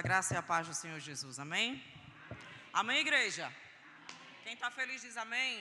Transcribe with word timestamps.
a 0.00 0.02
graça 0.02 0.32
e 0.32 0.36
a 0.38 0.42
paz 0.42 0.66
do 0.66 0.72
Senhor 0.72 0.98
Jesus. 0.98 1.38
Amém? 1.38 1.68
Amém, 2.72 3.00
igreja? 3.00 3.46
Quem 4.42 4.54
está 4.54 4.70
feliz 4.70 5.02
diz 5.02 5.16
amém. 5.24 5.54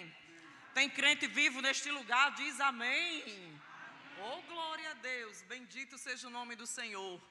Tem 0.73 0.89
crente 0.89 1.27
vivo 1.27 1.59
neste 1.65 1.91
lugar, 1.91 2.33
diz 2.35 2.57
amém. 2.61 3.61
Oh, 4.27 4.41
glória 4.43 4.91
a 4.91 4.93
Deus. 4.93 5.41
Bendito 5.41 5.97
seja 5.97 6.27
o 6.29 6.29
nome 6.29 6.55
do 6.55 6.65
Senhor. 6.65 7.21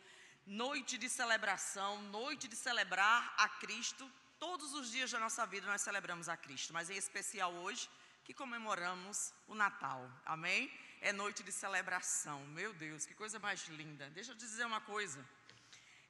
Noite 0.46 0.98
de 0.98 1.08
celebração, 1.08 2.02
noite 2.18 2.46
de 2.46 2.56
celebrar 2.56 3.32
a 3.38 3.48
Cristo. 3.62 4.04
Todos 4.38 4.74
os 4.74 4.90
dias 4.90 5.10
da 5.10 5.18
nossa 5.18 5.46
vida 5.46 5.66
nós 5.66 5.80
celebramos 5.80 6.28
a 6.28 6.36
Cristo, 6.36 6.74
mas 6.74 6.90
em 6.90 6.98
especial 6.98 7.54
hoje, 7.54 7.88
que 8.22 8.34
comemoramos 8.34 9.32
o 9.46 9.54
Natal. 9.54 10.00
Amém? 10.26 10.70
É 11.00 11.10
noite 11.10 11.42
de 11.42 11.52
celebração. 11.52 12.46
Meu 12.48 12.74
Deus, 12.74 13.06
que 13.06 13.14
coisa 13.14 13.38
mais 13.38 13.66
linda. 13.68 14.10
Deixa 14.10 14.32
eu 14.32 14.36
te 14.36 14.40
dizer 14.40 14.66
uma 14.66 14.82
coisa. 14.82 15.26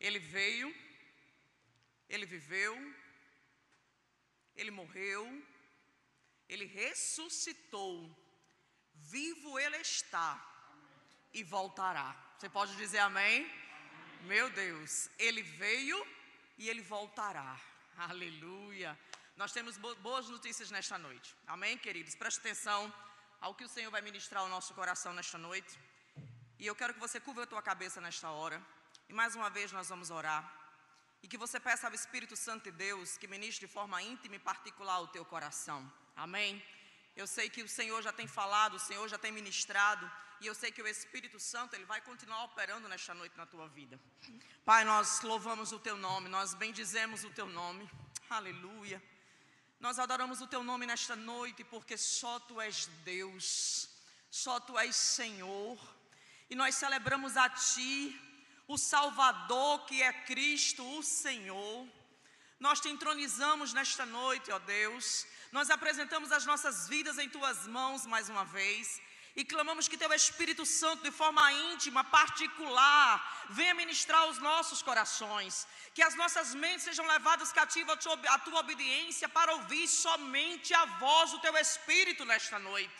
Ele 0.00 0.18
veio, 0.18 0.74
ele 2.08 2.26
viveu, 2.26 2.74
ele 4.56 4.70
morreu, 4.70 5.24
ele 6.48 6.64
ressuscitou, 6.64 7.94
vivo 8.94 9.58
ele 9.58 9.76
está 9.76 10.30
e 11.32 11.42
voltará. 11.44 12.16
Você 12.38 12.48
pode 12.48 12.74
dizer 12.76 12.98
amém? 12.98 13.50
Meu 14.22 14.50
Deus, 14.50 15.10
ele 15.18 15.42
veio 15.42 15.98
e 16.56 16.68
ele 16.68 16.80
voltará. 16.80 17.60
Aleluia. 17.96 18.98
Nós 19.36 19.52
temos 19.52 19.76
boas 19.76 20.28
notícias 20.28 20.70
nesta 20.70 20.98
noite. 20.98 21.34
Amém, 21.46 21.78
queridos? 21.78 22.14
Preste 22.14 22.40
atenção 22.40 22.92
ao 23.40 23.54
que 23.54 23.64
o 23.64 23.68
Senhor 23.68 23.90
vai 23.90 24.00
ministrar 24.00 24.42
ao 24.42 24.48
nosso 24.48 24.74
coração 24.74 25.12
nesta 25.12 25.38
noite. 25.38 25.78
E 26.58 26.66
eu 26.66 26.74
quero 26.74 26.94
que 26.94 27.00
você 27.00 27.20
curva 27.20 27.44
a 27.44 27.46
tua 27.46 27.62
cabeça 27.62 28.00
nesta 28.00 28.30
hora. 28.30 28.60
E 29.08 29.12
mais 29.12 29.36
uma 29.36 29.48
vez 29.48 29.70
nós 29.70 29.88
vamos 29.88 30.10
orar. 30.10 30.57
E 31.22 31.28
que 31.28 31.36
você 31.36 31.58
peça 31.58 31.86
ao 31.86 31.94
Espírito 31.94 32.36
Santo 32.36 32.64
de 32.64 32.72
Deus 32.72 33.16
que 33.16 33.26
ministre 33.26 33.66
de 33.66 33.72
forma 33.72 34.02
íntima 34.02 34.36
e 34.36 34.38
particular 34.38 35.00
o 35.00 35.08
teu 35.08 35.24
coração. 35.24 35.80
Amém? 36.14 36.62
Eu 37.16 37.26
sei 37.26 37.50
que 37.50 37.62
o 37.62 37.68
Senhor 37.68 38.00
já 38.02 38.12
tem 38.12 38.28
falado, 38.28 38.74
o 38.74 38.78
Senhor 38.78 39.06
já 39.08 39.18
tem 39.18 39.32
ministrado. 39.32 40.10
E 40.40 40.46
eu 40.46 40.54
sei 40.54 40.70
que 40.70 40.80
o 40.80 40.86
Espírito 40.86 41.40
Santo, 41.40 41.74
ele 41.74 41.84
vai 41.84 42.00
continuar 42.00 42.44
operando 42.44 42.88
nesta 42.88 43.12
noite 43.12 43.36
na 43.36 43.44
tua 43.44 43.66
vida. 43.68 43.98
Pai, 44.64 44.84
nós 44.84 45.20
louvamos 45.22 45.72
o 45.72 45.80
teu 45.80 45.96
nome, 45.96 46.28
nós 46.28 46.54
bendizemos 46.54 47.24
o 47.24 47.30
teu 47.30 47.46
nome. 47.46 47.90
Aleluia. 48.30 49.02
Nós 49.80 49.98
adoramos 49.98 50.40
o 50.40 50.46
teu 50.46 50.62
nome 50.62 50.86
nesta 50.86 51.16
noite, 51.16 51.64
porque 51.64 51.96
só 51.96 52.38
tu 52.38 52.60
és 52.60 52.86
Deus, 53.04 53.88
só 54.30 54.60
tu 54.60 54.78
és 54.78 54.94
Senhor. 54.94 55.76
E 56.48 56.54
nós 56.54 56.76
celebramos 56.76 57.36
a 57.36 57.48
ti 57.48 58.16
o 58.68 58.76
Salvador 58.76 59.86
que 59.86 60.02
é 60.02 60.12
Cristo, 60.30 60.82
o 60.98 61.02
Senhor. 61.02 61.88
Nós 62.60 62.80
te 62.80 62.88
entronizamos 62.94 63.72
nesta 63.72 64.04
noite, 64.04 64.52
ó 64.52 64.58
Deus. 64.58 65.26
Nós 65.50 65.70
apresentamos 65.70 66.30
as 66.38 66.44
nossas 66.44 66.88
vidas 66.88 67.18
em 67.18 67.28
tuas 67.36 67.66
mãos 67.66 68.04
mais 68.04 68.28
uma 68.28 68.44
vez. 68.44 69.00
E 69.34 69.44
clamamos 69.44 69.88
que 69.88 69.96
teu 69.96 70.12
Espírito 70.12 70.66
Santo, 70.66 71.04
de 71.04 71.12
forma 71.12 71.52
íntima, 71.72 72.02
particular, 72.02 73.46
venha 73.58 73.74
ministrar 73.82 74.28
os 74.28 74.38
nossos 74.38 74.82
corações. 74.82 75.66
Que 75.94 76.02
as 76.02 76.16
nossas 76.16 76.54
mentes 76.54 76.86
sejam 76.88 77.06
levadas 77.06 77.52
cativas 77.52 77.98
à 78.34 78.38
tua 78.40 78.60
obediência 78.60 79.28
para 79.28 79.54
ouvir 79.54 79.86
somente 79.86 80.74
a 80.74 80.84
voz 81.04 81.30
do 81.30 81.38
teu 81.38 81.56
Espírito 81.56 82.24
nesta 82.24 82.58
noite 82.58 82.92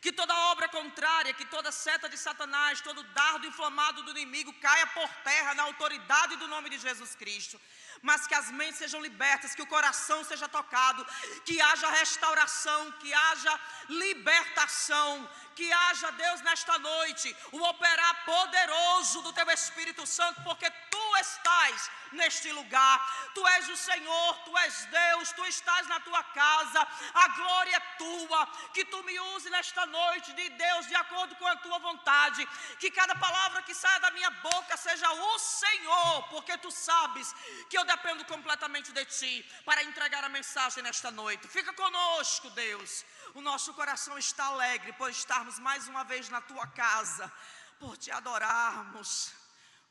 que 0.00 0.12
toda 0.12 0.34
obra 0.52 0.66
contrária, 0.68 1.34
que 1.34 1.44
toda 1.44 1.70
seta 1.70 2.08
de 2.08 2.16
Satanás, 2.16 2.80
todo 2.80 3.02
dardo 3.18 3.46
inflamado 3.46 4.02
do 4.02 4.12
inimigo 4.12 4.52
caia 4.54 4.86
por 4.88 5.08
terra 5.22 5.54
na 5.54 5.64
autoridade 5.64 6.36
do 6.36 6.48
nome 6.48 6.70
de 6.70 6.78
Jesus 6.78 7.14
Cristo. 7.14 7.60
Mas 8.00 8.26
que 8.26 8.34
as 8.34 8.50
mentes 8.50 8.78
sejam 8.78 9.02
libertas, 9.02 9.54
que 9.54 9.60
o 9.60 9.66
coração 9.66 10.24
seja 10.24 10.48
tocado, 10.48 11.06
que 11.44 11.60
haja 11.60 11.90
restauração, 11.90 12.92
que 12.92 13.12
haja 13.12 13.60
libertação, 13.88 15.28
que 15.54 15.70
haja, 15.70 16.10
Deus, 16.12 16.40
nesta 16.40 16.78
noite, 16.78 17.36
o 17.52 17.60
operar 17.62 18.24
poderoso 18.24 19.20
do 19.20 19.34
Teu 19.34 19.50
Espírito 19.50 20.06
Santo, 20.06 20.42
porque 20.42 20.70
Tu 20.90 20.99
estás 21.16 21.90
neste 22.12 22.50
lugar, 22.52 22.98
Tu 23.34 23.46
és 23.46 23.68
o 23.68 23.76
Senhor, 23.76 24.38
Tu 24.44 24.56
és 24.58 24.84
Deus, 24.86 25.32
Tu 25.32 25.44
estás 25.46 25.86
na 25.86 26.00
Tua 26.00 26.22
casa, 26.22 26.86
a 27.14 27.28
glória 27.28 27.76
é 27.76 27.80
Tua, 27.98 28.46
que 28.74 28.84
Tu 28.84 29.02
me 29.02 29.18
use 29.34 29.48
nesta 29.50 29.86
noite, 29.86 30.32
de 30.32 30.48
Deus, 30.50 30.86
de 30.86 30.94
acordo 30.94 31.34
com 31.36 31.46
a 31.46 31.56
Tua 31.56 31.78
vontade, 31.78 32.46
que 32.78 32.90
cada 32.90 33.14
palavra 33.14 33.62
que 33.62 33.74
saia 33.74 34.00
da 34.00 34.10
minha 34.10 34.30
boca 34.30 34.76
seja 34.76 35.10
o 35.12 35.38
Senhor, 35.38 36.28
porque 36.28 36.58
Tu 36.58 36.70
sabes 36.70 37.34
que 37.68 37.78
eu 37.78 37.84
dependo 37.84 38.24
completamente 38.24 38.92
de 38.92 39.04
Ti 39.04 39.62
para 39.64 39.82
entregar 39.82 40.24
a 40.24 40.28
mensagem 40.28 40.82
nesta 40.82 41.10
noite. 41.10 41.48
Fica 41.48 41.72
conosco, 41.72 42.50
Deus. 42.50 43.04
O 43.34 43.40
nosso 43.40 43.72
coração 43.74 44.18
está 44.18 44.46
alegre 44.46 44.92
por 44.94 45.10
estarmos 45.10 45.58
mais 45.58 45.86
uma 45.86 46.02
vez 46.04 46.28
na 46.28 46.40
tua 46.40 46.66
casa, 46.66 47.32
por 47.78 47.96
te 47.96 48.10
adorarmos. 48.10 49.39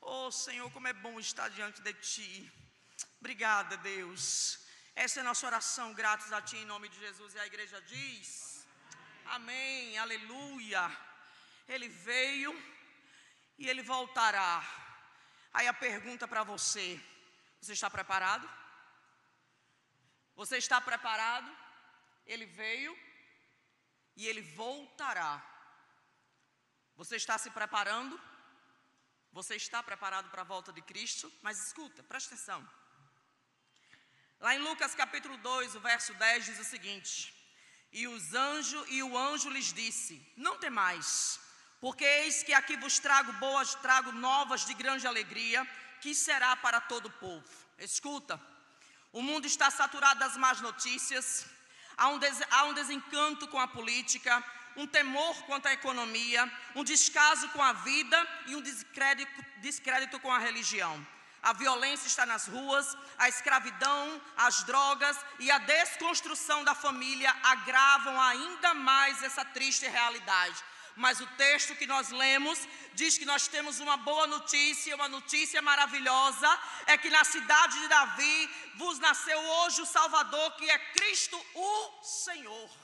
Oh 0.00 0.30
Senhor, 0.30 0.70
como 0.72 0.88
é 0.88 0.92
bom 0.92 1.20
estar 1.20 1.48
diante 1.50 1.80
de 1.82 1.92
ti. 1.94 2.52
Obrigada, 3.20 3.76
Deus. 3.76 4.58
Essa 4.94 5.20
é 5.20 5.22
a 5.22 5.24
nossa 5.24 5.46
oração, 5.46 5.92
gratos 5.92 6.32
a 6.32 6.40
ti 6.40 6.56
em 6.56 6.64
nome 6.64 6.88
de 6.88 6.98
Jesus. 6.98 7.34
E 7.34 7.38
a 7.38 7.46
igreja 7.46 7.80
diz: 7.82 8.66
Amém, 9.26 9.98
aleluia. 9.98 10.90
Ele 11.68 11.88
veio 11.88 12.52
e 13.58 13.68
ele 13.68 13.82
voltará. 13.82 14.64
Aí 15.52 15.66
a 15.68 15.74
pergunta 15.74 16.26
para 16.26 16.42
você: 16.42 17.00
Você 17.60 17.74
está 17.74 17.90
preparado? 17.90 18.48
Você 20.34 20.56
está 20.56 20.80
preparado? 20.80 21.50
Ele 22.26 22.46
veio 22.46 22.96
e 24.16 24.26
ele 24.26 24.42
voltará. 24.42 25.32
Você 26.96 27.16
está 27.16 27.36
se 27.38 27.50
preparando? 27.50 28.29
Você 29.32 29.54
está 29.54 29.80
preparado 29.82 30.28
para 30.30 30.42
a 30.42 30.44
volta 30.44 30.72
de 30.72 30.82
Cristo? 30.82 31.32
Mas 31.40 31.66
escuta, 31.66 32.02
presta 32.02 32.34
atenção. 32.34 32.68
Lá 34.40 34.54
em 34.54 34.58
Lucas 34.58 34.94
capítulo 34.94 35.36
2, 35.36 35.76
o 35.76 35.80
verso 35.80 36.12
10 36.14 36.46
diz 36.46 36.58
o 36.58 36.64
seguinte: 36.64 37.32
E 37.92 38.08
os 38.08 38.34
anjos 38.34 38.84
e 38.88 39.02
o 39.02 39.16
anjo 39.16 39.48
lhes 39.50 39.72
disse: 39.72 40.20
Não 40.36 40.58
temais, 40.58 41.38
porque 41.80 42.04
eis 42.04 42.42
que 42.42 42.52
aqui 42.52 42.76
vos 42.76 42.98
trago 42.98 43.32
boas, 43.34 43.74
trago 43.76 44.10
novas 44.10 44.66
de 44.66 44.74
grande 44.74 45.06
alegria, 45.06 45.64
que 46.00 46.12
será 46.12 46.56
para 46.56 46.80
todo 46.80 47.06
o 47.06 47.12
povo. 47.12 47.48
Escuta, 47.78 48.40
o 49.12 49.22
mundo 49.22 49.46
está 49.46 49.70
saturado 49.70 50.18
das 50.18 50.36
más 50.36 50.60
notícias, 50.60 51.46
há 51.96 52.08
um, 52.08 52.18
des, 52.18 52.40
há 52.50 52.64
um 52.64 52.74
desencanto 52.74 53.46
com 53.46 53.60
a 53.60 53.68
política, 53.68 54.44
um 54.80 54.86
temor 54.86 55.34
quanto 55.44 55.66
à 55.66 55.72
economia, 55.72 56.50
um 56.74 56.82
descaso 56.82 57.48
com 57.50 57.62
a 57.62 57.72
vida 57.72 58.18
e 58.46 58.56
um 58.56 58.62
descrédito, 58.62 59.44
descrédito 59.58 60.18
com 60.20 60.32
a 60.32 60.38
religião. 60.38 60.94
A 61.42 61.52
violência 61.52 62.06
está 62.06 62.24
nas 62.26 62.46
ruas, 62.46 62.86
a 63.18 63.28
escravidão, 63.28 64.20
as 64.36 64.62
drogas 64.64 65.16
e 65.38 65.50
a 65.50 65.58
desconstrução 65.58 66.64
da 66.64 66.74
família 66.74 67.34
agravam 67.42 68.20
ainda 68.20 68.74
mais 68.74 69.22
essa 69.22 69.44
triste 69.44 69.86
realidade. 69.86 70.62
Mas 70.96 71.20
o 71.20 71.26
texto 71.28 71.76
que 71.76 71.86
nós 71.86 72.10
lemos 72.10 72.58
diz 72.94 73.16
que 73.16 73.24
nós 73.24 73.48
temos 73.48 73.80
uma 73.80 73.96
boa 73.96 74.26
notícia, 74.26 74.94
uma 74.94 75.08
notícia 75.08 75.62
maravilhosa: 75.62 76.58
é 76.86 76.98
que 76.98 77.08
na 77.08 77.24
cidade 77.24 77.78
de 77.80 77.88
Davi 77.88 78.50
vos 78.76 78.98
nasceu 78.98 79.38
hoje 79.38 79.80
o 79.80 79.86
Salvador, 79.86 80.56
que 80.56 80.68
é 80.68 80.78
Cristo 80.78 81.42
o 81.54 82.02
Senhor. 82.02 82.79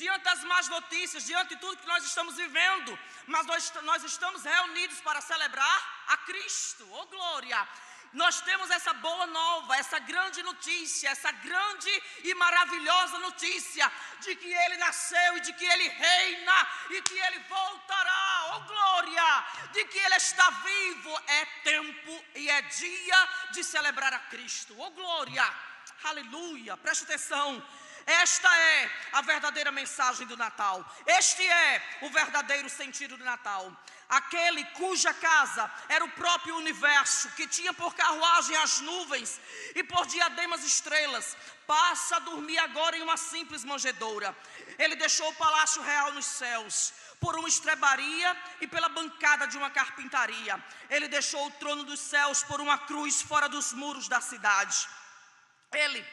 Diante 0.00 0.24
das 0.24 0.42
más 0.42 0.68
notícias, 0.68 1.24
diante 1.24 1.54
de 1.54 1.60
tudo 1.60 1.80
que 1.80 1.86
nós 1.86 2.04
estamos 2.04 2.34
vivendo, 2.34 2.98
mas 3.28 3.46
nós, 3.46 3.72
nós 3.82 4.02
estamos 4.02 4.42
reunidos 4.42 5.00
para 5.00 5.20
celebrar 5.20 5.78
a 6.08 6.16
Cristo, 6.28 6.84
oh 6.90 7.06
glória! 7.06 7.60
nós 8.14 8.40
temos 8.42 8.70
essa 8.70 8.92
boa 8.94 9.26
nova, 9.26 9.76
essa 9.76 9.98
grande 9.98 10.42
notícia, 10.42 11.08
essa 11.10 11.32
grande 11.32 11.90
e 12.22 12.32
maravilhosa 12.34 13.18
notícia 13.18 13.90
de 14.20 14.36
que 14.36 14.52
Ele 14.52 14.76
nasceu 14.76 15.36
e 15.36 15.40
de 15.40 15.52
que 15.52 15.64
Ele 15.64 15.88
reina 15.88 16.68
e 16.90 17.02
que 17.02 17.18
Ele 17.18 17.38
voltará, 17.40 18.54
oh 18.54 18.60
glória, 18.60 19.44
de 19.72 19.84
que 19.86 19.98
Ele 19.98 20.16
está 20.16 20.48
vivo. 20.50 21.22
É 21.26 21.44
tempo 21.62 22.24
e 22.36 22.48
é 22.48 22.62
dia 22.62 23.28
de 23.52 23.64
celebrar 23.64 24.12
a 24.12 24.20
Cristo, 24.20 24.74
oh 24.78 24.90
glória, 24.90 25.44
aleluia, 26.04 26.76
preste 26.76 27.04
atenção. 27.04 27.64
Esta 28.06 28.48
é 28.56 28.90
a 29.12 29.22
verdadeira 29.22 29.72
mensagem 29.72 30.26
do 30.26 30.36
Natal. 30.36 30.84
Este 31.06 31.46
é 31.46 31.98
o 32.02 32.10
verdadeiro 32.10 32.68
sentido 32.68 33.16
do 33.16 33.24
Natal 33.24 33.72
aquele 34.08 34.64
cuja 34.80 35.12
casa 35.14 35.70
era 35.88 36.04
o 36.04 36.10
próprio 36.10 36.56
universo, 36.56 37.28
que 37.30 37.46
tinha 37.46 37.72
por 37.72 37.94
carruagem 37.94 38.56
as 38.56 38.80
nuvens 38.80 39.40
e 39.74 39.82
por 39.82 40.06
diademas 40.06 40.64
estrelas, 40.64 41.36
passa 41.66 42.16
a 42.16 42.20
dormir 42.20 42.58
agora 42.58 42.96
em 42.96 43.02
uma 43.02 43.16
simples 43.16 43.64
manjedoura. 43.64 44.36
Ele 44.78 44.96
deixou 44.96 45.28
o 45.28 45.34
palácio 45.34 45.82
real 45.82 46.12
nos 46.12 46.26
céus, 46.26 46.92
por 47.20 47.36
uma 47.38 47.48
estrebaria 47.48 48.36
e 48.60 48.66
pela 48.66 48.88
bancada 48.88 49.46
de 49.46 49.56
uma 49.56 49.70
carpintaria. 49.70 50.62
Ele 50.90 51.08
deixou 51.08 51.46
o 51.46 51.50
trono 51.52 51.84
dos 51.84 52.00
céus 52.00 52.42
por 52.42 52.60
uma 52.60 52.78
cruz 52.78 53.22
fora 53.22 53.48
dos 53.48 53.72
muros 53.72 54.08
da 54.08 54.20
cidade. 54.20 54.86
Ele, 55.72 56.04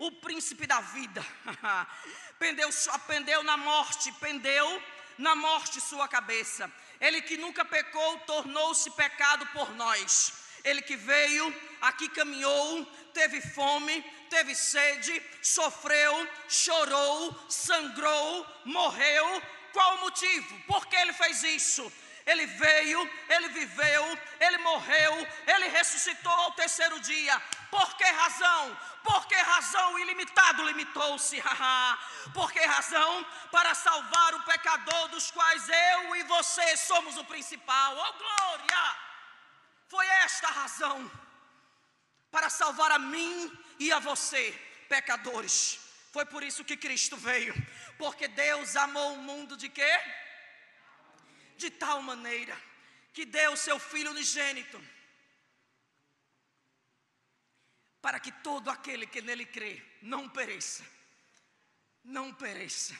o 0.00 0.10
príncipe 0.10 0.66
da 0.66 0.80
vida, 0.80 1.22
pendeu, 2.40 2.70
pendeu 3.06 3.42
na 3.42 3.58
morte, 3.58 4.10
pendeu 4.12 4.82
na 5.18 5.34
morte 5.36 5.78
sua 5.78 6.08
cabeça. 6.08 6.72
Ele 6.98 7.20
que 7.20 7.36
nunca 7.36 7.66
pecou, 7.66 8.18
tornou-se 8.20 8.90
pecado 8.92 9.46
por 9.48 9.70
nós. 9.74 10.32
Ele 10.64 10.80
que 10.80 10.96
veio, 10.96 11.54
aqui 11.82 12.08
caminhou, 12.08 12.84
teve 13.12 13.42
fome, 13.42 14.02
teve 14.30 14.54
sede, 14.54 15.22
sofreu, 15.42 16.26
chorou, 16.48 17.38
sangrou, 17.50 18.46
morreu. 18.64 19.42
Qual 19.70 19.96
o 19.96 20.00
motivo? 20.00 20.60
Por 20.66 20.86
que 20.86 20.96
ele 20.96 21.12
fez 21.12 21.42
isso? 21.42 21.92
Ele 22.26 22.46
veio, 22.46 23.10
ele 23.28 23.48
viveu, 23.48 24.18
ele 24.40 24.58
morreu, 24.58 25.26
ele 25.46 25.68
ressuscitou 25.68 26.32
ao 26.32 26.52
terceiro 26.52 26.98
dia. 27.00 27.40
Por 27.70 27.94
que 27.96 28.04
razão? 28.04 28.76
Por 29.04 29.26
que 29.26 29.34
razão 29.34 29.98
ilimitado 29.98 30.64
limitou-se? 30.64 31.42
Por 32.34 32.52
que 32.52 32.60
razão? 32.60 33.24
Para 33.50 33.74
salvar 33.74 34.34
o 34.34 34.42
pecador 34.42 35.08
dos 35.08 35.30
quais 35.30 35.68
eu 35.68 36.16
e 36.16 36.22
você 36.24 36.76
somos 36.76 37.16
o 37.16 37.24
principal. 37.24 37.96
Oh 37.96 38.12
glória! 38.12 38.96
Foi 39.88 40.06
esta 40.24 40.48
a 40.48 40.52
razão 40.52 41.10
para 42.30 42.48
salvar 42.48 42.92
a 42.92 42.98
mim 42.98 43.50
e 43.78 43.92
a 43.92 43.98
você, 43.98 44.52
pecadores. 44.88 45.80
Foi 46.12 46.24
por 46.24 46.42
isso 46.42 46.64
que 46.64 46.76
Cristo 46.76 47.16
veio, 47.16 47.54
porque 47.98 48.26
Deus 48.28 48.76
amou 48.76 49.14
o 49.14 49.22
mundo 49.22 49.56
de 49.56 49.68
quê? 49.68 50.00
De 51.56 51.70
tal 51.70 52.02
maneira 52.02 52.56
que 53.12 53.24
deu 53.24 53.56
seu 53.56 53.78
filho 53.78 54.10
unigênito 54.10 54.80
para 58.00 58.18
que 58.18 58.32
todo 58.32 58.70
aquele 58.70 59.06
que 59.06 59.20
nele 59.20 59.44
crê 59.44 59.82
não 60.02 60.28
pereça, 60.28 60.84
não 62.02 62.32
pereça, 62.32 62.98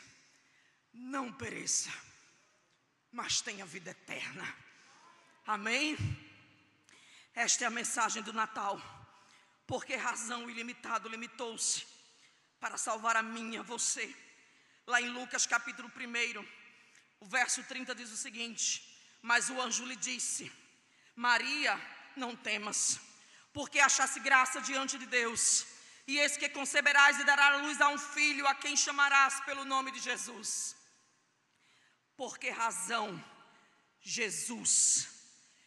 não 0.92 1.32
pereça, 1.32 1.90
mas 3.10 3.40
tenha 3.40 3.64
vida 3.64 3.90
eterna. 3.90 4.56
Amém? 5.46 5.96
Esta 7.34 7.64
é 7.64 7.66
a 7.66 7.70
mensagem 7.70 8.22
do 8.22 8.32
Natal. 8.32 8.80
Porque 9.66 9.94
razão 9.94 10.50
ilimitado 10.50 11.08
limitou-se 11.08 11.86
para 12.58 12.76
salvar 12.76 13.16
a 13.16 13.22
minha, 13.22 13.62
você. 13.62 14.14
Lá 14.86 15.00
em 15.00 15.08
Lucas 15.08 15.46
capítulo 15.46 15.88
1, 15.88 16.46
o 17.20 17.26
verso 17.26 17.62
30 17.64 17.94
diz 17.94 18.10
o 18.10 18.16
seguinte: 18.16 18.82
Mas 19.22 19.48
o 19.48 19.60
anjo 19.60 19.84
lhe 19.84 19.94
disse: 19.94 20.52
Maria, 21.14 21.80
não 22.16 22.34
temas 22.34 23.00
porque 23.52 23.80
achasse 23.80 24.20
graça 24.20 24.60
diante 24.60 24.96
de 24.98 25.06
Deus. 25.06 25.66
E 26.06 26.18
eis 26.18 26.36
que 26.36 26.48
conceberás 26.48 27.18
e 27.20 27.24
darás 27.24 27.62
luz 27.62 27.80
a 27.80 27.88
um 27.88 27.98
filho, 27.98 28.46
a 28.46 28.54
quem 28.54 28.76
chamarás 28.76 29.40
pelo 29.40 29.64
nome 29.64 29.90
de 29.90 30.00
Jesus. 30.00 30.76
Por 32.16 32.38
que 32.38 32.50
razão? 32.50 33.22
Jesus, 34.02 35.08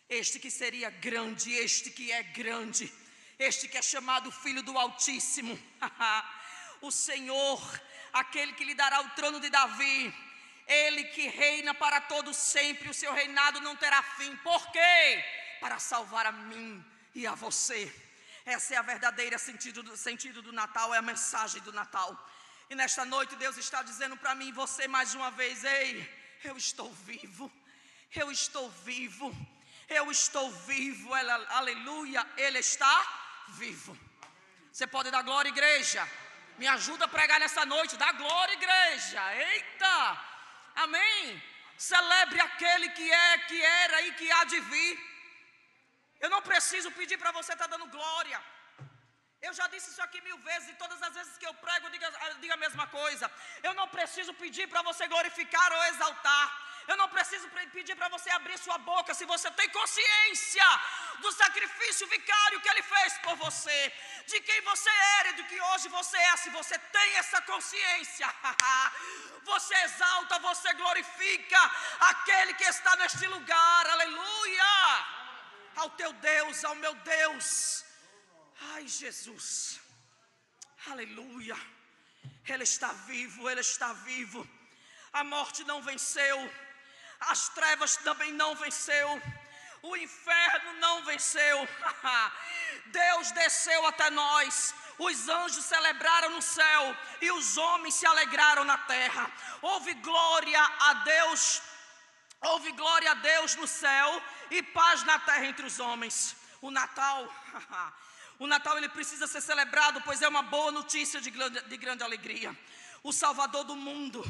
este 0.10 0.40
que 0.40 0.50
seria 0.50 0.90
grande, 0.90 1.54
este 1.54 1.92
que 1.92 2.12
é 2.12 2.24
grande, 2.24 2.92
este 3.38 3.68
que 3.68 3.78
é 3.78 3.82
chamado 3.82 4.32
Filho 4.32 4.64
do 4.64 4.78
Altíssimo, 4.78 5.58
o 6.82 6.92
Senhor, 6.92 7.82
aquele 8.12 8.54
que 8.54 8.66
lhe 8.66 8.74
dará 8.74 9.02
o 9.02 9.10
trono 9.12 9.40
de 9.40 9.52
Davi, 9.52 10.14
ele 10.68 11.04
que 11.06 11.28
reina 11.28 11.76
para 11.76 12.02
todo 12.02 12.34
sempre, 12.34 12.90
o 12.90 12.94
seu 12.94 13.14
reinado 13.14 13.62
não 13.62 13.76
terá 13.76 14.02
fim. 14.02 14.36
Por 14.38 14.72
quê? 14.72 15.24
Para 15.60 15.78
salvar 15.78 16.26
a 16.26 16.32
mim 16.32 16.84
e 17.16 17.26
a 17.28 17.36
você. 17.36 17.94
Essa 18.46 18.76
é 18.76 18.78
a 18.78 18.82
verdadeira 18.82 19.38
sentido 19.38 19.82
do, 19.82 19.96
sentido 19.96 20.42
do 20.42 20.52
Natal, 20.52 20.94
é 20.94 20.98
a 20.98 21.02
mensagem 21.02 21.62
do 21.62 21.72
Natal. 21.72 22.12
E 22.70 22.76
nesta 22.76 23.06
noite 23.06 23.36
Deus 23.36 23.58
está 23.58 23.82
dizendo 23.84 24.18
para 24.18 24.36
mim 24.36 24.52
você 24.52 24.88
mais 24.88 25.14
uma 25.14 25.32
vez: 25.32 25.64
Ei, 25.64 26.10
eu 26.44 26.58
estou 26.58 26.92
vivo, 26.94 27.52
eu 28.14 28.32
estou 28.32 28.70
vivo, 28.70 29.36
eu 29.88 30.12
estou 30.12 30.52
vivo, 30.52 31.16
ela, 31.16 31.36
aleluia, 31.58 32.26
Ele 32.36 32.60
está 32.60 32.96
vivo. 33.50 33.98
Você 34.72 34.88
pode 34.88 35.12
dar 35.12 35.22
glória, 35.22 35.50
igreja? 35.50 36.08
Me 36.58 36.68
ajuda 36.68 37.06
a 37.06 37.08
pregar 37.08 37.40
nessa 37.40 37.66
noite, 37.66 37.96
dá 37.96 38.12
glória, 38.12 38.54
igreja. 38.54 39.36
Eita, 39.36 40.22
amém. 40.76 41.42
Celebre 41.78 42.40
aquele 42.40 42.90
que 42.90 43.12
é, 43.12 43.38
que 43.40 43.62
era 43.62 44.02
e 44.02 44.14
que 44.14 44.32
há 44.32 44.44
de 44.46 44.60
vir. 44.60 45.13
Eu 46.24 46.30
não 46.34 46.42
preciso 46.50 46.90
pedir 47.00 47.18
para 47.22 47.32
você 47.38 47.52
estar 47.54 47.68
tá 47.68 47.72
dando 47.74 47.88
glória. 47.96 48.40
Eu 49.48 49.54
já 49.58 49.66
disse 49.72 49.88
isso 49.92 50.04
aqui 50.06 50.20
mil 50.28 50.38
vezes, 50.50 50.70
e 50.70 50.76
todas 50.84 51.00
as 51.08 51.14
vezes 51.18 51.38
que 51.40 51.48
eu 51.50 51.54
prego, 51.64 51.90
diga, 51.96 52.10
diga 52.44 52.54
a 52.54 52.62
mesma 52.66 52.86
coisa. 53.00 53.26
Eu 53.68 53.74
não 53.80 53.88
preciso 53.96 54.34
pedir 54.44 54.66
para 54.74 54.82
você 54.90 55.06
glorificar 55.14 55.70
ou 55.78 55.84
exaltar. 55.92 56.46
Eu 56.92 56.96
não 57.02 57.08
preciso 57.16 57.48
pedir 57.74 57.96
para 58.00 58.10
você 58.14 58.30
abrir 58.38 58.58
sua 58.58 58.78
boca 58.92 59.14
se 59.14 59.26
você 59.34 59.50
tem 59.60 59.68
consciência 59.70 60.68
do 61.24 61.32
sacrifício 61.42 62.08
vicário 62.08 62.62
que 62.62 62.70
Ele 62.74 62.84
fez 62.94 63.18
por 63.26 63.36
você, 63.46 63.80
de 64.32 64.40
quem 64.48 64.62
você 64.72 64.94
era 65.20 65.30
e 65.30 65.38
do 65.40 65.46
que 65.50 65.60
hoje 65.70 65.90
você 65.98 66.18
é. 66.18 66.38
Se 66.38 66.50
você 66.60 66.78
tem 66.98 67.10
essa 67.24 67.42
consciência, 67.42 68.30
você 69.52 69.76
exalta, 69.88 70.40
você 70.40 70.74
glorifica 70.84 71.62
aquele 72.12 72.54
que 72.54 72.70
está 72.76 72.96
neste 72.96 73.28
lugar. 73.28 73.90
Aleluia! 73.98 75.23
Ao 75.76 75.90
teu 75.92 76.14
Deus, 76.14 76.64
ao 76.64 76.76
meu 76.76 76.94
Deus. 76.96 77.84
Ai, 78.74 78.88
Jesus, 78.88 79.80
aleluia. 80.88 81.58
Ele 82.48 82.64
está 82.64 82.92
vivo, 83.12 83.50
ele 83.50 83.62
está 83.62 83.94
vivo. 83.94 84.48
A 85.12 85.24
morte 85.24 85.64
não 85.64 85.82
venceu, 85.82 86.38
as 87.20 87.50
trevas 87.50 87.96
também 87.98 88.32
não 88.34 88.56
venceu, 88.56 89.22
o 89.82 89.96
inferno 89.96 90.74
não 90.80 91.04
venceu. 91.06 91.58
Deus 92.88 93.32
desceu 93.32 93.86
até 93.86 94.10
nós. 94.10 94.74
Os 94.98 95.28
anjos 95.28 95.66
celebraram 95.66 96.30
no 96.30 96.42
céu 96.42 96.98
e 97.20 97.32
os 97.32 97.58
homens 97.58 97.96
se 97.96 98.06
alegraram 98.06 98.64
na 98.64 98.78
terra. 98.78 99.32
Houve 99.62 99.94
glória 99.96 100.62
a 100.62 100.94
Deus 100.94 101.62
Houve 102.44 102.72
glória 102.74 103.12
a 103.12 103.14
Deus 103.16 103.56
no 103.56 103.66
céu 103.66 104.22
e 104.52 104.62
paz 104.62 105.04
na 105.04 105.18
terra 105.20 105.46
entre 105.46 105.66
os 105.66 105.80
homens. 105.80 106.36
O 106.62 106.70
Natal, 106.70 107.34
o 108.38 108.46
Natal 108.46 108.78
ele 108.78 108.90
precisa 108.90 109.28
ser 109.28 109.42
celebrado, 109.42 110.02
pois 110.02 110.22
é 110.22 110.28
uma 110.28 110.44
boa 110.44 110.72
notícia 110.72 111.22
de 111.22 111.32
grande, 111.32 111.62
de 111.62 111.78
grande 111.78 112.04
alegria. 112.04 112.58
O 113.02 113.14
Salvador 113.14 113.64
do 113.64 113.76
mundo, 113.78 114.22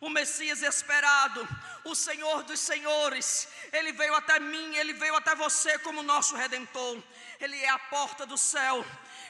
o 0.00 0.08
Messias 0.08 0.62
esperado, 0.62 1.46
o 1.84 1.94
Senhor 1.94 2.44
dos 2.44 2.60
Senhores, 2.60 3.48
Ele 3.72 3.92
veio 3.92 4.14
até 4.14 4.38
mim, 4.38 4.76
Ele 4.76 4.92
veio 4.92 5.16
até 5.16 5.34
você 5.34 5.78
como 5.80 6.02
nosso 6.02 6.36
Redentor, 6.36 7.02
Ele 7.40 7.56
é 7.56 7.68
a 7.68 7.78
porta 7.78 8.24
do 8.26 8.38
céu, 8.38 8.84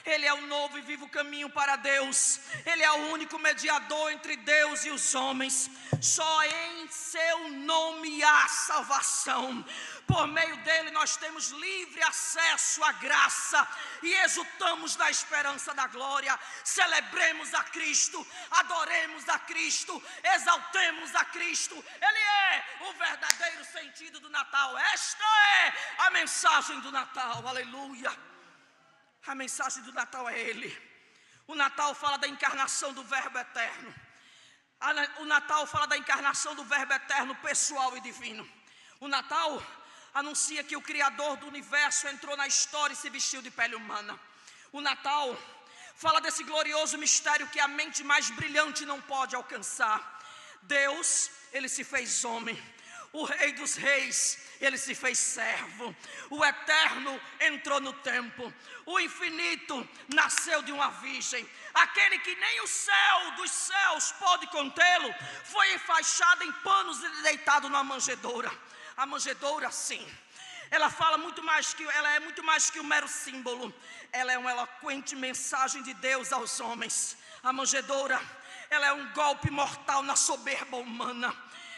ele 0.07 0.25
é 0.25 0.33
o 0.33 0.47
novo 0.47 0.77
e 0.77 0.81
vivo 0.81 1.09
caminho 1.09 1.49
para 1.49 1.75
Deus. 1.75 2.39
Ele 2.65 2.81
é 2.81 2.91
o 2.91 3.11
único 3.11 3.37
mediador 3.37 4.11
entre 4.11 4.37
Deus 4.37 4.85
e 4.85 4.89
os 4.89 5.13
homens. 5.13 5.69
Só 6.01 6.43
em 6.43 6.87
seu 6.89 7.49
nome 7.49 8.23
há 8.23 8.47
salvação. 8.47 9.65
Por 10.07 10.25
meio 10.25 10.55
dele 10.63 10.91
nós 10.91 11.17
temos 11.17 11.49
livre 11.49 12.01
acesso 12.03 12.81
à 12.85 12.93
graça 12.93 13.67
e 14.01 14.13
exultamos 14.23 14.95
da 14.95 15.11
esperança 15.11 15.73
da 15.73 15.87
glória. 15.87 16.39
Celebremos 16.63 17.53
a 17.53 17.63
Cristo, 17.65 18.25
adoremos 18.51 19.27
a 19.27 19.39
Cristo, 19.39 20.01
exaltemos 20.23 21.13
a 21.15 21.25
Cristo. 21.25 21.75
Ele 21.75 22.19
é 22.19 22.65
o 22.89 22.93
verdadeiro 22.93 23.65
sentido 23.65 24.21
do 24.21 24.29
Natal. 24.29 24.77
Esta 24.77 25.25
é 25.65 25.73
a 25.97 26.11
mensagem 26.11 26.79
do 26.79 26.93
Natal. 26.93 27.45
Aleluia. 27.45 28.26
A 29.27 29.35
mensagem 29.35 29.83
do 29.83 29.91
Natal 29.91 30.27
é 30.29 30.39
Ele. 30.39 30.69
O 31.47 31.55
Natal 31.55 31.93
fala 31.93 32.17
da 32.17 32.27
encarnação 32.27 32.93
do 32.93 33.03
Verbo 33.03 33.37
eterno. 33.37 33.93
O 35.19 35.25
Natal 35.25 35.65
fala 35.67 35.87
da 35.87 35.97
encarnação 35.97 36.55
do 36.55 36.63
Verbo 36.63 36.93
eterno, 36.93 37.35
pessoal 37.35 37.95
e 37.97 38.01
divino. 38.01 38.47
O 38.99 39.07
Natal 39.07 39.51
anuncia 40.13 40.63
que 40.63 40.77
o 40.77 40.81
Criador 40.81 41.37
do 41.37 41.47
universo 41.47 42.07
entrou 42.07 42.35
na 42.37 42.47
história 42.47 42.93
e 42.93 42.97
se 42.97 43.09
vestiu 43.09 43.41
de 43.41 43.51
pele 43.51 43.75
humana. 43.75 44.17
O 44.71 44.81
Natal 44.81 45.37
fala 45.95 46.21
desse 46.21 46.43
glorioso 46.43 46.97
mistério 46.97 47.49
que 47.49 47.59
a 47.59 47.67
mente 47.67 48.03
mais 48.03 48.29
brilhante 48.29 48.85
não 48.85 48.99
pode 49.01 49.35
alcançar. 49.35 49.99
Deus, 50.63 51.29
ele 51.51 51.69
se 51.69 51.83
fez 51.83 52.23
homem. 52.23 52.57
O 53.17 53.23
Rei 53.23 53.51
dos 53.53 53.75
Reis, 53.75 54.37
ele 54.61 54.77
se 54.77 54.93
fez 54.93 55.17
servo. 55.17 55.95
O 56.29 56.45
Eterno 56.45 57.19
entrou 57.39 57.79
no 57.81 57.91
tempo. 57.93 58.53
O 58.85 58.99
infinito 58.99 59.87
nasceu 60.13 60.61
de 60.61 60.71
uma 60.71 60.91
virgem. 60.91 61.47
Aquele 61.73 62.19
que 62.19 62.35
nem 62.35 62.61
o 62.61 62.67
céu 62.67 63.31
dos 63.37 63.51
céus 63.51 64.11
pode 64.19 64.45
contê-lo, 64.47 65.13
foi 65.45 65.73
enfaixado 65.73 66.43
em 66.43 66.51
panos 66.51 67.03
e 67.03 67.23
deitado 67.23 67.67
numa 67.67 67.83
manjedoura. 67.83 68.51
A 68.95 69.03
manjedoura, 69.07 69.71
sim. 69.71 70.05
Ela 70.69 70.91
fala 70.91 71.17
muito 71.17 71.41
mais 71.41 71.73
que 71.73 71.83
ela 71.83 72.11
é 72.11 72.19
muito 72.19 72.43
mais 72.43 72.69
que 72.69 72.79
um 72.79 72.83
mero 72.83 73.07
símbolo. 73.07 73.73
Ela 74.11 74.33
é 74.33 74.37
uma 74.37 74.51
eloquente 74.51 75.15
mensagem 75.15 75.81
de 75.81 75.95
Deus 75.95 76.31
aos 76.31 76.59
homens. 76.59 77.17
A 77.41 77.51
manjedoura, 77.51 78.21
ela 78.69 78.85
é 78.85 78.93
um 78.93 79.11
golpe 79.13 79.49
mortal 79.49 80.03
na 80.03 80.15
soberba 80.15 80.77
humana. 80.77 81.35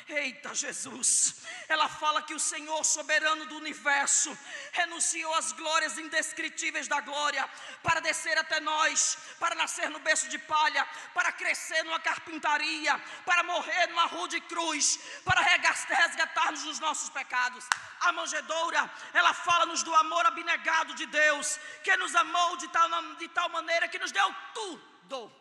Eita 0.09 0.55
Jesus, 0.55 1.35
ela 1.67 1.87
fala 1.87 2.23
que 2.23 2.33
o 2.33 2.39
Senhor 2.39 2.83
soberano 2.83 3.45
do 3.45 3.57
universo 3.57 4.35
renunciou 4.71 5.31
às 5.35 5.51
glórias 5.51 5.99
indescritíveis 5.99 6.87
da 6.87 6.99
glória 6.99 7.47
para 7.83 7.99
descer 7.99 8.35
até 8.35 8.59
nós, 8.59 9.19
para 9.39 9.53
nascer 9.53 9.87
no 9.91 9.99
berço 9.99 10.27
de 10.27 10.39
palha, 10.39 10.83
para 11.13 11.31
crescer 11.31 11.83
numa 11.83 11.99
carpintaria, 11.99 12.97
para 13.23 13.43
morrer 13.43 13.85
numa 13.87 14.07
rude 14.07 14.41
cruz, 14.41 14.99
para 15.23 15.41
resgatar-nos 15.41 16.63
dos 16.63 16.79
nossos 16.79 17.09
pecados. 17.09 17.63
A 18.01 18.11
manjedoura, 18.11 18.91
ela 19.13 19.33
fala-nos 19.35 19.83
do 19.83 19.93
amor 19.93 20.25
abnegado 20.25 20.95
de 20.95 21.05
Deus, 21.05 21.59
que 21.83 21.95
nos 21.97 22.15
amou 22.15 22.57
de 22.57 22.67
tal, 22.69 22.89
de 23.15 23.27
tal 23.27 23.49
maneira 23.49 23.87
que 23.87 23.99
nos 23.99 24.11
deu 24.11 24.35
tudo. 24.55 25.31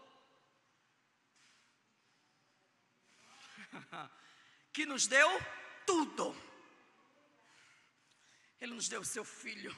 que 4.78 4.86
nos 4.86 5.08
deu 5.08 5.28
tudo. 5.84 6.24
Ele 8.60 8.74
nos 8.74 8.88
deu 8.92 9.00
o 9.00 9.10
seu 9.14 9.24
filho. 9.24 9.72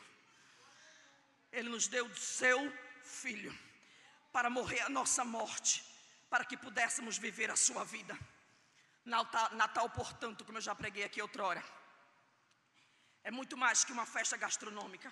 Ele 1.50 1.70
nos 1.74 1.86
deu 1.94 2.04
o 2.04 2.16
seu 2.38 2.58
filho 3.02 3.52
para 4.30 4.50
morrer 4.50 4.82
a 4.82 4.90
nossa 4.90 5.24
morte, 5.24 5.82
para 6.28 6.44
que 6.44 6.54
pudéssemos 6.64 7.16
viver 7.16 7.50
a 7.50 7.56
sua 7.56 7.82
vida. 7.82 8.14
Natal, 9.02 9.48
Natal, 9.62 9.88
portanto, 9.88 10.44
como 10.44 10.58
eu 10.58 10.66
já 10.68 10.74
preguei 10.74 11.04
aqui 11.04 11.22
outrora, 11.22 11.64
é 13.24 13.30
muito 13.30 13.56
mais 13.56 13.82
que 13.82 13.96
uma 13.96 14.04
festa 14.04 14.36
gastronômica. 14.36 15.10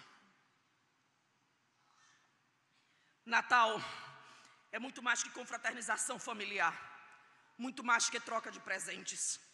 Natal 3.25 3.71
é 4.71 4.79
muito 4.79 5.03
mais 5.03 5.23
que 5.23 5.37
confraternização 5.41 6.19
familiar, 6.19 6.75
muito 7.57 7.83
mais 7.83 8.11
que 8.11 8.21
troca 8.21 8.51
de 8.51 8.61
presentes. 8.61 9.48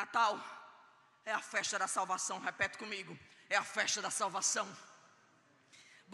Natal 0.00 0.34
é 1.24 1.32
a 1.32 1.40
festa 1.40 1.78
da 1.82 1.88
salvação, 1.96 2.40
repete 2.48 2.76
comigo, 2.82 3.12
é 3.48 3.56
a 3.56 3.66
festa 3.76 4.02
da 4.02 4.10
salvação. 4.10 4.66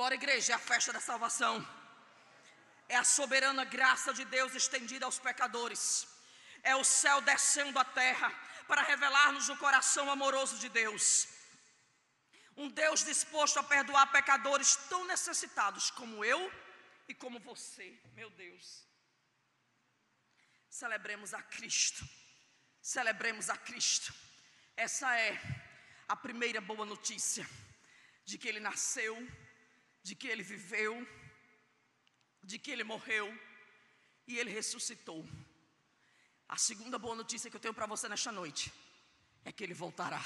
Bora, 0.00 0.14
igreja, 0.14 0.52
é 0.52 0.56
a 0.56 0.66
festa 0.70 0.92
da 0.96 1.00
salvação. 1.00 1.54
É 2.88 2.96
a 2.96 3.04
soberana 3.04 3.64
graça 3.64 4.12
de 4.18 4.24
Deus 4.36 4.54
estendida 4.54 5.06
aos 5.06 5.18
pecadores. 5.18 6.06
É 6.62 6.76
o 6.76 6.84
céu 6.84 7.18
descendo 7.22 7.78
à 7.78 7.84
terra 8.02 8.28
para 8.68 8.82
revelar-nos 8.82 9.48
o 9.48 9.56
coração 9.56 10.10
amoroso 10.10 10.58
de 10.58 10.68
Deus. 10.68 11.26
Um 12.56 12.68
Deus 12.68 13.02
disposto 13.12 13.58
a 13.58 13.62
perdoar 13.74 14.12
pecadores 14.12 14.76
tão 14.90 15.04
necessitados 15.06 15.90
como 15.90 16.24
eu 16.34 16.40
e 17.08 17.14
como 17.14 17.40
você, 17.40 17.88
meu 18.12 18.30
Deus. 18.30 18.86
Celebremos 20.68 21.32
a 21.32 21.42
Cristo 21.42 22.04
Celebremos 22.80 23.50
a 23.50 23.56
Cristo. 23.56 24.14
Essa 24.76 25.14
é 25.18 25.38
a 26.08 26.16
primeira 26.16 26.60
boa 26.60 26.86
notícia 26.86 27.46
de 28.24 28.38
que 28.38 28.48
ele 28.48 28.60
nasceu, 28.60 29.16
de 30.02 30.14
que 30.14 30.26
ele 30.26 30.42
viveu, 30.42 31.06
de 32.42 32.58
que 32.58 32.70
ele 32.70 32.82
morreu 32.82 33.26
e 34.26 34.38
ele 34.38 34.50
ressuscitou. 34.50 35.28
A 36.48 36.56
segunda 36.56 36.98
boa 36.98 37.14
notícia 37.14 37.50
que 37.50 37.56
eu 37.56 37.60
tenho 37.60 37.74
para 37.74 37.86
você 37.86 38.08
nesta 38.08 38.32
noite 38.32 38.72
é 39.44 39.52
que 39.52 39.62
ele 39.62 39.74
voltará. 39.74 40.20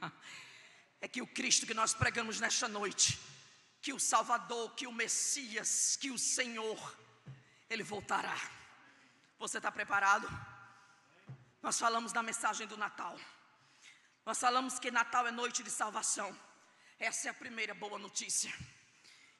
é 1.00 1.08
que 1.08 1.22
o 1.22 1.26
Cristo 1.26 1.66
que 1.66 1.74
nós 1.74 1.94
pregamos 1.94 2.38
nesta 2.38 2.68
noite, 2.68 3.18
que 3.80 3.92
o 3.92 3.98
Salvador, 3.98 4.74
que 4.74 4.86
o 4.86 4.92
Messias, 4.92 5.96
que 5.96 6.10
o 6.10 6.18
Senhor, 6.18 6.96
ele 7.68 7.82
voltará. 7.82 8.38
Você 9.38 9.56
está 9.56 9.72
preparado? 9.72 10.28
Nós 11.62 11.78
falamos 11.78 12.12
da 12.12 12.22
mensagem 12.22 12.66
do 12.66 12.76
Natal. 12.76 13.18
Nós 14.24 14.38
falamos 14.38 14.78
que 14.78 14.90
Natal 14.90 15.26
é 15.26 15.30
noite 15.30 15.62
de 15.62 15.70
salvação. 15.70 16.36
Essa 16.98 17.28
é 17.28 17.30
a 17.30 17.34
primeira 17.34 17.74
boa 17.74 17.98
notícia. 17.98 18.52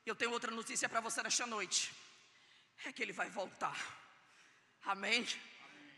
Eu 0.04 0.14
tenho 0.14 0.30
outra 0.30 0.50
notícia 0.50 0.88
para 0.88 1.00
você 1.00 1.22
nesta 1.22 1.46
noite. 1.46 1.94
É 2.84 2.92
que 2.92 3.02
ele 3.02 3.12
vai 3.12 3.28
voltar. 3.30 3.76
Amém? 4.84 5.26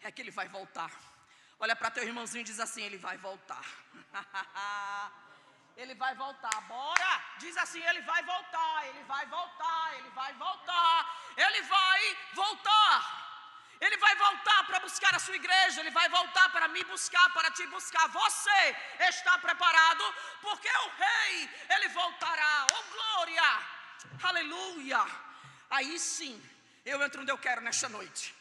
É 0.02 0.10
que 0.10 0.20
ele 0.20 0.30
vai 0.30 0.48
voltar. 0.48 0.90
Olha 1.58 1.76
para 1.76 1.92
teu 1.92 2.02
irmãozinho 2.02 2.42
e 2.42 2.44
diz 2.44 2.58
assim: 2.58 2.82
Ele 2.82 2.98
vai 2.98 3.16
voltar. 3.18 3.64
ele 5.76 5.94
vai 5.94 6.12
voltar. 6.16 6.60
Bora! 6.62 7.24
Diz 7.38 7.56
assim: 7.56 7.80
Ele 7.80 8.02
vai 8.02 8.22
voltar. 8.24 8.88
Ele 8.88 9.04
vai 9.04 9.24
voltar. 9.26 9.94
Ele 9.98 10.10
vai 10.10 10.32
voltar. 10.34 11.32
Ele 11.36 11.62
vai 11.62 12.16
voltar. 12.34 13.21
Ele 13.86 13.96
vai 13.96 14.14
voltar 14.14 14.60
para 14.66 14.78
buscar 14.86 15.12
a 15.16 15.18
sua 15.18 15.34
igreja, 15.34 15.80
ele 15.80 15.90
vai 15.90 16.08
voltar 16.08 16.48
para 16.50 16.68
me 16.68 16.82
buscar, 16.84 17.26
para 17.36 17.50
te 17.50 17.66
buscar. 17.66 18.06
Você 18.08 18.76
está 19.12 19.36
preparado? 19.46 20.04
Porque 20.40 20.68
o 20.68 20.88
rei, 21.04 21.50
ele 21.74 21.88
voltará. 21.88 22.66
Oh 22.76 22.84
glória! 22.94 23.48
Aleluia! 24.22 25.00
Aí 25.68 25.98
sim, 25.98 26.40
eu 26.84 27.02
entro 27.02 27.22
onde 27.22 27.32
eu 27.32 27.38
quero 27.46 27.60
nesta 27.60 27.88
noite. 27.88 28.32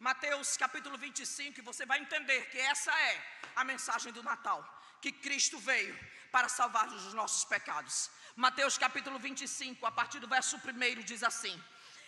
Mateus 0.00 0.56
capítulo 0.56 0.98
25, 0.98 1.60
e 1.60 1.68
você 1.70 1.86
vai 1.86 2.00
entender 2.00 2.40
que 2.50 2.58
essa 2.58 2.92
é 3.08 3.14
a 3.54 3.62
mensagem 3.62 4.12
do 4.12 4.22
Natal, 4.24 4.60
que 5.00 5.12
Cristo 5.12 5.60
veio 5.60 5.96
para 6.32 6.48
salvar-nos 6.48 7.04
dos 7.04 7.14
nossos 7.14 7.44
pecados. 7.44 8.10
Mateus 8.34 8.76
capítulo 8.76 9.18
25, 9.18 9.86
a 9.86 9.92
partir 9.92 10.18
do 10.18 10.26
verso 10.26 10.56
1 10.56 11.02
diz 11.02 11.22
assim: 11.22 11.56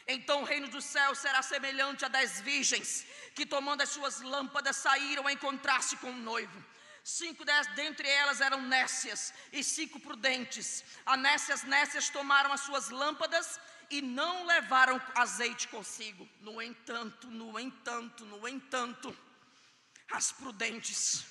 então 0.06 0.42
o 0.42 0.44
reino 0.44 0.68
dos 0.68 0.84
céus 0.84 1.18
será 1.18 1.42
semelhante 1.42 2.04
a 2.04 2.08
dez 2.08 2.40
virgens 2.40 3.06
que, 3.34 3.46
tomando 3.46 3.82
as 3.82 3.90
suas 3.90 4.20
lâmpadas, 4.20 4.76
saíram 4.76 5.26
a 5.26 5.32
encontrar-se 5.32 5.96
com 5.98 6.10
o 6.10 6.16
noivo. 6.16 6.64
Cinco 7.02 7.44
dentre 7.74 8.06
elas 8.08 8.40
eram 8.40 8.60
nécias 8.62 9.32
e 9.52 9.64
cinco 9.64 9.98
prudentes. 10.00 10.84
A 11.06 11.16
nécias, 11.16 11.62
nécias 11.62 12.10
tomaram 12.10 12.52
as 12.52 12.60
suas 12.60 12.90
lâmpadas 12.90 13.58
e 13.88 14.02
não 14.02 14.44
levaram 14.44 15.00
azeite 15.14 15.68
consigo. 15.68 16.28
No 16.40 16.60
entanto, 16.60 17.26
no 17.28 17.58
entanto, 17.58 18.24
no 18.24 18.46
entanto, 18.46 19.16
as 20.10 20.32
prudentes, 20.32 21.24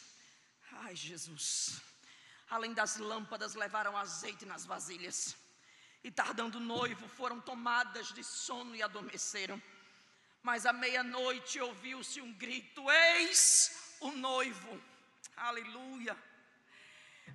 ai 0.71 0.95
Jesus, 0.95 1.81
além 2.49 2.73
das 2.73 2.97
lâmpadas, 2.97 3.55
levaram 3.55 3.95
azeite 3.95 4.45
nas 4.45 4.65
vasilhas 4.65 5.35
e 6.03 6.09
tardando 6.09 6.59
noivo, 6.59 7.07
foram 7.09 7.41
tomadas 7.41 8.13
de 8.13 8.23
sono 8.23 8.75
e 8.75 8.81
adormeceram. 8.81 9.61
Mas 10.41 10.65
à 10.65 10.71
meia-noite 10.71 11.59
ouviu-se 11.59 12.21
um 12.21 12.33
grito: 12.33 12.89
Eis 12.89 13.95
o 13.99 14.11
noivo. 14.11 14.81
Aleluia. 15.35 16.17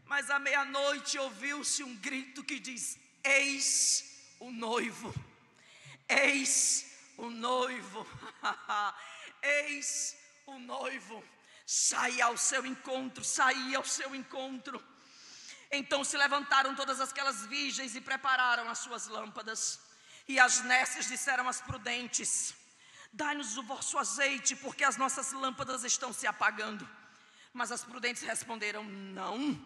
Mas 0.04 0.30
à 0.30 0.38
meia-noite 0.38 1.18
ouviu-se 1.18 1.82
um 1.82 1.96
grito 1.96 2.42
que 2.42 2.58
diz: 2.58 2.98
Eis 3.22 4.34
o 4.40 4.50
noivo. 4.50 5.14
Eis 6.08 6.98
o 7.16 7.30
noivo. 7.30 8.06
Eis 9.42 10.16
o 10.46 10.58
noivo. 10.58 11.22
Saia 11.66 12.26
ao 12.26 12.36
seu 12.36 12.66
encontro, 12.66 13.24
saia 13.24 13.78
ao 13.78 13.84
seu 13.84 14.14
encontro. 14.14 14.82
Então 15.76 16.04
se 16.04 16.16
levantaram 16.16 16.74
todas 16.74 17.00
aquelas 17.00 17.44
virgens 17.46 17.96
e 17.96 18.00
prepararam 18.00 18.68
as 18.68 18.78
suas 18.78 19.08
lâmpadas. 19.08 19.80
E 20.28 20.38
as 20.38 20.62
nécias 20.62 21.06
disseram 21.06 21.48
às 21.48 21.60
prudentes: 21.60 22.54
Dai-nos 23.12 23.56
o 23.56 23.62
vosso 23.62 23.98
azeite, 23.98 24.54
porque 24.56 24.84
as 24.84 24.96
nossas 24.96 25.32
lâmpadas 25.32 25.84
estão 25.84 26.12
se 26.12 26.26
apagando. 26.26 26.88
Mas 27.52 27.72
as 27.72 27.84
prudentes 27.84 28.22
responderam: 28.22 28.84
Não, 28.84 29.60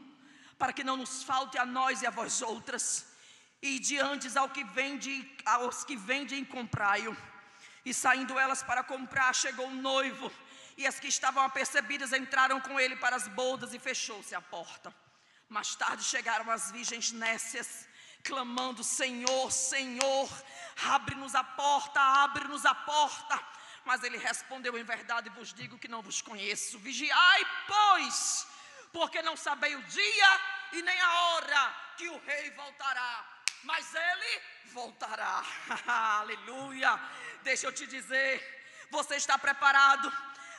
para 0.59 0.73
que 0.73 0.85
não 0.85 0.97
nos 0.97 1.23
falte 1.23 1.59
a 1.59 1.67
nós 1.67 2.01
e 2.03 2.07
a 2.07 2.11
vós 2.11 2.41
outras. 2.43 3.07
E 3.61 3.79
diante 3.79 4.37
ao 4.39 4.49
que 4.49 4.65
vende, 4.65 5.37
aos 5.45 5.85
que 5.85 5.97
vendem, 5.97 6.45
comprai-o. 6.45 7.17
E 7.85 7.93
saindo 7.93 8.39
elas 8.39 8.63
para 8.63 8.85
comprar, 8.85 9.35
chegou 9.35 9.67
o 9.67 9.75
noivo, 9.75 10.31
e 10.77 10.87
as 10.87 11.01
que 11.01 11.09
estavam 11.09 11.43
apercebidas 11.43 12.13
entraram 12.13 12.61
com 12.61 12.79
ele 12.79 12.97
para 12.97 13.17
as 13.17 13.27
bodas, 13.29 13.75
e 13.75 13.79
fechou-se 13.79 14.35
a 14.35 14.41
porta. 14.41 14.95
Mais 15.49 15.75
tarde 15.75 16.05
chegaram 16.05 16.51
as 16.51 16.71
virgens 16.71 17.11
nécias, 17.11 17.89
clamando: 18.23 18.85
Senhor, 18.85 19.51
Senhor, 19.51 20.29
abre-nos 20.85 21.35
a 21.35 21.43
porta, 21.43 22.01
abre-nos 22.01 22.67
a 22.67 22.75
porta. 22.75 23.41
Mas 23.85 24.03
ele 24.03 24.19
respondeu: 24.19 24.77
Em 24.77 24.85
verdade 24.85 25.31
vos 25.31 25.55
digo 25.55 25.79
que 25.79 25.89
não 25.89 26.03
vos 26.03 26.21
conheço. 26.21 26.79
Vigiai, 26.79 27.43
pois, 27.67 28.47
porque 28.93 29.23
não 29.23 29.37
sabei 29.37 29.75
o 29.75 29.83
dia 29.85 30.41
e 30.73 30.83
nem 30.83 31.01
a 31.01 31.13
hora 31.23 31.77
que 31.97 32.09
o 32.09 32.19
rei 32.19 32.51
voltará, 32.51 33.27
mas 33.65 33.95
ele 33.95 34.43
voltará. 34.67 35.43
Aleluia. 36.21 37.01
Deixa 37.43 37.67
eu 37.67 37.73
te 37.73 37.87
dizer, 37.87 38.87
você 38.91 39.17
está 39.17 39.39
preparado? 39.39 40.13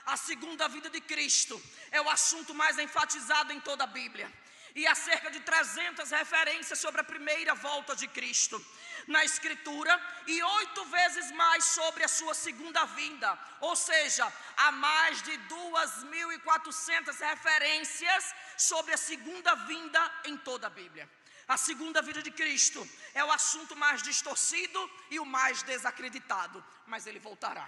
A 0.08 0.18
segunda 0.18 0.68
vida 0.68 0.90
de 0.90 1.00
Cristo 1.00 1.62
é 1.92 2.02
o 2.02 2.10
assunto 2.10 2.56
mais 2.56 2.80
enfatizado 2.80 3.54
em 3.54 3.60
toda 3.60 3.84
a 3.84 3.88
Bíblia. 3.88 4.32
E 4.76 4.86
há 4.88 4.96
cerca 4.96 5.32
de 5.32 5.40
300 5.40 6.12
referências 6.12 6.80
sobre 6.80 7.02
a 7.02 7.04
primeira 7.04 7.56
volta 7.56 7.96
de 7.96 8.08
Cristo 8.08 8.64
na 9.08 9.24
Escritura 9.26 10.00
e 10.28 10.42
oito 10.42 10.86
vezes 10.86 11.32
mais 11.32 11.64
sobre 11.66 12.04
a 12.04 12.08
sua 12.08 12.34
segunda 12.34 12.86
vinda. 12.86 13.38
Ou 13.62 13.76
seja, 13.76 14.32
há 14.58 14.72
mais 14.72 15.22
de 15.24 15.32
2.400 15.32 17.20
referências 17.20 18.36
sobre 18.58 18.94
a 18.94 18.98
segunda 18.98 19.56
vinda 19.56 20.12
em 20.26 20.38
toda 20.38 20.68
a 20.68 20.70
Bíblia. 20.70 21.10
A 21.48 21.58
segunda 21.58 22.00
vida 22.04 22.22
de 22.22 22.30
Cristo 22.30 22.88
é 23.14 23.26
o 23.26 23.32
assunto 23.32 23.76
mais 23.76 24.04
distorcido 24.04 24.80
e 25.10 25.20
o 25.20 25.26
mais 25.26 25.64
desacreditado, 25.64 26.64
mas 26.86 27.08
ele 27.08 27.18
voltará. 27.18 27.68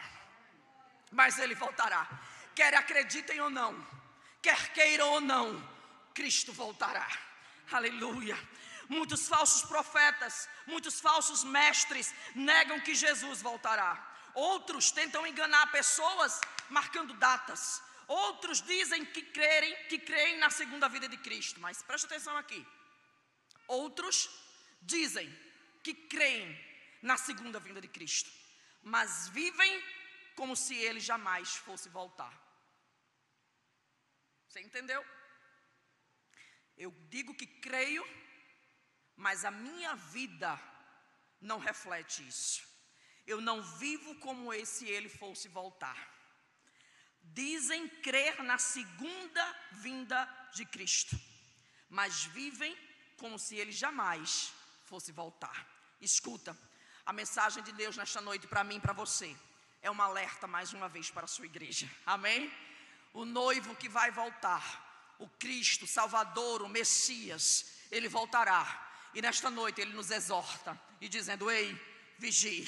Mas 1.11 1.39
ele 1.39 1.55
voltará. 1.55 2.07
Quer 2.53 2.75
acreditem 2.75 3.41
ou 3.41 3.49
não, 3.49 3.73
quer 4.39 4.71
queiram 4.73 5.09
ou 5.09 5.21
não, 5.21 5.70
Cristo 6.13 6.51
voltará. 6.53 7.07
Aleluia. 7.71 8.37
Muitos 8.89 9.27
falsos 9.27 9.63
profetas, 9.63 10.49
muitos 10.67 10.99
falsos 10.99 11.43
mestres 11.43 12.13
negam 12.35 12.79
que 12.79 12.93
Jesus 12.93 13.41
voltará. 13.41 13.91
Outros 14.33 14.91
tentam 14.91 15.25
enganar 15.25 15.71
pessoas 15.71 16.39
marcando 16.69 17.13
datas. 17.13 17.81
Outros 18.07 18.61
dizem 18.61 19.05
que 19.05 19.21
creem, 19.21 19.73
que 19.87 19.99
creem 19.99 20.37
na 20.39 20.49
segunda 20.49 20.89
vida 20.89 21.07
de 21.07 21.17
Cristo. 21.17 21.59
Mas 21.59 21.81
preste 21.81 22.05
atenção 22.05 22.35
aqui. 22.37 22.65
Outros 23.67 24.29
dizem 24.81 25.27
que 25.83 25.93
creem 25.93 26.49
na 27.01 27.17
segunda 27.17 27.59
vinda 27.59 27.81
de 27.81 27.87
Cristo, 27.87 28.29
mas 28.83 29.29
vivem 29.29 29.83
como 30.35 30.55
se 30.55 30.75
ele 30.75 30.99
jamais 30.99 31.55
fosse 31.55 31.89
voltar. 31.89 32.33
Você 34.47 34.59
entendeu? 34.59 35.03
Eu 36.85 36.91
digo 37.15 37.35
que 37.39 37.45
creio, 37.45 38.03
mas 39.15 39.45
a 39.45 39.51
minha 39.51 39.93
vida 39.95 40.59
não 41.39 41.59
reflete 41.59 42.27
isso. 42.27 42.63
Eu 43.27 43.39
não 43.39 43.61
vivo 43.61 44.15
como 44.15 44.43
se 44.65 44.87
ele 44.87 45.07
fosse 45.07 45.47
voltar. 45.47 45.99
Dizem 47.21 47.87
crer 48.07 48.41
na 48.43 48.57
segunda 48.57 49.43
vinda 49.73 50.19
de 50.55 50.65
Cristo, 50.65 51.15
mas 51.87 52.23
vivem 52.23 52.75
como 53.15 53.37
se 53.37 53.55
ele 53.57 53.71
jamais 53.71 54.51
fosse 54.85 55.11
voltar. 55.11 55.57
Escuta, 56.01 56.57
a 57.05 57.13
mensagem 57.13 57.61
de 57.61 57.71
Deus 57.73 57.95
nesta 57.95 58.21
noite 58.21 58.47
para 58.47 58.63
mim 58.63 58.77
e 58.77 58.85
para 58.87 58.91
você 58.93 59.37
é 59.83 59.91
um 59.91 60.01
alerta 60.01 60.47
mais 60.47 60.73
uma 60.73 60.89
vez 60.89 61.11
para 61.11 61.25
a 61.25 61.33
sua 61.35 61.45
igreja. 61.45 61.87
Amém? 62.07 62.51
O 63.13 63.23
noivo 63.23 63.75
que 63.75 63.87
vai 63.87 64.09
voltar, 64.09 64.90
o 65.21 65.27
Cristo, 65.39 65.85
Salvador, 65.87 66.61
o 66.61 66.69
Messias, 66.69 67.65
ele 67.91 68.09
voltará. 68.09 68.63
E 69.13 69.21
nesta 69.21 69.49
noite 69.49 69.79
ele 69.81 69.93
nos 69.93 70.09
exorta 70.09 70.79
e 70.99 71.07
dizendo: 71.07 71.49
Ei, 71.49 71.67
vigie, 72.17 72.65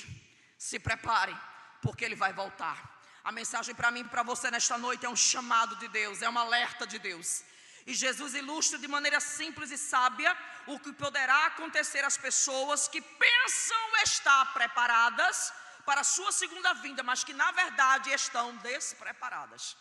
se 0.57 0.79
prepare, 0.79 1.35
porque 1.81 2.05
ele 2.05 2.15
vai 2.15 2.31
voltar. 2.31 2.77
A 3.23 3.31
mensagem 3.31 3.73
para 3.73 3.89
mim 3.89 4.01
e 4.01 4.11
para 4.13 4.23
você 4.23 4.51
nesta 4.51 4.77
noite 4.77 5.05
é 5.05 5.09
um 5.09 5.15
chamado 5.15 5.75
de 5.77 5.87
Deus, 5.87 6.21
é 6.21 6.29
um 6.29 6.37
alerta 6.37 6.85
de 6.85 6.99
Deus. 6.99 7.43
E 7.85 7.93
Jesus 7.93 8.33
ilustra 8.33 8.77
de 8.77 8.87
maneira 8.87 9.19
simples 9.19 9.71
e 9.71 9.77
sábia 9.77 10.37
o 10.67 10.79
que 10.79 10.93
poderá 10.93 11.47
acontecer 11.47 12.03
às 12.05 12.17
pessoas 12.17 12.87
que 12.87 13.01
pensam 13.01 14.03
estar 14.03 14.53
preparadas 14.53 15.53
para 15.85 16.01
a 16.01 16.09
sua 16.15 16.31
segunda 16.31 16.73
vinda, 16.75 17.03
mas 17.03 17.23
que 17.23 17.33
na 17.33 17.51
verdade 17.51 18.11
estão 18.11 18.55
despreparadas. 18.57 19.75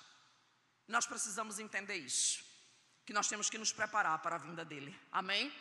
Nós 0.88 1.06
precisamos 1.06 1.58
entender 1.58 1.96
isso, 1.96 2.44
que 3.04 3.12
nós 3.12 3.28
temos 3.28 3.50
que 3.50 3.58
nos 3.58 3.72
preparar 3.72 4.18
para 4.18 4.36
a 4.36 4.38
vinda 4.38 4.64
dele. 4.64 4.98
Amém? 5.10 5.52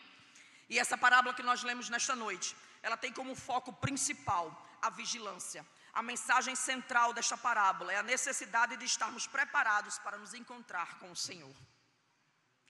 E 0.70 0.80
essa 0.80 0.98
parábola 0.98 1.34
que 1.34 1.44
nós 1.44 1.64
lemos 1.64 1.90
nesta 1.90 2.16
noite, 2.16 2.56
ela 2.82 2.96
tem 2.96 3.12
como 3.12 3.36
foco 3.36 3.74
principal 3.74 4.46
a 4.82 4.90
vigilância. 4.90 5.66
A 5.94 6.02
mensagem 6.02 6.56
central 6.56 7.14
desta 7.14 7.38
parábola 7.38 7.92
é 7.92 7.98
a 7.98 8.04
necessidade 8.04 8.78
de 8.78 8.86
estarmos 8.86 9.28
preparados 9.28 10.00
para 10.00 10.18
nos 10.18 10.34
encontrar 10.34 10.98
com 11.00 11.12
o 11.12 11.16
Senhor. 11.16 11.54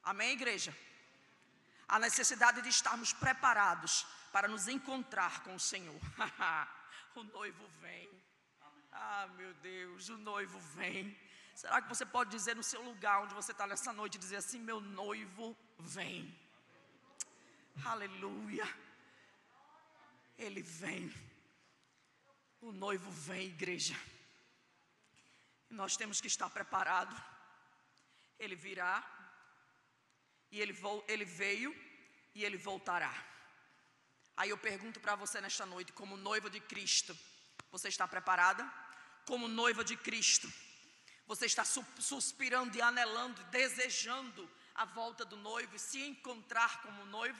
Amém, 0.04 0.32
igreja? 0.32 0.76
A 1.88 2.00
necessidade 2.00 2.62
de 2.62 2.70
estarmos 2.70 3.14
preparados 3.14 4.06
para 4.32 4.48
nos 4.48 4.68
encontrar 4.68 5.44
com 5.44 5.54
o 5.54 5.60
Senhor. 5.60 6.02
o 7.16 7.24
noivo 7.24 7.68
vem. 7.80 8.10
Ah, 8.92 9.28
meu 9.38 9.54
Deus, 9.56 10.10
o 10.10 10.18
noivo 10.18 10.60
vem. 10.76 11.16
Será 11.62 11.80
que 11.80 11.90
você 11.94 12.06
pode 12.14 12.32
dizer 12.36 12.56
no 12.56 12.64
seu 12.64 12.82
lugar 12.82 13.22
onde 13.24 13.36
você 13.40 13.52
está 13.52 13.66
nessa 13.72 13.92
noite, 13.94 14.18
dizer 14.18 14.38
assim: 14.38 14.60
meu 14.70 14.80
noivo 14.82 15.46
vem. 15.78 16.22
Aleluia. 17.86 18.68
Ele 20.46 20.64
vem. 20.64 21.04
O 22.62 22.72
noivo 22.72 23.12
vem, 23.12 23.46
igreja. 23.50 23.96
E 25.70 25.76
nós 25.82 25.96
temos 25.96 26.20
que 26.20 26.32
estar 26.34 26.50
preparados. 26.50 27.20
Ele 28.40 28.56
virá 28.56 28.96
e 30.52 30.60
ele, 30.60 30.76
ele 31.08 31.26
veio 31.26 31.72
e 32.34 32.44
ele 32.44 32.58
voltará. 32.58 33.14
Aí 34.36 34.50
eu 34.50 34.58
pergunto 34.58 35.00
para 35.00 35.14
você 35.14 35.40
nesta 35.40 35.68
noite, 35.68 35.94
como 35.94 36.18
noiva 36.18 36.50
de 36.50 36.60
Cristo, 36.60 37.16
você 37.72 37.88
está 37.88 38.08
preparada? 38.08 38.68
Como 39.28 39.48
noiva 39.48 39.84
de 39.84 39.96
Cristo, 39.96 40.52
você 41.32 41.46
está 41.46 41.64
suspirando 41.64 42.78
e 42.78 42.82
anelando, 42.82 43.42
desejando 43.44 44.50
a 44.76 44.84
volta 44.84 45.24
do 45.24 45.38
noivo 45.38 45.78
e 45.78 45.80
se 45.80 46.02
encontrar 46.02 46.82
como 46.82 47.06
noivo? 47.06 47.40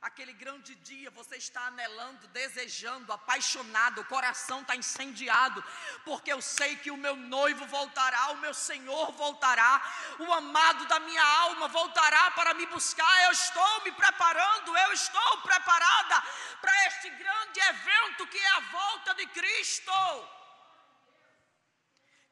aquele 0.00 0.32
grande 0.32 0.76
dia, 0.76 1.10
você 1.10 1.36
está 1.36 1.60
anelando, 1.66 2.28
desejando, 2.28 3.12
apaixonado, 3.12 4.00
o 4.00 4.04
coração 4.04 4.60
está 4.60 4.76
incendiado, 4.76 5.62
porque 6.04 6.32
eu 6.32 6.40
sei 6.40 6.76
que 6.76 6.90
o 6.90 6.96
meu 6.96 7.16
noivo 7.16 7.66
voltará, 7.66 8.30
o 8.30 8.36
meu 8.36 8.54
Senhor 8.54 9.10
voltará, 9.12 9.82
o 10.20 10.32
amado 10.32 10.86
da 10.86 11.00
minha 11.00 11.24
alma 11.40 11.66
voltará 11.66 12.30
para 12.30 12.54
me 12.54 12.64
buscar. 12.66 13.24
Eu 13.24 13.32
estou 13.32 13.82
me 13.82 13.90
preparando, 13.90 14.76
eu 14.76 14.92
estou 14.92 15.38
preparada 15.38 16.22
para 16.60 16.86
este 16.86 17.10
grande 17.10 17.58
evento 17.58 18.26
que 18.28 18.38
é 18.38 18.48
a 18.50 18.60
volta 18.60 19.14
de 19.16 19.26
Cristo. 19.26 20.37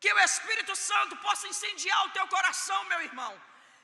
Que 0.01 0.13
o 0.13 0.19
Espírito 0.21 0.75
Santo 0.77 1.17
possa 1.27 1.47
incendiar 1.49 2.01
o 2.07 2.11
teu 2.11 2.27
coração, 2.29 2.81
meu 2.85 3.01
irmão. 3.03 3.33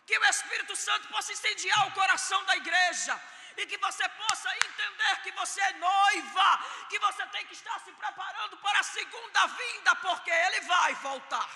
Que 0.06 0.16
o 0.18 0.24
Espírito 0.24 0.74
Santo 0.76 1.08
possa 1.08 1.32
incendiar 1.32 1.88
o 1.88 1.92
coração 1.92 2.44
da 2.44 2.56
igreja 2.56 3.14
e 3.56 3.66
que 3.66 3.78
você 3.78 4.08
possa 4.08 4.48
entender 4.56 5.14
que 5.22 5.32
você 5.32 5.60
é 5.60 5.72
noiva, 5.72 6.48
que 6.90 6.98
você 6.98 7.26
tem 7.26 7.44
que 7.46 7.54
estar 7.54 7.78
se 7.80 7.92
preparando 7.92 8.56
para 8.58 8.78
a 8.80 8.82
segunda 8.82 9.46
vinda, 9.46 9.94
porque 9.96 10.30
Ele 10.30 10.60
vai 10.62 10.94
voltar. 10.94 11.50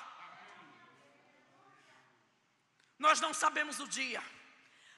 Nós 2.98 3.20
não 3.20 3.32
sabemos 3.34 3.78
o 3.80 3.88
dia. 3.88 4.22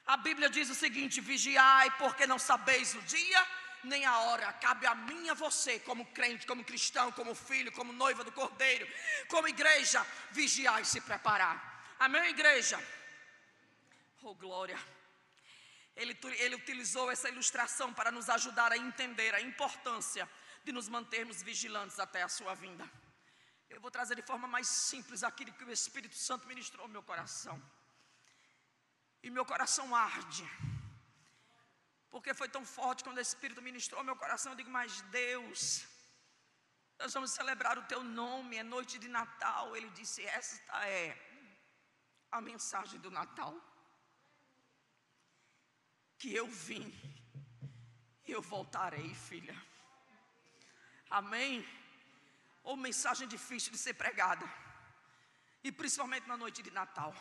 A 0.05 0.17
Bíblia 0.17 0.49
diz 0.49 0.69
o 0.69 0.75
seguinte: 0.75 1.21
vigiai, 1.21 1.89
porque 1.91 2.25
não 2.25 2.39
sabeis 2.39 2.93
o 2.95 3.01
dia 3.01 3.41
nem 3.83 4.05
a 4.05 4.19
hora. 4.19 4.51
Cabe 4.53 4.85
a 4.85 4.95
mim 4.95 5.25
e 5.25 5.29
a 5.29 5.33
você, 5.33 5.79
como 5.79 6.05
crente, 6.07 6.45
como 6.45 6.63
cristão, 6.63 7.11
como 7.11 7.33
filho, 7.35 7.71
como 7.71 7.93
noiva 7.93 8.23
do 8.23 8.31
Cordeiro, 8.31 8.87
como 9.27 9.47
igreja, 9.47 10.05
vigiar 10.31 10.81
e 10.81 10.85
se 10.85 11.01
preparar. 11.01 11.95
Amém, 11.99 12.29
igreja? 12.29 12.79
Oh, 14.23 14.35
glória. 14.35 14.79
Ele, 15.95 16.17
ele 16.37 16.55
utilizou 16.55 17.11
essa 17.11 17.29
ilustração 17.29 17.93
para 17.93 18.11
nos 18.11 18.29
ajudar 18.29 18.71
a 18.71 18.77
entender 18.77 19.33
a 19.35 19.41
importância 19.41 20.29
de 20.63 20.71
nos 20.71 20.87
mantermos 20.87 21.41
vigilantes 21.41 21.99
até 21.99 22.21
a 22.21 22.29
sua 22.29 22.53
vinda. 22.55 22.89
Eu 23.69 23.79
vou 23.79 23.91
trazer 23.91 24.15
de 24.15 24.21
forma 24.21 24.47
mais 24.47 24.67
simples 24.67 25.23
aquilo 25.23 25.53
que 25.53 25.63
o 25.63 25.71
Espírito 25.71 26.15
Santo 26.15 26.47
ministrou 26.47 26.83
ao 26.83 26.89
meu 26.89 27.03
coração. 27.03 27.61
E 29.21 29.29
meu 29.29 29.45
coração 29.45 29.95
arde. 29.95 30.49
Porque 32.09 32.33
foi 32.33 32.49
tão 32.49 32.65
forte 32.65 33.03
quando 33.03 33.17
o 33.17 33.27
Espírito 33.29 33.61
ministrou 33.61 34.03
meu 34.03 34.15
coração. 34.15 34.51
Eu 34.51 34.59
digo, 34.61 34.71
mas 34.71 35.01
Deus, 35.21 35.85
nós 36.99 37.13
vamos 37.13 37.31
celebrar 37.31 37.77
o 37.77 37.87
teu 37.91 38.03
nome, 38.03 38.57
é 38.57 38.63
noite 38.63 38.97
de 38.97 39.07
Natal. 39.07 39.75
Ele 39.77 39.89
disse: 39.91 40.25
Esta 40.25 40.87
é 40.87 41.03
a 42.31 42.41
mensagem 42.41 42.99
do 42.99 43.11
Natal 43.11 43.53
que 46.19 46.33
eu 46.35 46.47
vim 46.47 46.87
e 48.27 48.31
eu 48.31 48.41
voltarei, 48.41 49.09
filha. 49.29 49.55
Amém? 51.09 51.65
Ou 52.61 52.75
mensagem 52.75 53.27
difícil 53.27 53.71
de 53.71 53.79
ser 53.79 53.93
pregada, 53.93 54.45
e 55.63 55.71
principalmente 55.71 56.27
na 56.27 56.37
noite 56.37 56.61
de 56.61 56.71
Natal. 56.71 57.13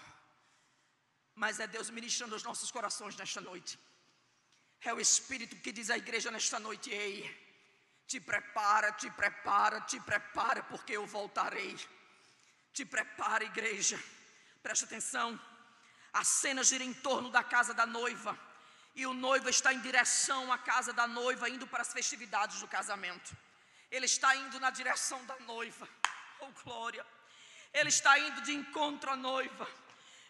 mas 1.43 1.61
é 1.61 1.67
Deus 1.75 1.89
ministrando 1.97 2.35
os 2.37 2.43
nossos 2.43 2.71
corações 2.77 3.17
nesta 3.21 3.41
noite. 3.41 3.73
É 4.81 4.93
o 4.93 5.01
Espírito 5.01 5.57
que 5.57 5.73
diz 5.73 5.91
à 5.91 5.97
igreja 5.97 6.31
nesta 6.31 6.59
noite: 6.59 6.91
Ei, 6.91 7.49
te 8.07 8.21
prepara, 8.21 8.93
te 8.93 9.11
prepara, 9.11 9.81
te 9.83 10.01
prepara, 10.01 10.63
porque 10.63 10.93
eu 10.97 11.07
voltarei. 11.07 11.77
Te 12.73 12.85
prepara, 12.85 13.45
igreja. 13.45 14.03
Preste 14.63 14.85
atenção. 14.85 15.39
A 16.13 16.25
cena 16.25 16.63
gira 16.63 16.85
em 16.85 16.95
torno 16.95 17.31
da 17.31 17.43
casa 17.43 17.75
da 17.75 17.85
noiva. 17.85 18.39
E 18.95 19.07
o 19.07 19.13
noivo 19.13 19.49
está 19.49 19.73
em 19.73 19.81
direção 19.81 20.53
à 20.53 20.59
casa 20.59 20.93
da 20.93 21.07
noiva, 21.07 21.49
indo 21.49 21.67
para 21.67 21.83
as 21.83 21.93
festividades 21.93 22.61
do 22.61 22.67
casamento. 22.67 23.37
Ele 23.91 24.07
está 24.07 24.35
indo 24.37 24.59
na 24.59 24.71
direção 24.71 25.25
da 25.27 25.39
noiva. 25.41 25.89
Oh, 26.41 26.51
glória. 26.65 27.05
Ele 27.73 27.89
está 27.89 28.19
indo 28.19 28.41
de 28.43 28.53
encontro 28.53 29.11
à 29.11 29.17
noiva. 29.17 29.69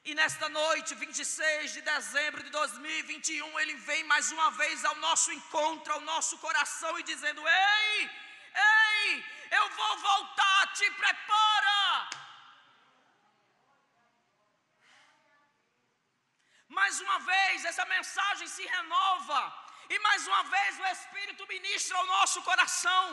E 0.05 0.15
nesta 0.15 0.49
noite, 0.49 0.95
26 0.95 1.73
de 1.75 1.81
dezembro 1.83 2.43
de 2.43 2.51
2021, 2.51 3.61
ele 3.61 3.75
vem 3.89 4.05
mais 4.05 4.31
uma 4.33 4.51
vez 4.53 4.85
ao 4.85 4.95
nosso 4.97 5.31
encontro, 5.33 5.93
ao 5.93 6.01
nosso 6.01 6.39
coração 6.39 6.99
e 6.99 7.03
dizendo: 7.03 7.43
Ei, 7.47 8.11
ei, 8.55 9.25
eu 9.51 9.69
vou 9.71 9.99
voltar, 9.99 10.73
te 10.75 10.91
prepara. 10.93 12.09
Mais 16.69 17.01
uma 17.01 17.19
vez, 17.19 17.65
essa 17.65 17.85
mensagem 17.87 18.47
se 18.47 18.65
renova, 18.77 19.41
e 19.91 19.99
mais 19.99 20.27
uma 20.27 20.43
vez 20.45 20.79
o 20.79 20.87
Espírito 20.87 21.47
ministra 21.49 21.97
ao 21.99 22.07
nosso 22.07 22.41
coração. 22.43 23.05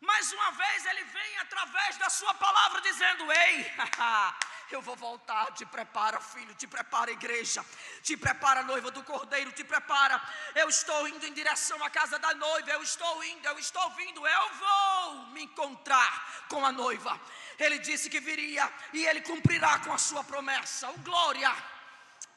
Mais 0.00 0.32
uma 0.32 0.50
vez 0.52 0.86
ele 0.86 1.04
vem 1.04 1.38
através 1.38 1.96
da 1.96 2.08
sua 2.08 2.34
palavra 2.34 2.80
dizendo: 2.80 3.32
Ei, 3.32 3.72
eu 4.74 4.82
vou 4.82 4.96
voltar. 4.96 5.52
Te 5.52 5.64
prepara, 5.66 6.20
filho, 6.20 6.54
te 6.54 6.66
prepara, 6.66 7.10
igreja, 7.10 7.64
te 8.02 8.16
prepara, 8.16 8.62
noiva 8.62 8.90
do 8.90 9.02
cordeiro, 9.02 9.52
te 9.52 9.64
prepara. 9.64 10.20
Eu 10.54 10.68
estou 10.68 11.08
indo 11.08 11.24
em 11.26 11.32
direção 11.32 11.82
à 11.84 11.90
casa 11.90 12.18
da 12.18 12.34
noiva. 12.34 12.70
Eu 12.70 12.82
estou 12.82 13.24
indo, 13.24 13.46
eu 13.46 13.58
estou 13.58 13.90
vindo. 13.92 14.26
Eu 14.26 14.54
vou 14.54 15.26
me 15.32 15.42
encontrar 15.44 16.46
com 16.48 16.64
a 16.64 16.72
noiva. 16.72 17.20
Ele 17.58 17.78
disse 17.78 18.08
que 18.10 18.20
viria 18.20 18.72
e 18.92 19.04
ele 19.06 19.20
cumprirá 19.22 19.78
com 19.80 19.92
a 19.92 19.98
sua 19.98 20.22
promessa. 20.22 20.88
Oh, 20.90 20.98
glória, 20.98 21.52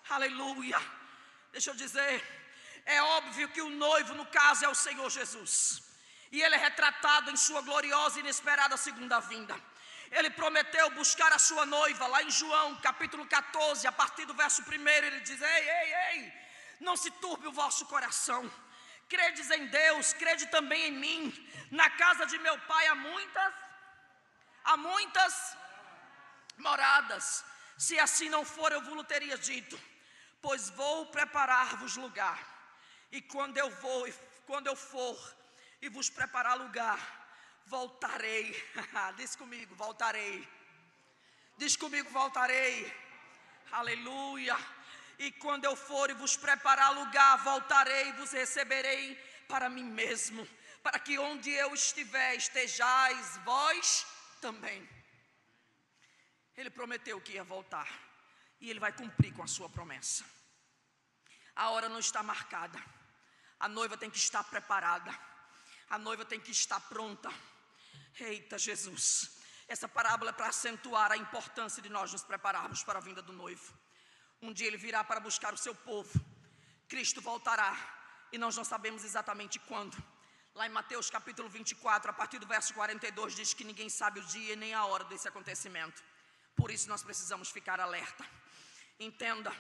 aleluia. 0.09 0.79
Deixa 1.51 1.71
eu 1.71 1.75
dizer, 1.75 2.23
é 2.85 3.01
óbvio 3.01 3.49
que 3.49 3.61
o 3.61 3.69
noivo, 3.69 4.13
no 4.15 4.25
caso, 4.25 4.65
é 4.65 4.69
o 4.69 4.75
Senhor 4.75 5.09
Jesus 5.09 5.91
e 6.31 6.41
ele 6.41 6.55
é 6.55 6.57
retratado 6.57 7.29
em 7.29 7.35
sua 7.35 7.61
gloriosa 7.61 8.17
e 8.17 8.21
inesperada 8.21 8.77
segunda 8.77 9.19
vinda. 9.19 9.55
Ele 10.11 10.29
prometeu 10.29 10.89
buscar 10.91 11.31
a 11.31 11.39
sua 11.39 11.65
noiva, 11.65 12.05
lá 12.05 12.21
em 12.21 12.29
João 12.29 12.75
capítulo 12.81 13.25
14, 13.25 13.87
a 13.87 13.91
partir 13.93 14.25
do 14.25 14.33
verso 14.33 14.61
1, 14.61 14.87
ele 14.87 15.21
diz: 15.21 15.41
Ei, 15.41 15.69
ei, 15.69 15.93
ei, 15.93 16.33
não 16.81 16.97
se 16.97 17.09
turbe 17.11 17.47
o 17.47 17.51
vosso 17.53 17.85
coração, 17.85 18.51
credes 19.07 19.49
em 19.51 19.67
Deus, 19.67 20.11
crede 20.13 20.47
também 20.47 20.87
em 20.87 20.91
mim. 20.91 21.49
Na 21.71 21.89
casa 21.91 22.25
de 22.25 22.37
meu 22.39 22.57
pai 22.59 22.87
há 22.87 22.95
muitas, 22.95 23.53
há 24.65 24.75
muitas 24.75 25.57
moradas. 26.57 27.45
Se 27.77 27.97
assim 27.97 28.29
não 28.29 28.43
for, 28.43 28.71
eu 28.71 28.81
vos 28.81 29.05
teria 29.05 29.37
dito, 29.37 29.79
pois 30.41 30.69
vou 30.71 31.05
preparar-vos 31.05 31.95
lugar. 31.95 32.39
E 33.13 33.21
quando 33.21 33.57
eu 33.57 33.69
vou, 33.69 34.13
quando 34.45 34.67
eu 34.67 34.75
for, 34.75 35.17
e 35.81 35.87
vos 35.87 36.09
preparar 36.09 36.57
lugar, 36.57 37.20
voltarei. 37.67 38.55
Diz 39.17 39.35
comigo, 39.35 39.75
voltarei. 39.75 40.47
Diz 41.57 41.75
comigo, 41.75 42.09
voltarei. 42.09 42.91
Aleluia. 43.71 44.57
E 45.19 45.31
quando 45.31 45.65
eu 45.65 45.75
for 45.75 46.09
e 46.09 46.13
vos 46.13 46.35
preparar 46.35 46.93
lugar, 46.93 47.43
voltarei 47.43 48.09
e 48.09 48.13
vos 48.13 48.31
receberei 48.31 49.15
para 49.47 49.69
mim 49.69 49.83
mesmo, 49.83 50.47
para 50.81 50.97
que 50.97 51.19
onde 51.19 51.51
eu 51.51 51.73
estiver, 51.73 52.35
estejais 52.35 53.37
vós 53.45 54.05
também. 54.39 54.87
Ele 56.57 56.69
prometeu 56.69 57.21
que 57.21 57.33
ia 57.33 57.43
voltar, 57.43 57.87
e 58.59 58.69
ele 58.69 58.79
vai 58.79 58.91
cumprir 58.91 59.33
com 59.33 59.43
a 59.43 59.47
sua 59.47 59.69
promessa. 59.69 60.25
A 61.55 61.69
hora 61.69 61.87
não 61.87 61.99
está 61.99 62.23
marcada, 62.23 62.81
a 63.59 63.67
noiva 63.67 63.97
tem 63.97 64.09
que 64.09 64.17
estar 64.17 64.43
preparada 64.45 65.11
a 65.91 65.97
noiva 65.99 66.23
tem 66.23 66.39
que 66.39 66.51
estar 66.51 66.79
pronta. 66.79 67.29
Eita 68.19 68.57
Jesus, 68.57 69.37
essa 69.67 69.87
parábola 69.87 70.31
é 70.31 70.33
para 70.33 70.47
acentuar 70.47 71.11
a 71.11 71.17
importância 71.17 71.81
de 71.81 71.89
nós 71.89 72.11
nos 72.11 72.23
prepararmos 72.23 72.83
para 72.83 72.99
a 72.99 73.01
vinda 73.01 73.21
do 73.21 73.33
noivo. 73.33 73.73
Um 74.41 74.51
dia 74.53 74.67
ele 74.67 74.77
virá 74.77 75.03
para 75.03 75.19
buscar 75.19 75.53
o 75.53 75.57
seu 75.57 75.73
povo, 75.73 76.13
Cristo 76.87 77.21
voltará, 77.21 77.71
e 78.31 78.37
nós 78.37 78.55
não 78.55 78.63
sabemos 78.63 79.03
exatamente 79.03 79.59
quando. 79.59 79.97
Lá 80.53 80.65
em 80.67 80.69
Mateus 80.69 81.09
capítulo 81.09 81.47
24, 81.49 82.11
a 82.11 82.13
partir 82.13 82.39
do 82.39 82.47
verso 82.47 82.73
42, 82.73 83.35
diz 83.35 83.53
que 83.53 83.63
ninguém 83.63 83.89
sabe 83.89 84.19
o 84.19 84.25
dia 84.35 84.55
nem 84.55 84.73
a 84.73 84.85
hora 84.85 85.05
desse 85.05 85.27
acontecimento. 85.27 86.03
Por 86.55 86.69
isso 86.69 86.89
nós 86.89 87.03
precisamos 87.03 87.49
ficar 87.49 87.79
alerta. 87.79 88.25
Entenda, 88.99 89.51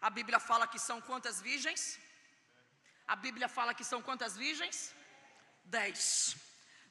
a 0.00 0.10
Bíblia 0.10 0.40
fala 0.40 0.66
que 0.66 0.78
são 0.78 1.00
quantas 1.00 1.40
virgens? 1.40 1.98
A 3.06 3.14
Bíblia 3.14 3.48
fala 3.48 3.74
que 3.74 3.84
são 3.84 4.00
quantas 4.02 4.36
virgens? 4.36 4.94
dez. 5.64 6.36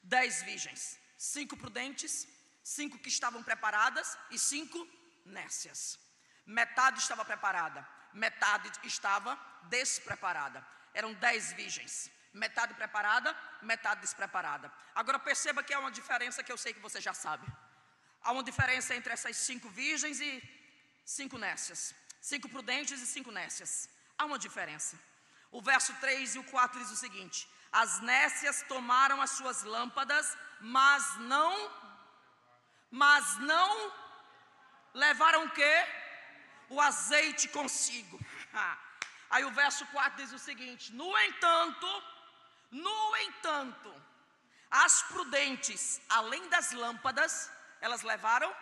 Dez 0.03 0.41
virgens, 0.43 0.99
cinco 1.17 1.55
prudentes, 1.55 2.27
cinco 2.63 2.97
que 2.97 3.09
estavam 3.09 3.43
preparadas 3.43 4.17
e 4.29 4.39
cinco 4.39 4.79
nécias. 5.25 5.99
Metade 6.45 6.99
estava 6.99 7.23
preparada, 7.23 7.87
metade 8.13 8.71
estava 8.83 9.39
despreparada. 9.69 10.65
Eram 10.93 11.13
dez 11.13 11.53
virgens, 11.53 12.11
metade 12.33 12.73
preparada, 12.73 13.35
metade 13.61 14.01
despreparada. 14.01 14.71
Agora 14.95 15.19
perceba 15.19 15.63
que 15.63 15.73
há 15.73 15.79
uma 15.79 15.91
diferença 15.91 16.43
que 16.43 16.51
eu 16.51 16.57
sei 16.57 16.73
que 16.73 16.79
você 16.79 16.99
já 16.99 17.13
sabe. 17.13 17.45
Há 18.21 18.31
uma 18.31 18.43
diferença 18.43 18.95
entre 18.95 19.13
essas 19.13 19.37
cinco 19.37 19.69
virgens 19.69 20.19
e 20.19 20.31
cinco 21.05 21.37
nécias. 21.37 21.95
Cinco 22.21 22.47
prudentes 22.49 23.01
e 23.01 23.07
cinco 23.07 23.31
nécias. 23.31 23.89
Há 24.17 24.25
uma 24.25 24.37
diferença. 24.37 24.99
O 25.51 25.61
verso 25.61 25.93
3 25.95 26.35
e 26.35 26.39
o 26.39 26.43
4 26.43 26.79
diz 26.79 26.91
o 26.91 26.95
seguinte: 26.95 27.47
as 27.71 27.99
nécias 28.01 28.63
tomaram 28.67 29.21
as 29.21 29.31
suas 29.31 29.63
lâmpadas, 29.63 30.38
mas 30.60 31.17
não 31.19 31.81
mas 32.89 33.38
não 33.39 33.93
levaram 34.93 35.45
o 35.45 35.51
quê? 35.51 35.75
O 36.69 36.81
azeite 36.81 37.47
consigo. 37.47 38.19
Aí 39.29 39.45
o 39.45 39.51
verso 39.51 39.86
4 39.88 40.17
diz 40.21 40.34
o 40.34 40.39
seguinte: 40.39 40.91
No 40.93 41.17
entanto, 41.19 41.88
no 42.69 43.17
entanto, 43.17 43.93
as 44.69 45.03
prudentes, 45.03 46.01
além 46.10 46.49
das 46.49 46.73
lâmpadas, 46.73 47.49
elas 47.79 48.01
levaram 48.01 48.53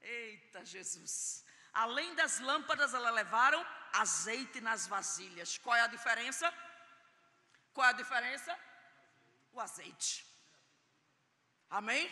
Eita 0.00 0.64
Jesus. 0.64 1.44
Além 1.72 2.14
das 2.14 2.40
lâmpadas, 2.40 2.94
elas 2.94 3.14
levaram 3.14 3.64
azeite 3.92 4.60
nas 4.60 4.86
vasilhas. 4.86 5.58
Qual 5.58 5.76
é 5.76 5.82
a 5.82 5.86
diferença? 5.86 6.52
Qual 7.74 7.86
é 7.86 7.90
a 7.90 8.00
diferença? 8.02 8.56
O 9.52 9.60
azeite. 9.60 10.26
Amém? 11.70 12.10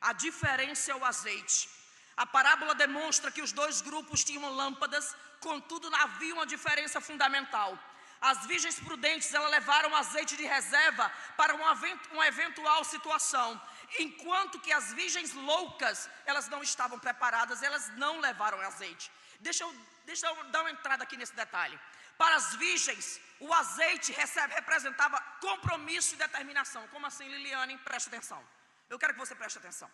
A 0.00 0.12
diferença 0.12 0.92
é 0.92 0.96
o 0.96 1.04
azeite. 1.04 1.68
A 2.16 2.24
parábola 2.24 2.74
demonstra 2.74 3.30
que 3.30 3.42
os 3.42 3.52
dois 3.52 3.80
grupos 3.88 4.24
tinham 4.24 4.48
lâmpadas, 4.60 5.14
contudo 5.40 5.94
havia 5.94 6.34
uma 6.34 6.46
diferença 6.46 7.00
fundamental. 7.00 7.78
As 8.20 8.46
virgens 8.46 8.78
prudentes, 8.80 9.32
elas 9.34 9.50
levaram 9.50 9.94
azeite 9.94 10.34
de 10.36 10.44
reserva 10.44 11.12
para 11.36 11.54
uma 11.54 12.26
eventual 12.26 12.82
situação, 12.84 13.60
enquanto 13.98 14.58
que 14.58 14.72
as 14.72 14.92
virgens 14.94 15.32
loucas, 15.34 16.08
elas 16.24 16.48
não 16.48 16.62
estavam 16.62 16.98
preparadas, 16.98 17.62
elas 17.62 17.88
não 17.96 18.18
levaram 18.20 18.58
azeite. 18.62 19.10
Deixa 19.40 19.64
eu, 19.64 19.74
deixa 20.06 20.26
eu 20.26 20.44
dar 20.44 20.62
uma 20.62 20.70
entrada 20.70 21.04
aqui 21.04 21.16
nesse 21.18 21.34
detalhe. 21.34 21.78
Para 22.18 22.36
as 22.36 22.54
virgens, 22.56 23.20
o 23.40 23.52
azeite 23.52 24.12
representava 24.12 25.20
compromisso 25.40 26.14
e 26.14 26.18
determinação. 26.18 26.86
Como 26.88 27.06
assim, 27.06 27.28
Liliane? 27.28 27.76
Preste 27.78 28.08
atenção. 28.08 28.42
Eu 28.88 28.98
quero 28.98 29.12
que 29.14 29.18
você 29.18 29.34
preste 29.34 29.58
atenção. 29.58 29.90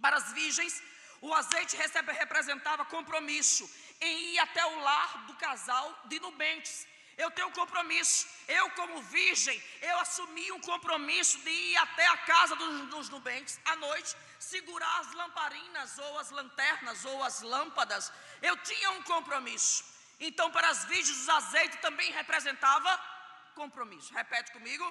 Para 0.00 0.16
as 0.16 0.32
virgens, 0.32 0.82
o 1.20 1.34
azeite 1.34 1.76
representava 1.76 2.84
compromisso 2.84 3.68
em 4.00 4.34
ir 4.34 4.38
até 4.38 4.64
o 4.64 4.80
lar 4.80 5.26
do 5.26 5.34
casal 5.34 5.86
de 6.06 6.18
nubentes. 6.18 6.86
Eu 7.16 7.30
tenho 7.30 7.48
um 7.48 7.52
compromisso. 7.52 8.26
Eu, 8.48 8.70
como 8.70 9.02
virgem, 9.02 9.62
eu 9.82 9.98
assumi 9.98 10.50
um 10.52 10.60
compromisso 10.60 11.38
de 11.40 11.50
ir 11.50 11.76
até 11.76 12.06
a 12.06 12.16
casa 12.18 12.56
dos, 12.56 12.88
dos 12.88 13.08
nubentes 13.10 13.60
à 13.66 13.76
noite, 13.76 14.16
segurar 14.38 15.00
as 15.00 15.12
lamparinas, 15.12 15.98
ou 15.98 16.18
as 16.18 16.30
lanternas, 16.30 17.04
ou 17.04 17.22
as 17.22 17.42
lâmpadas. 17.42 18.10
Eu 18.40 18.56
tinha 18.58 18.90
um 18.92 19.02
compromisso. 19.02 19.84
Então, 20.28 20.50
para 20.50 20.68
as 20.68 20.84
virgens, 20.84 21.26
o 21.26 21.32
azeite 21.32 21.78
também 21.78 22.10
representava 22.12 22.90
compromisso. 23.54 24.12
Repete 24.12 24.52
comigo: 24.52 24.86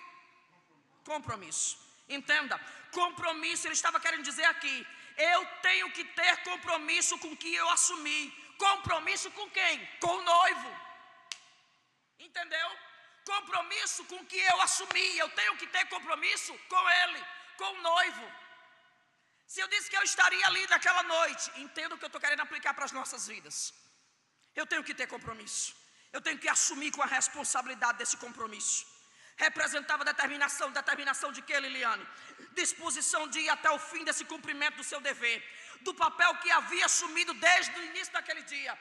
compromisso. 1.11 1.77
Entenda, 2.17 2.59
compromisso, 2.91 3.67
ele 3.67 3.75
estava 3.79 3.99
querendo 3.99 4.23
dizer 4.23 4.45
aqui, 4.45 4.75
Eu 5.17 5.41
tenho 5.61 5.87
que 5.95 6.03
ter 6.17 6.33
compromisso 6.43 7.17
com 7.21 7.31
o 7.33 7.37
que 7.41 7.53
eu 7.53 7.69
assumi. 7.69 8.21
Compromisso 8.57 9.29
com 9.37 9.49
quem? 9.57 9.73
Com 10.03 10.13
o 10.19 10.21
noivo. 10.33 10.69
Entendeu? 12.27 12.69
Compromisso 13.25 14.05
com 14.05 14.15
o 14.21 14.25
que 14.25 14.39
eu 14.51 14.61
assumi. 14.67 15.07
Eu 15.17 15.29
tenho 15.39 15.57
que 15.57 15.67
ter 15.75 15.83
compromisso 15.95 16.53
com 16.73 16.89
ele, 17.01 17.21
com 17.57 17.69
o 17.73 17.81
noivo. 17.81 18.25
Se 19.45 19.59
eu 19.63 19.67
disse 19.73 19.89
que 19.89 19.97
eu 19.97 20.03
estaria 20.03 20.45
ali 20.47 20.65
naquela 20.67 21.03
noite, 21.03 21.51
entendo 21.65 21.93
o 21.93 21.97
que 21.97 22.05
eu 22.05 22.13
estou 22.13 22.21
querendo 22.21 22.45
aplicar 22.47 22.73
para 22.73 22.85
as 22.85 22.95
nossas 22.99 23.27
vidas. 23.27 23.57
Eu 24.55 24.65
tenho 24.65 24.83
que 24.83 24.93
ter 24.93 25.07
compromisso. 25.07 25.75
Eu 26.11 26.21
tenho 26.21 26.39
que 26.43 26.49
assumir 26.49 26.91
com 26.91 27.03
a 27.03 27.05
responsabilidade 27.05 27.97
desse 27.99 28.17
compromisso. 28.17 28.85
Representava 29.37 30.03
determinação, 30.03 30.71
determinação 30.71 31.31
de 31.31 31.41
que, 31.41 31.57
Liliane? 31.59 32.05
Disposição 32.61 33.27
de 33.27 33.39
ir 33.39 33.49
até 33.49 33.69
o 33.71 33.79
fim 33.79 34.03
desse 34.03 34.25
cumprimento 34.25 34.77
do 34.77 34.83
seu 34.83 34.99
dever, 34.99 35.37
do 35.81 35.93
papel 35.93 36.35
que 36.37 36.51
havia 36.51 36.85
assumido 36.85 37.33
desde 37.33 37.73
o 37.79 37.83
início 37.89 38.11
daquele 38.11 38.41
dia. 38.41 38.77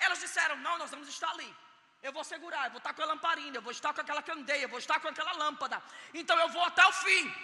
Elas 0.00 0.20
disseram: 0.20 0.56
Não, 0.56 0.76
nós 0.76 0.90
vamos 0.90 1.08
estar 1.08 1.30
ali. 1.30 1.50
Eu 2.02 2.12
vou 2.12 2.22
segurar, 2.22 2.66
eu 2.66 2.70
vou 2.70 2.78
estar 2.78 2.92
com 2.92 3.02
a 3.02 3.06
lamparina, 3.06 3.56
eu 3.56 3.62
vou 3.62 3.72
estar 3.72 3.92
com 3.94 4.02
aquela 4.02 4.22
candeia, 4.22 4.62
eu 4.62 4.68
vou 4.68 4.78
estar 4.78 5.00
com 5.00 5.08
aquela 5.08 5.32
lâmpada. 5.32 5.82
Então 6.12 6.38
eu 6.38 6.48
vou 6.48 6.64
até 6.64 6.84
o 6.86 6.92
fim. 6.92 7.34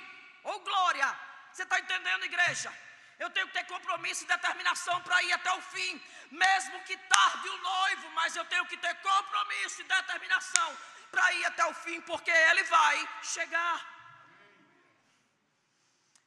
Oh 0.45 0.59
glória! 0.61 1.09
Você 1.53 1.63
está 1.63 1.79
entendendo, 1.81 2.25
igreja? 2.25 2.71
Eu 3.19 3.31
tenho 3.31 3.47
que 3.49 3.53
ter 3.53 3.67
compromisso 3.67 4.25
e 4.25 4.27
determinação 4.27 5.01
para 5.03 5.23
ir 5.23 5.33
até 5.33 5.53
o 5.53 5.61
fim, 5.61 6.03
mesmo 6.31 6.81
que 6.85 6.97
tarde 6.97 7.49
o 7.49 7.59
noivo, 7.59 8.11
mas 8.11 8.35
eu 8.35 8.45
tenho 8.47 8.67
que 8.67 8.77
ter 8.77 8.95
compromisso 8.97 9.81
e 9.81 9.85
determinação 9.85 10.77
para 11.11 11.33
ir 11.35 11.45
até 11.45 11.65
o 11.67 11.75
fim, 11.75 12.01
porque 12.01 12.31
ele 12.31 12.65
vai 12.65 13.09
chegar. 13.23 13.77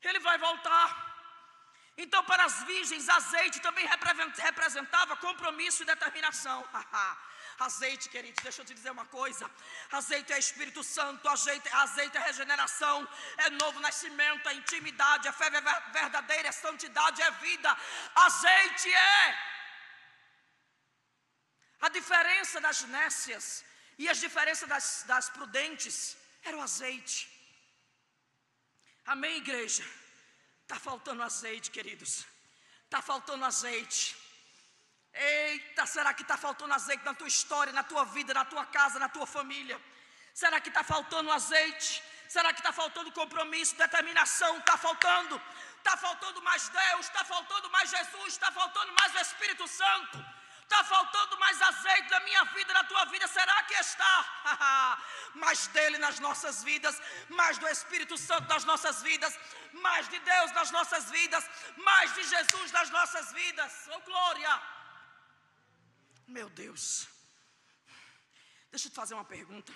Ele 0.02 0.20
vai 0.20 0.38
voltar. 0.38 0.88
Então, 1.98 2.24
para 2.24 2.46
as 2.46 2.64
virgens, 2.64 3.10
azeite 3.10 3.60
também 3.60 3.86
representava 3.88 5.18
compromisso 5.18 5.84
e 5.84 5.86
determinação. 5.86 6.60
Azeite, 7.60 8.08
queridos, 8.10 8.44
deixa 8.44 8.62
eu 8.62 8.66
te 8.66 8.74
dizer 8.74 8.92
uma 8.92 9.06
coisa: 9.06 9.50
azeite 9.92 10.32
é 10.32 10.38
Espírito 10.38 10.84
Santo, 10.84 11.28
azeite, 11.28 11.68
azeite 11.70 12.16
é 12.16 12.20
regeneração, 12.20 13.08
é 13.38 13.50
novo 13.50 13.80
nascimento, 13.80 14.48
é 14.48 14.54
intimidade, 14.54 15.28
é 15.28 15.32
fé 15.32 15.50
verdadeira, 15.50 16.50
é 16.50 16.52
santidade, 16.52 17.22
é 17.22 17.32
vida. 17.32 17.76
Azeite 18.16 18.94
é. 18.94 19.58
A 21.82 21.90
diferença 21.90 22.62
das 22.62 22.82
nécias 22.84 23.66
e 23.98 24.08
as 24.08 24.20
diferenças 24.20 24.70
das, 24.70 25.04
das 25.08 25.30
prudentes 25.30 26.16
era 26.44 26.58
o 26.58 26.62
azeite. 26.62 27.28
Amém, 29.06 29.38
igreja? 29.38 29.86
Está 30.64 30.80
faltando 30.80 31.24
azeite, 31.24 31.72
queridos. 31.72 32.26
Está 32.86 33.02
faltando 33.02 33.46
azeite. 33.46 34.16
Eita, 35.18 35.86
será 35.86 36.14
que 36.14 36.22
está 36.22 36.38
faltando 36.38 36.74
azeite 36.74 37.04
na 37.04 37.14
tua 37.14 37.28
história, 37.28 37.74
na 37.74 37.84
tua 37.84 38.06
vida, 38.06 38.34
na 38.34 38.46
tua 38.46 38.66
casa, 38.66 39.00
na 39.00 39.10
tua 39.10 39.26
família? 39.26 39.80
Será 40.34 40.62
que 40.62 40.70
está 40.70 40.84
faltando 40.84 41.32
azeite? 41.32 42.04
Será 42.28 42.54
que 42.54 42.60
está 42.60 42.72
faltando 42.72 43.12
compromisso, 43.12 43.76
determinação? 43.76 44.58
Está 44.58 44.78
faltando? 44.78 45.42
Está 45.78 45.98
faltando 45.98 46.42
mais 46.44 46.70
Deus? 46.70 47.06
Está 47.08 47.24
faltando 47.24 47.70
mais 47.72 47.90
Jesus? 47.90 48.28
Está 48.28 48.52
faltando 48.52 48.94
mais 49.00 49.16
o 49.16 49.20
Espírito 49.20 49.68
Santo? 49.68 50.26
Está 50.62 50.84
faltando 50.84 51.40
mais 51.40 51.62
azeite 51.62 52.10
na 52.12 52.20
minha 52.20 52.44
vida, 52.44 52.74
na 52.74 52.84
tua 52.84 53.06
vida? 53.06 53.26
Será 53.28 53.64
que 53.64 53.74
está? 53.74 54.16
mais 55.34 55.66
dele 55.68 55.98
nas 55.98 56.20
nossas 56.20 56.64
vidas, 56.64 57.02
mais 57.30 57.58
do 57.58 57.68
Espírito 57.70 58.18
Santo 58.18 58.50
nas 58.50 58.66
nossas 58.66 59.02
vidas, 59.02 59.34
mais 59.72 60.10
de 60.10 60.20
Deus 60.20 60.52
nas 60.52 60.70
nossas 60.72 61.10
vidas, 61.10 61.50
mais 61.78 62.14
de 62.16 62.24
Jesus 62.24 62.72
nas 62.72 62.90
nossas 62.90 63.32
vidas. 63.32 63.72
Oh 63.96 64.02
glória! 64.02 64.77
Meu 66.28 66.50
Deus. 66.50 67.08
Deixa 68.70 68.88
eu 68.88 68.92
te 68.92 68.96
fazer 68.96 69.14
uma 69.14 69.26
pergunta. 69.26 69.74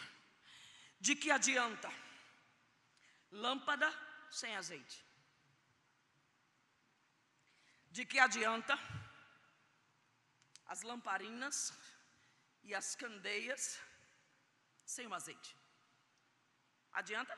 De 1.00 1.16
que 1.16 1.32
adianta 1.32 1.90
lâmpada 3.32 3.88
sem 4.30 4.56
azeite? 4.56 4.98
De 7.90 8.06
que 8.06 8.20
adianta 8.20 8.78
as 10.66 10.82
lamparinas 10.82 11.74
e 12.64 12.76
as 12.76 12.96
candeias 12.96 13.80
sem 14.86 15.08
o 15.08 15.14
azeite? 15.14 15.56
Adianta? 16.92 17.38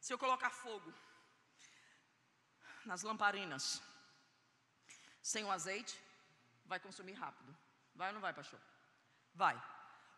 Se 0.00 0.12
eu 0.12 0.18
colocar 0.18 0.50
fogo 0.50 0.92
nas 2.86 3.02
lamparinas, 3.02 3.82
sem 5.22 5.44
o 5.44 5.50
azeite, 5.50 5.98
vai 6.64 6.80
consumir 6.80 7.12
rápido. 7.12 7.56
Vai 7.94 8.08
ou 8.08 8.14
não 8.14 8.20
vai, 8.20 8.32
pastor? 8.32 8.60
Vai. 9.34 9.60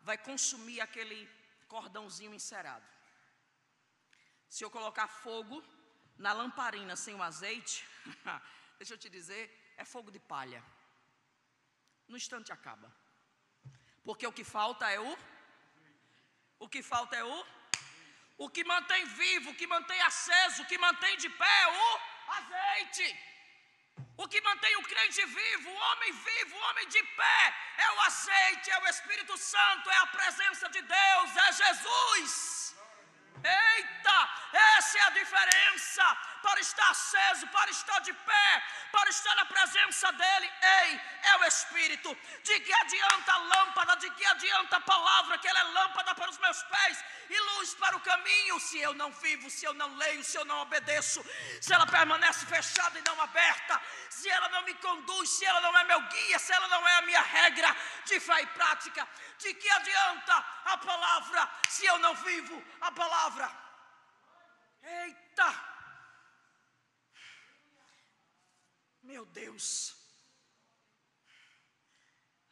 Vai 0.01 0.17
consumir 0.17 0.79
aquele 0.81 1.29
cordãozinho 1.67 2.33
encerado. 2.33 2.85
Se 4.49 4.63
eu 4.63 4.69
colocar 4.69 5.07
fogo 5.07 5.63
na 6.17 6.31
lamparina 6.31 6.95
sem 6.95 7.15
o 7.15 7.23
azeite, 7.23 7.87
deixa 8.77 8.93
eu 8.93 8.97
te 8.97 9.09
dizer, 9.09 9.43
é 9.77 9.83
fogo 9.83 10.11
de 10.11 10.19
palha. 10.19 10.63
No 12.07 12.15
instante 12.15 12.51
acaba. 12.51 12.91
Porque 14.03 14.27
o 14.27 14.33
que 14.37 14.43
falta 14.43 14.89
é 14.89 14.99
o 14.99 15.17
O 16.59 16.67
que 16.69 16.81
falta 16.83 17.15
é 17.15 17.23
o 17.23 17.45
O 18.37 18.49
que 18.49 18.63
mantém 18.63 19.05
vivo, 19.05 19.51
o 19.51 19.55
que 19.55 19.67
mantém 19.67 19.99
aceso, 20.01 20.63
o 20.63 20.65
que 20.65 20.77
mantém 20.77 21.17
de 21.17 21.29
pé 21.29 21.61
é 21.63 21.67
o 21.81 21.99
azeite. 22.39 23.32
O 24.15 24.27
que 24.27 24.39
mantém 24.41 24.75
o 24.77 24.83
crente 24.83 25.25
vivo, 25.25 25.69
o 25.69 25.75
homem 25.75 26.11
vivo, 26.11 26.55
o 26.55 26.63
homem 26.69 26.87
de 26.87 27.03
pé, 27.03 27.55
é 27.77 27.91
o 27.91 28.01
azeite, 28.01 28.69
é 28.69 28.79
o 28.79 28.87
Espírito 28.87 29.35
Santo, 29.37 29.89
é 29.89 29.97
a 29.97 30.07
presença 30.07 30.69
de 30.69 30.81
Deus, 30.81 31.37
é 31.37 31.51
Jesus. 31.51 32.75
Eita, 33.43 34.29
essa 34.53 34.97
é 34.99 35.01
a 35.01 35.09
diferença 35.09 36.32
para 36.43 36.59
estar 36.59 36.89
aceso, 36.91 37.47
para 37.47 37.71
estar 37.71 37.99
de 37.99 38.13
pé, 38.13 38.49
para 38.91 39.09
estar 39.09 39.33
na 39.35 39.45
presença 39.45 40.11
dEle. 40.11 40.51
Ei, 40.81 41.01
é 41.31 41.37
o 41.37 41.45
Espírito. 41.45 42.09
De 42.43 42.59
que 42.59 42.73
adianta 42.73 43.31
a 43.31 43.37
lâmpada, 43.37 43.95
de 43.95 44.09
que 44.11 44.25
adianta 44.25 44.75
a 44.77 44.81
palavra, 44.81 45.37
que 45.37 45.47
ela 45.47 45.59
é 45.59 45.63
lâmpada 45.63 46.13
para 46.13 46.29
os 46.29 46.37
meus 46.37 46.61
pés 46.63 47.03
e 47.29 47.39
luz 47.39 47.73
para 47.75 47.95
o 47.95 48.01
caminho, 48.01 48.59
se 48.59 48.77
eu 48.79 48.93
não 48.93 49.09
vivo, 49.11 49.49
se 49.49 49.65
eu 49.65 49.73
não 49.73 49.95
leio, 49.95 50.23
se 50.23 50.37
eu 50.37 50.43
não 50.43 50.59
obedeço, 50.59 51.25
se 51.61 51.73
ela 51.73 51.87
permanece 51.87 52.45
fechada 52.45 52.99
e 52.99 53.01
não 53.03 53.19
aberta, 53.21 53.81
se 54.09 54.29
ela 54.29 54.49
não 54.49 54.63
me 54.63 54.73
conduz, 54.75 55.29
se 55.29 55.45
ela 55.45 55.61
não 55.61 55.77
é 55.79 55.83
meu 55.85 56.01
guia, 56.01 56.39
se 56.39 56.51
ela 56.53 56.67
não 56.67 56.85
é 56.87 56.95
a 56.97 57.01
minha 57.03 57.21
regra 57.21 57.75
de 58.05 58.19
fé 58.19 58.41
e 58.41 58.47
prática, 58.47 59.07
de 59.39 59.53
que 59.53 59.69
adianta 59.69 60.45
a 60.65 60.77
palavra 60.77 61.49
se 61.69 61.85
eu 61.85 61.97
não 61.99 62.13
vivo 62.15 62.63
a 62.81 62.91
palavra? 62.91 63.49
Eita! 64.83 65.72
Meu 69.03 69.25
Deus. 69.25 69.95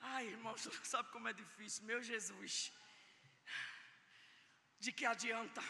Ai, 0.01 0.27
irmãos, 0.27 0.67
sabe 0.83 1.09
como 1.11 1.27
é 1.27 1.33
difícil, 1.33 1.85
meu 1.85 2.03
Jesus. 2.03 2.71
De 4.79 4.91
que 4.91 5.05
adianta? 5.05 5.63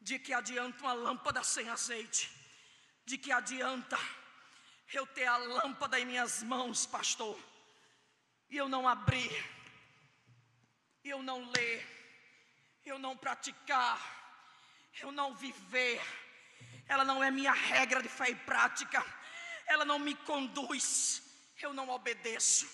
De 0.00 0.18
que 0.18 0.32
adianta 0.34 0.78
uma 0.80 0.92
lâmpada 0.92 1.42
sem 1.42 1.68
azeite? 1.68 2.30
De 3.06 3.16
que 3.16 3.32
adianta 3.32 3.96
eu 4.92 5.06
ter 5.06 5.26
a 5.26 5.36
lâmpada 5.36 5.98
em 5.98 6.04
minhas 6.04 6.42
mãos, 6.42 6.84
pastor, 6.86 7.38
e 8.50 8.56
eu 8.56 8.68
não 8.68 8.86
abrir, 8.86 9.32
eu 11.02 11.22
não 11.22 11.50
ler, 11.50 11.86
eu 12.84 12.98
não 12.98 13.16
praticar, 13.16 13.98
eu 15.00 15.10
não 15.10 15.34
viver, 15.34 16.00
ela 16.86 17.04
não 17.04 17.24
é 17.24 17.30
minha 17.30 17.52
regra 17.52 18.02
de 18.02 18.08
fé 18.08 18.30
e 18.30 18.36
prática, 18.36 19.02
ela 19.66 19.84
não 19.84 19.98
me 19.98 20.14
conduz, 20.14 21.22
eu 21.60 21.72
não 21.72 21.88
obedeço. 21.90 22.68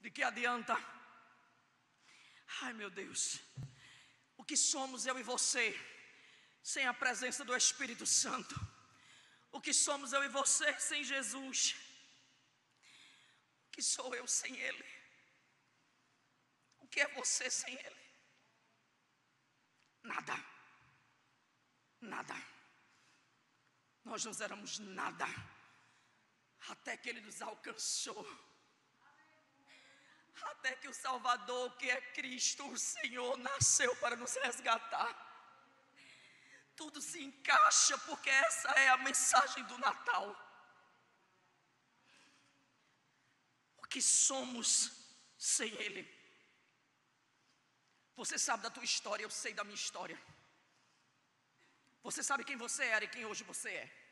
De 0.00 0.10
que 0.10 0.22
adianta? 0.22 0.74
Ai 2.62 2.72
meu 2.72 2.90
Deus, 2.90 3.40
o 4.36 4.44
que 4.44 4.56
somos 4.56 5.06
eu 5.06 5.18
e 5.18 5.22
você, 5.22 5.66
sem 6.62 6.86
a 6.86 6.94
presença 6.94 7.44
do 7.44 7.56
Espírito 7.56 8.06
Santo? 8.06 8.54
O 9.50 9.60
que 9.60 9.72
somos 9.72 10.12
eu 10.12 10.22
e 10.22 10.28
você 10.28 10.78
sem 10.78 11.02
Jesus? 11.02 11.74
O 13.66 13.70
que 13.70 13.82
sou 13.82 14.14
eu 14.14 14.26
sem 14.26 14.54
Ele? 14.56 14.84
O 16.80 16.88
que 16.88 17.00
é 17.00 17.08
você 17.14 17.50
sem 17.50 17.74
Ele? 17.74 18.04
Nada, 20.02 20.36
nada. 22.00 22.34
Nós 24.04 24.24
não 24.24 24.32
éramos 24.44 24.78
nada 24.78 25.26
até 26.68 26.96
que 26.96 27.08
Ele 27.08 27.20
nos 27.20 27.40
alcançou. 27.42 28.26
Até 30.52 30.74
que 30.76 30.88
o 30.88 30.94
Salvador, 30.94 31.76
que 31.76 31.90
é 31.90 32.00
Cristo, 32.12 32.66
o 32.68 32.78
Senhor, 32.78 33.36
nasceu 33.38 33.94
para 33.96 34.16
nos 34.16 34.34
resgatar. 34.36 35.12
tudo 36.76 37.00
se 37.00 37.22
encaixa, 37.22 37.96
porque 37.98 38.28
essa 38.28 38.68
é 38.70 38.88
a 38.88 38.96
mensagem 38.96 39.62
do 39.64 39.78
Natal. 39.78 40.26
O 43.76 43.86
que 43.86 44.02
somos 44.02 44.68
sem 45.38 45.72
Ele? 45.74 46.02
Você 48.16 48.38
sabe 48.38 48.64
da 48.64 48.70
tua 48.70 48.84
história, 48.84 49.22
eu 49.22 49.30
sei 49.30 49.54
da 49.54 49.62
minha 49.62 49.76
história. 49.76 50.20
Você 52.02 52.22
sabe 52.22 52.44
quem 52.44 52.56
você 52.56 52.84
era 52.84 53.04
e 53.04 53.08
quem 53.08 53.24
hoje 53.24 53.44
você 53.44 53.70
é. 53.70 54.03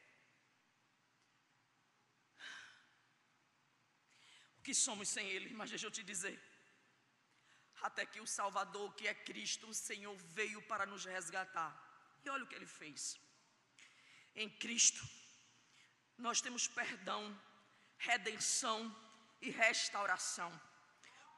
Que 4.63 4.75
somos 4.75 5.09
sem 5.09 5.27
Ele? 5.35 5.55
Mas 5.55 5.71
deixa 5.71 5.87
eu 5.87 5.91
te 5.91 6.03
dizer. 6.03 6.37
Até 7.89 8.07
que 8.07 8.21
o 8.21 8.27
Salvador, 8.27 8.95
que 8.95 9.09
é 9.09 9.15
Cristo, 9.15 9.69
o 9.69 9.75
Senhor, 9.75 10.17
veio 10.39 10.63
para 10.63 10.87
nos 10.87 11.05
resgatar. 11.05 11.73
E 12.25 12.31
olha 12.31 12.45
o 12.45 12.47
que 12.47 12.55
Ele 12.55 12.67
fez. 12.81 13.19
Em 14.35 14.49
Cristo, 14.49 15.03
nós 16.17 16.41
temos 16.41 16.67
perdão, 16.69 17.23
redenção 17.99 18.79
e 19.41 19.51
restauração. 19.51 20.51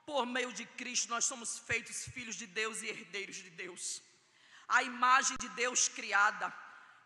Por 0.05 0.27
meio 0.27 0.53
de 0.53 0.67
Cristo, 0.81 1.09
nós 1.09 1.25
somos 1.25 1.59
feitos 1.59 2.05
filhos 2.15 2.37
de 2.37 2.47
Deus 2.47 2.83
e 2.83 2.89
herdeiros 2.89 3.37
de 3.37 3.51
Deus. 3.51 4.03
A 4.69 4.83
imagem 4.83 5.37
de 5.39 5.49
Deus 5.51 5.89
criada 5.89 6.53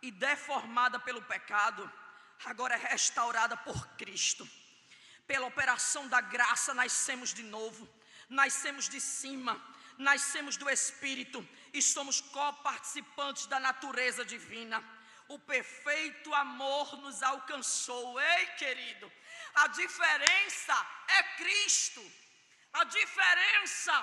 e 0.03 0.11
deformada 0.11 0.99
pelo 0.99 1.23
pecado, 1.23 1.91
agora 2.45 2.75
é 2.75 2.79
restaurada 2.79 3.57
por 3.57 3.87
Cristo. 3.97 4.49
Pela 5.29 5.47
operação 5.47 6.09
da 6.09 6.21
graça, 6.21 6.73
nascemos 6.83 7.33
de 7.39 7.45
novo, 7.57 7.89
nascemos 8.29 8.89
de 8.89 9.01
cima, 9.01 9.55
nascemos 9.97 10.57
do 10.57 10.69
Espírito 10.69 11.47
e 11.73 11.81
somos 11.81 12.21
coparticipantes 12.21 13.47
da 13.47 13.61
natureza 13.61 14.25
divina. 14.25 14.83
O 15.29 15.39
perfeito 15.39 16.35
amor 16.35 16.97
nos 17.03 17.23
alcançou. 17.23 18.19
Ei, 18.19 18.47
querido, 18.63 19.13
a 19.55 19.67
diferença 19.69 20.77
é 21.19 21.23
Cristo. 21.37 22.03
A 22.73 22.85
diferença 22.85 23.95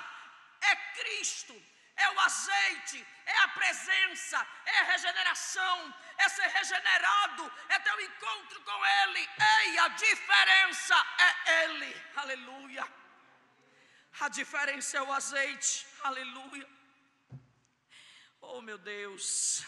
é 0.62 0.76
Cristo, 1.00 1.56
é 1.96 2.10
o 2.10 2.20
azeite, 2.20 3.08
é 3.26 3.38
a 3.40 3.48
presença, 3.50 4.48
é 4.66 4.80
a 4.80 4.84
regeneração, 4.84 5.94
é 6.18 6.30
ser 6.30 6.48
regenerado, 6.48 7.52
é 7.70 7.80
ter 7.80 7.94
um 7.94 8.02
encontro 8.02 8.62
com 8.62 8.86
Ele. 8.86 9.30
Ei, 9.60 9.80
a 9.80 9.88
diferença 9.90 10.96
é 11.20 11.64
Ele. 11.64 12.02
Aleluia. 12.16 12.86
A 14.20 14.30
diferença 14.30 14.98
é 14.98 15.02
o 15.02 15.12
azeite. 15.12 15.86
Aleluia. 16.04 16.68
Oh, 18.42 18.62
meu 18.62 18.78
Deus. 18.78 19.64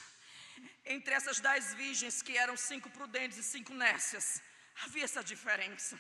Entre 0.86 1.14
essas 1.14 1.40
dez 1.40 1.74
virgens, 1.74 2.22
que 2.22 2.38
eram 2.38 2.56
cinco 2.56 2.90
prudentes 2.90 3.38
e 3.38 3.44
cinco 3.44 3.74
nécias, 3.74 4.42
havia 4.84 5.04
essa 5.04 5.24
diferença. 5.24 6.00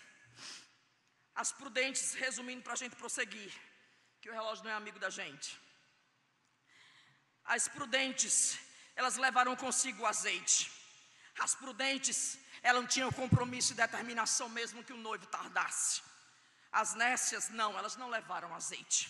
As 1.35 1.51
prudentes, 1.51 2.13
resumindo 2.13 2.63
para 2.63 2.73
a 2.73 2.81
gente 2.81 2.95
prosseguir, 2.95 3.51
que 4.21 4.29
o 4.29 4.33
relógio 4.33 4.63
não 4.63 4.71
é 4.71 4.75
amigo 4.75 4.99
da 4.99 5.09
gente. 5.09 5.59
As 7.43 7.67
prudentes, 7.67 8.57
elas 8.99 9.15
levaram 9.25 9.55
consigo 9.55 10.01
o 10.01 10.09
azeite. 10.13 10.59
As 11.45 11.53
prudentes, 11.61 12.19
elas 12.63 12.91
tinham 12.93 13.11
compromisso 13.11 13.71
e 13.71 13.75
determinação 13.75 14.49
mesmo 14.49 14.83
que 14.83 14.95
o 14.97 15.03
noivo 15.07 15.27
tardasse. 15.27 16.01
As 16.71 16.95
nécias, 16.95 17.49
não, 17.49 17.77
elas 17.77 17.95
não 17.95 18.09
levaram 18.09 18.55
azeite. 18.55 19.01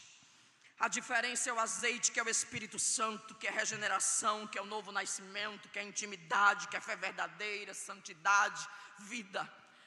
A 0.78 0.88
diferença 0.98 1.50
é 1.50 1.54
o 1.54 1.60
azeite, 1.60 2.12
que 2.12 2.20
é 2.20 2.24
o 2.24 2.30
Espírito 2.30 2.78
Santo, 2.78 3.34
que 3.36 3.48
é 3.48 3.52
regeneração, 3.62 4.46
que 4.46 4.60
é 4.60 4.62
o 4.62 4.72
novo 4.76 4.92
nascimento, 4.92 5.70
que 5.70 5.80
é 5.80 5.84
intimidade, 5.84 6.68
que 6.68 6.78
é 6.78 6.82
fé 6.82 6.96
verdadeira, 6.96 7.74
santidade, 7.74 8.68
vida. 9.00 9.42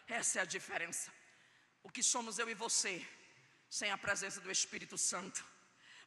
Essa 0.09 0.41
é 0.41 0.43
a 0.43 0.53
diferença. 0.57 1.13
O 1.83 1.91
que 1.91 2.03
somos 2.03 2.39
eu 2.39 2.49
e 2.49 2.55
você, 2.55 3.07
sem 3.69 3.93
a 3.93 3.99
presença 3.99 4.41
do 4.41 4.51
Espírito 4.51 4.99
Santo. 4.99 5.45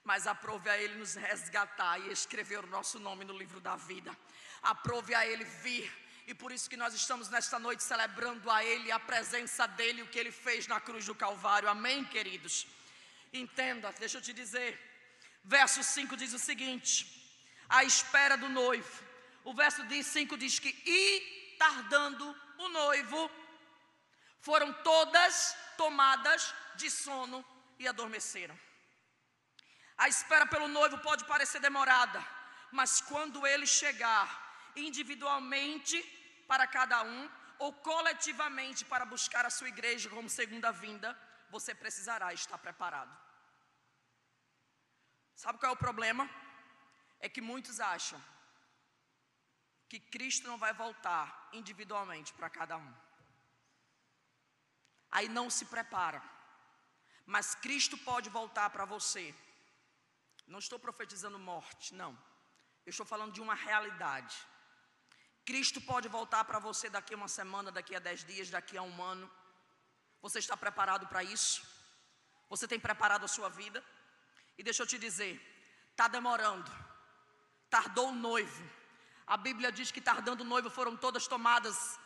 Mas 0.03 0.27
aprove 0.27 0.69
a 0.69 0.77
Ele 0.77 0.95
nos 0.95 1.15
resgatar 1.15 1.99
e 1.99 2.11
escrever 2.11 2.59
o 2.63 2.67
nosso 2.67 2.99
nome 2.99 3.23
no 3.23 3.37
livro 3.37 3.59
da 3.61 3.75
vida. 3.75 4.15
Aprove 4.61 5.15
a 5.15 5.25
Ele 5.25 5.43
vir. 5.43 5.91
E 6.25 6.33
por 6.33 6.51
isso 6.51 6.69
que 6.69 6.77
nós 6.77 6.93
estamos 6.93 7.29
nesta 7.29 7.59
noite 7.59 7.83
celebrando 7.83 8.49
a 8.49 8.63
Ele, 8.63 8.91
a 8.91 8.99
presença 8.99 9.65
dEle, 9.67 10.01
o 10.01 10.07
que 10.07 10.19
Ele 10.19 10.31
fez 10.31 10.67
na 10.67 10.79
cruz 10.79 11.05
do 11.05 11.15
Calvário. 11.15 11.69
Amém, 11.69 12.03
queridos? 12.05 12.67
Entenda, 13.31 13.93
deixa 13.99 14.17
eu 14.17 14.21
te 14.21 14.33
dizer. 14.33 14.79
Verso 15.43 15.83
5 15.83 16.15
diz 16.15 16.33
o 16.33 16.39
seguinte: 16.39 17.23
a 17.67 17.83
espera 17.83 18.37
do 18.37 18.49
noivo. 18.49 19.03
O 19.43 19.53
verso 19.53 19.81
5 19.89 20.37
diz 20.37 20.59
que, 20.59 20.69
e 20.85 21.55
tardando 21.57 22.35
o 22.57 22.69
noivo, 22.69 23.29
foram 24.39 24.71
todas 24.83 25.55
tomadas 25.77 26.53
de 26.75 26.89
sono 26.89 27.43
e 27.77 27.87
adormeceram. 27.87 28.57
A 29.97 30.07
espera 30.07 30.45
pelo 30.45 30.67
noivo 30.67 30.97
pode 30.97 31.23
parecer 31.25 31.59
demorada, 31.59 32.25
mas 32.71 33.01
quando 33.01 33.45
ele 33.45 33.65
chegar 33.65 34.27
individualmente 34.75 36.01
para 36.47 36.65
cada 36.67 37.03
um 37.03 37.29
ou 37.59 37.71
coletivamente 37.73 38.83
para 38.85 39.05
buscar 39.05 39.45
a 39.45 39.49
sua 39.49 39.67
igreja 39.67 40.09
como 40.09 40.29
segunda 40.29 40.71
vinda, 40.71 41.17
você 41.49 41.75
precisará 41.75 42.33
estar 42.33 42.57
preparado. 42.57 43.15
Sabe 45.35 45.59
qual 45.59 45.71
é 45.71 45.75
o 45.75 45.77
problema? 45.77 46.29
É 47.19 47.29
que 47.29 47.41
muitos 47.41 47.79
acham 47.79 48.21
que 49.87 49.99
Cristo 49.99 50.47
não 50.47 50.57
vai 50.57 50.73
voltar 50.73 51.49
individualmente 51.53 52.33
para 52.33 52.49
cada 52.49 52.77
um 52.77 52.93
aí 55.13 55.29
não 55.29 55.47
se 55.57 55.65
prepara. 55.65 56.21
Mas 57.25 57.55
Cristo 57.55 57.97
pode 58.09 58.29
voltar 58.29 58.69
para 58.71 58.85
você. 58.85 59.33
Não 60.47 60.59
estou 60.59 60.77
profetizando 60.77 61.39
morte, 61.39 61.93
não. 61.93 62.11
Eu 62.85 62.89
estou 62.89 63.05
falando 63.05 63.33
de 63.33 63.41
uma 63.41 63.55
realidade. 63.55 64.35
Cristo 65.45 65.81
pode 65.81 66.07
voltar 66.07 66.43
para 66.45 66.59
você 66.59 66.89
daqui 66.89 67.13
a 67.13 67.17
uma 67.17 67.27
semana, 67.27 67.71
daqui 67.71 67.95
a 67.95 67.99
dez 67.99 68.23
dias, 68.23 68.49
daqui 68.49 68.77
a 68.77 68.81
um 68.81 69.01
ano. 69.01 69.29
Você 70.21 70.39
está 70.39 70.55
preparado 70.55 71.07
para 71.07 71.23
isso? 71.23 71.65
Você 72.49 72.67
tem 72.67 72.79
preparado 72.79 73.25
a 73.25 73.27
sua 73.27 73.49
vida? 73.49 73.83
E 74.57 74.63
deixa 74.63 74.83
eu 74.83 74.87
te 74.87 74.97
dizer, 74.97 75.41
está 75.91 76.07
demorando. 76.07 76.71
Tardou 77.69 78.09
o 78.09 78.15
noivo. 78.15 78.63
A 79.25 79.35
Bíblia 79.37 79.71
diz 79.71 79.91
que 79.91 80.01
tardando 80.01 80.41
o 80.41 80.49
noivo 80.53 80.69
foram 80.69 80.95
todas 80.95 81.27
tomadas 81.27 81.99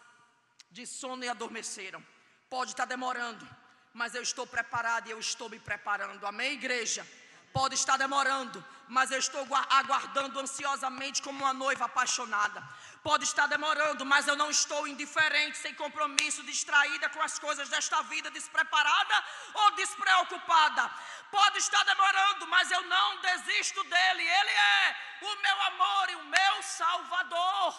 de 0.71 0.85
sono 0.85 1.23
e 1.23 1.29
adormeceram. 1.29 2.05
Pode 2.49 2.71
estar 2.71 2.85
demorando, 2.85 3.47
mas 3.93 4.15
eu 4.15 4.21
estou 4.21 4.47
preparado 4.47 5.07
e 5.07 5.11
eu 5.11 5.19
estou 5.19 5.49
me 5.49 5.59
preparando. 5.59 6.25
Amém, 6.25 6.53
igreja? 6.53 7.05
Pode 7.53 7.75
estar 7.75 7.97
demorando, 7.97 8.63
mas 8.87 9.11
eu 9.11 9.19
estou 9.19 9.45
aguardando 9.69 10.39
ansiosamente 10.39 11.21
como 11.21 11.43
uma 11.43 11.53
noiva 11.53 11.85
apaixonada. 11.85 12.61
Pode 13.03 13.23
estar 13.23 13.47
demorando, 13.47 14.05
mas 14.05 14.27
eu 14.27 14.35
não 14.35 14.49
estou 14.49 14.87
indiferente, 14.87 15.57
sem 15.57 15.73
compromisso, 15.73 16.43
distraída 16.43 17.09
com 17.09 17.21
as 17.21 17.39
coisas 17.39 17.69
desta 17.69 18.01
vida, 18.03 18.29
despreparada 18.31 19.23
ou 19.53 19.71
despreocupada. 19.71 20.91
Pode 21.31 21.57
estar 21.57 21.83
demorando, 21.83 22.47
mas 22.47 22.69
eu 22.71 22.83
não 22.83 23.21
desisto 23.21 23.83
dele. 23.83 24.23
Ele 24.23 24.51
é 24.51 24.95
o 25.21 25.35
meu 25.41 25.61
amor 25.63 26.09
e 26.09 26.15
o 26.15 26.25
meu 26.25 26.63
salvador. 26.63 27.73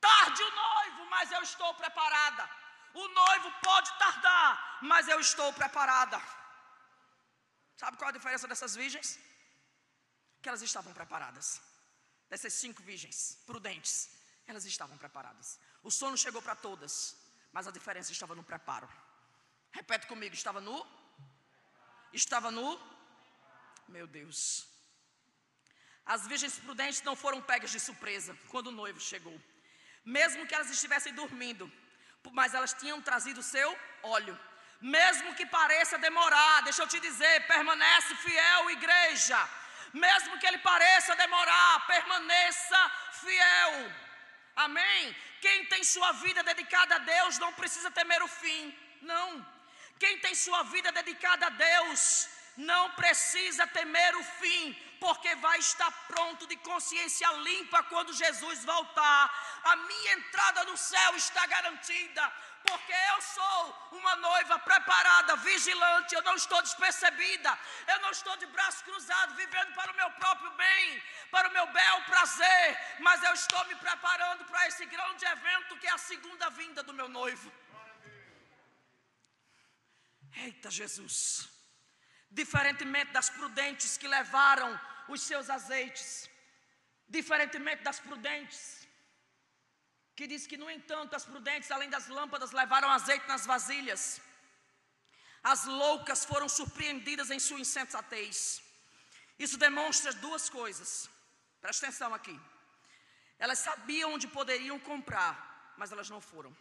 Tarde 0.00 0.42
o 0.42 0.50
noivo, 0.50 1.10
mas 1.10 1.30
eu 1.30 1.42
estou 1.42 1.72
preparada. 1.74 2.61
O 2.94 3.08
noivo 3.08 3.50
pode 3.62 3.90
tardar, 3.98 4.78
mas 4.82 5.08
eu 5.08 5.18
estou 5.20 5.52
preparada. 5.52 6.20
Sabe 7.76 7.96
qual 7.96 8.10
a 8.10 8.12
diferença 8.12 8.46
dessas 8.46 8.74
virgens? 8.74 9.18
Que 10.40 10.48
elas 10.48 10.62
estavam 10.62 10.92
preparadas. 10.92 11.60
Dessas 12.28 12.54
cinco 12.54 12.82
virgens 12.82 13.42
prudentes, 13.46 14.10
elas 14.46 14.64
estavam 14.64 14.96
preparadas. 14.98 15.58
O 15.82 15.90
sono 15.90 16.16
chegou 16.16 16.42
para 16.42 16.56
todas, 16.56 17.16
mas 17.52 17.66
a 17.66 17.70
diferença 17.70 18.12
estava 18.12 18.34
no 18.34 18.44
preparo. 18.44 18.88
Repete 19.70 20.06
comigo: 20.06 20.34
estava 20.34 20.60
no? 20.60 20.86
Estava 22.12 22.50
no? 22.50 22.68
Meu 23.88 24.06
Deus. 24.06 24.68
As 26.04 26.26
virgens 26.26 26.58
prudentes 26.58 27.02
não 27.02 27.14
foram 27.14 27.40
pegas 27.40 27.70
de 27.70 27.80
surpresa 27.80 28.36
quando 28.50 28.68
o 28.68 28.78
noivo 28.82 29.00
chegou 29.00 29.38
mesmo 30.04 30.46
que 30.46 30.54
elas 30.54 30.70
estivessem 30.70 31.14
dormindo, 31.14 31.70
mas 32.30 32.54
elas 32.54 32.72
tinham 32.74 33.00
trazido 33.00 33.42
seu 33.42 33.78
óleo. 34.02 34.38
Mesmo 34.80 35.34
que 35.34 35.46
pareça 35.46 35.98
demorar, 35.98 36.62
deixa 36.62 36.82
eu 36.82 36.88
te 36.88 36.98
dizer, 37.00 37.46
permanece 37.46 38.14
fiel, 38.16 38.70
igreja. 38.70 39.48
Mesmo 39.92 40.38
que 40.38 40.46
ele 40.46 40.58
pareça 40.58 41.14
demorar, 41.16 41.86
permaneça 41.86 42.90
fiel. 43.20 43.92
Amém? 44.56 45.16
Quem 45.40 45.66
tem 45.66 45.84
sua 45.84 46.12
vida 46.12 46.42
dedicada 46.42 46.96
a 46.96 46.98
Deus 46.98 47.38
não 47.38 47.52
precisa 47.52 47.90
temer 47.90 48.22
o 48.22 48.28
fim. 48.28 48.76
Não. 49.02 49.46
Quem 49.98 50.18
tem 50.18 50.34
sua 50.34 50.62
vida 50.64 50.90
dedicada 50.90 51.46
a 51.46 51.50
Deus 51.50 52.28
não 52.56 52.90
precisa 52.90 53.66
temer 53.66 54.16
o 54.16 54.24
fim, 54.40 54.76
porque 55.02 55.34
vai 55.46 55.58
estar 55.58 55.90
pronto 56.06 56.46
de 56.50 56.56
consciência 56.68 57.28
limpa 57.48 57.82
quando 57.92 58.18
Jesus 58.22 58.64
voltar. 58.64 59.22
A 59.64 59.74
minha 59.88 60.12
entrada 60.18 60.62
no 60.70 60.76
céu 60.76 61.16
está 61.16 61.44
garantida, 61.54 62.24
porque 62.68 62.94
eu 63.12 63.20
sou 63.20 63.62
uma 64.00 64.14
noiva 64.28 64.56
preparada, 64.60 65.34
vigilante, 65.48 66.14
eu 66.14 66.22
não 66.22 66.36
estou 66.42 66.60
despercebida, 66.62 67.50
eu 67.92 67.98
não 68.04 68.12
estou 68.18 68.36
de 68.36 68.46
braço 68.46 68.84
cruzado, 68.84 69.34
vivendo 69.34 69.72
para 69.74 69.90
o 69.92 69.96
meu 69.96 70.10
próprio 70.12 70.52
bem, 70.52 71.02
para 71.32 71.48
o 71.48 71.52
meu 71.52 71.66
bel 71.78 71.98
prazer, 72.12 72.68
mas 73.00 73.24
eu 73.24 73.34
estou 73.34 73.64
me 73.70 73.74
preparando 73.86 74.44
para 74.44 74.68
esse 74.68 74.86
grande 74.86 75.24
evento 75.24 75.78
que 75.80 75.88
é 75.88 75.94
a 75.94 75.98
segunda 75.98 76.48
vinda 76.50 76.80
do 76.84 76.94
meu 76.94 77.08
noivo. 77.08 77.52
Eita 80.44 80.70
Jesus! 80.70 81.48
Diferentemente 82.30 83.10
das 83.12 83.28
prudentes 83.28 83.98
que 83.98 84.08
levaram 84.08 84.70
os 85.16 85.22
seus 85.30 85.48
azeites, 85.58 86.30
diferentemente 87.16 87.82
das 87.82 88.00
prudentes 88.00 88.82
que 90.16 90.26
diz 90.32 90.42
que, 90.50 90.58
no 90.62 90.68
entanto, 90.76 91.16
as 91.18 91.24
prudentes, 91.30 91.70
além 91.70 91.90
das 91.94 92.06
lâmpadas, 92.16 92.52
levaram 92.60 92.90
azeite 92.90 93.26
nas 93.32 93.44
vasilhas. 93.52 94.02
As 95.52 95.64
loucas 95.64 96.24
foram 96.30 96.48
surpreendidas 96.58 97.30
em 97.34 97.40
sua 97.46 97.60
insensatez. 97.64 98.36
Isso 99.44 99.56
demonstra 99.66 100.12
duas 100.26 100.44
coisas. 100.58 100.90
Presta 101.62 101.86
atenção 101.86 102.12
aqui. 102.18 102.36
Elas 103.38 103.58
sabiam 103.58 104.12
onde 104.14 104.28
poderiam 104.28 104.78
comprar, 104.90 105.34
mas 105.76 105.90
elas 105.94 106.10
não 106.14 106.20
foram. 106.20 106.52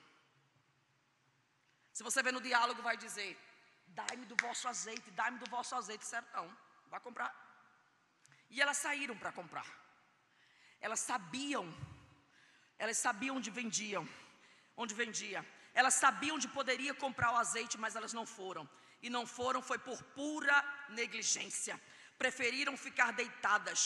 Se 1.94 2.04
você 2.08 2.24
ver 2.24 2.34
no 2.38 2.42
diálogo, 2.50 2.82
vai 2.82 2.96
dizer: 3.06 3.32
Dai-me 3.88 4.26
do 4.26 4.38
vosso 4.46 4.68
azeite, 4.74 5.12
dai-me 5.12 5.38
do 5.44 5.50
vosso 5.56 5.76
azeite. 5.76 6.06
Certo? 6.06 6.28
Não, 6.38 6.48
vai 6.94 7.02
comprar. 7.08 7.32
E 8.54 8.62
elas 8.64 8.78
saíram 8.86 9.18
para 9.18 9.32
comprar. 9.40 9.70
Elas 10.80 11.00
sabiam 11.00 11.66
elas 12.84 13.00
sabiam 13.06 13.36
onde 13.38 13.50
vendiam, 13.58 14.04
onde 14.82 14.94
vendia. 15.02 15.40
Elas 15.80 15.96
sabiam 16.04 16.36
onde 16.38 16.48
poderia 16.58 16.94
comprar 17.04 17.30
o 17.34 17.40
azeite, 17.42 17.76
mas 17.84 17.96
elas 18.00 18.14
não 18.18 18.26
foram. 18.38 18.64
E 19.06 19.08
não 19.16 19.24
foram 19.36 19.62
foi 19.68 19.78
por 19.88 20.00
pura 20.20 20.58
negligência. 21.02 21.76
Preferiram 22.22 22.76
ficar 22.86 23.10
deitadas, 23.20 23.82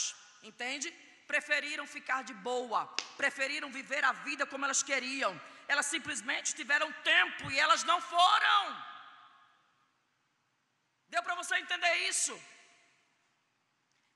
entende? 0.50 0.88
Preferiram 1.32 1.86
ficar 1.96 2.20
de 2.28 2.34
boa, 2.48 2.80
preferiram 3.20 3.70
viver 3.78 4.02
a 4.10 4.14
vida 4.28 4.46
como 4.52 4.64
elas 4.64 4.82
queriam. 4.90 5.32
Elas 5.72 5.86
simplesmente 5.94 6.54
tiveram 6.60 6.90
tempo 7.14 7.50
e 7.52 7.58
elas 7.64 7.84
não 7.90 8.00
foram. 8.14 8.62
Deu 11.14 11.22
para 11.22 11.38
você 11.42 11.54
entender 11.64 11.94
isso? 12.12 12.34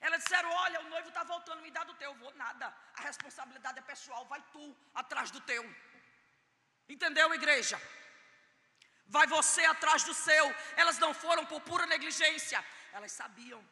Elas 0.01 0.22
disseram: 0.22 0.51
Olha, 0.64 0.80
o 0.80 0.88
noivo 0.88 1.09
está 1.09 1.22
voltando, 1.24 1.62
me 1.62 1.70
dá 1.70 1.84
do 1.84 1.94
teu. 1.94 2.11
Eu 2.11 2.18
vou 2.18 2.32
nada. 2.34 2.74
A 2.98 3.03
responsabilidade 3.03 3.78
é 3.78 3.82
pessoal, 3.82 4.24
vai 4.26 4.42
tu 4.53 4.76
atrás 4.94 5.30
do 5.30 5.40
teu. 5.40 5.64
Entendeu, 6.88 7.32
igreja? 7.34 7.80
Vai 9.07 9.26
você 9.26 9.64
atrás 9.64 10.03
do 10.05 10.14
seu. 10.14 10.46
Elas 10.76 10.98
não 10.98 11.12
foram 11.12 11.44
por 11.44 11.61
pura 11.61 11.86
negligência. 11.86 12.64
Elas 12.92 13.12
sabiam. 13.12 13.62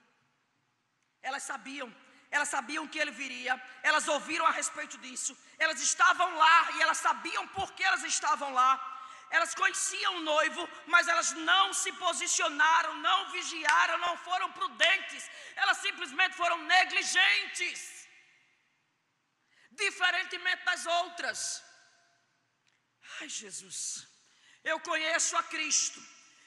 Elas 1.23 1.43
sabiam. 1.43 1.89
Elas 2.31 2.49
sabiam 2.49 2.87
que 2.87 2.99
ele 2.99 3.11
viria. 3.11 3.55
Elas 3.83 4.07
ouviram 4.09 4.47
a 4.47 4.51
respeito 4.51 4.99
disso. 4.99 5.37
Elas 5.59 5.81
estavam 5.81 6.29
lá 6.37 6.73
e 6.73 6.83
elas 6.83 6.99
sabiam 6.99 7.47
por 7.49 7.73
que 7.73 7.83
elas 7.83 8.05
estavam 8.05 8.53
lá 8.53 8.98
elas 9.31 9.55
conheciam 9.55 10.17
o 10.17 10.21
noivo, 10.21 10.69
mas 10.87 11.09
elas 11.09 11.33
não 11.51 11.73
se 11.73 11.93
posicionaram, 11.93 12.95
não 13.09 13.31
vigiaram, 13.31 13.99
não 13.99 14.17
foram 14.19 14.51
prudentes, 14.53 15.31
elas 15.57 15.79
simplesmente 15.79 16.35
foram 16.37 16.59
negligentes, 16.65 18.09
diferentemente 19.71 20.65
das 20.65 20.87
outras. 20.87 21.63
Ai, 23.21 23.29
Jesus, 23.29 23.81
eu 24.65 24.79
conheço 24.81 25.37
a 25.37 25.43
Cristo, 25.43 26.01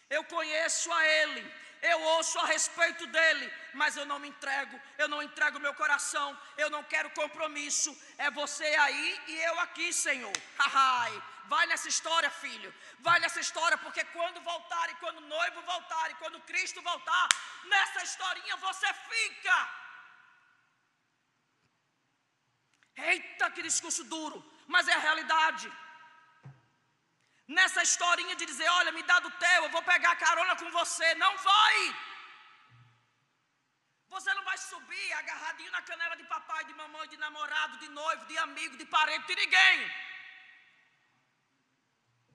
eu 0.10 0.24
conheço 0.26 0.92
a 0.92 1.06
Ele, 1.06 1.44
eu 1.82 2.00
ouço 2.16 2.38
a 2.40 2.46
respeito 2.46 3.06
dele, 3.08 3.52
mas 3.74 3.98
eu 3.98 4.06
não 4.06 4.20
me 4.20 4.28
entrego, 4.28 4.80
eu 4.98 5.08
não 5.08 5.22
entrego 5.24 5.60
meu 5.60 5.74
coração, 5.74 6.28
eu 6.58 6.70
não 6.70 6.84
quero 6.84 7.10
compromisso. 7.12 7.92
É 8.18 8.30
você 8.30 8.64
aí 8.64 9.22
e 9.28 9.38
eu 9.50 9.60
aqui, 9.60 9.92
Senhor. 9.92 10.34
Ai, 10.60 11.24
vai 11.54 11.64
nessa 11.72 11.90
história, 11.94 12.32
filho. 12.44 12.72
Vai 13.08 13.18
nessa 13.24 13.42
história, 13.46 13.78
porque 13.84 14.04
quando 14.16 14.48
voltar 14.52 14.86
e 14.92 14.96
quando 15.04 15.20
o 15.22 15.30
noivo 15.36 15.62
voltar 15.74 16.06
e 16.12 16.18
quando 16.22 16.46
Cristo 16.50 16.82
voltar, 16.92 17.28
nessa 17.74 18.02
historinha 18.08 18.58
você 18.68 18.90
fica. 19.12 19.58
Eita, 23.12 23.52
que 23.56 23.70
discurso 23.70 24.04
duro, 24.16 24.40
mas 24.74 24.88
é 24.88 24.96
a 24.98 25.06
realidade 25.08 25.68
nessa 27.58 27.82
historinha 27.88 28.36
de 28.40 28.46
dizer: 28.52 28.70
olha, 28.80 28.92
me 28.98 29.04
dá 29.12 29.18
do 29.26 29.32
teu, 29.46 29.60
eu 29.64 29.74
vou 29.76 29.84
pegar 29.94 30.22
carona 30.28 30.56
com 30.62 30.70
você. 30.80 31.10
Não 31.26 31.34
vai. 31.50 31.78
Você 34.14 34.32
não 34.38 34.46
vai 34.50 34.58
subir 34.70 35.14
agarradinho 35.20 35.72
na 35.76 35.82
canela 35.90 36.16
de 36.22 36.26
papai, 36.36 36.62
de 36.70 36.74
mamãe, 36.82 37.08
de 37.14 37.18
namorado, 37.26 37.78
de 37.84 37.90
noivo, 38.00 38.26
de 38.32 38.38
amigo, 38.46 38.76
de 38.82 38.86
parente, 38.96 39.28
de 39.28 39.36
ninguém. 39.44 39.78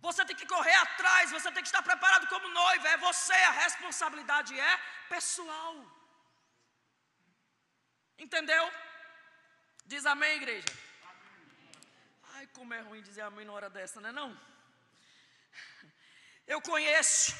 Você 0.00 0.24
tem 0.24 0.36
que 0.36 0.46
correr 0.46 0.74
atrás, 0.74 1.30
você 1.30 1.50
tem 1.50 1.62
que 1.62 1.68
estar 1.68 1.82
preparado 1.82 2.26
como 2.28 2.48
noivo. 2.48 2.86
É 2.86 2.96
você, 2.96 3.32
a 3.32 3.50
responsabilidade 3.50 4.58
é 4.58 4.76
pessoal. 5.08 5.74
Entendeu? 8.18 8.64
Diz 9.84 10.04
amém, 10.06 10.36
igreja. 10.36 10.66
Ai, 12.34 12.46
como 12.52 12.74
é 12.74 12.80
ruim 12.80 13.02
dizer 13.02 13.22
amém 13.22 13.46
na 13.46 13.52
hora 13.52 13.70
dessa, 13.70 14.00
não 14.00 14.10
é 14.10 14.12
não? 14.12 14.30
Eu 16.46 16.60
conheço, 16.60 17.34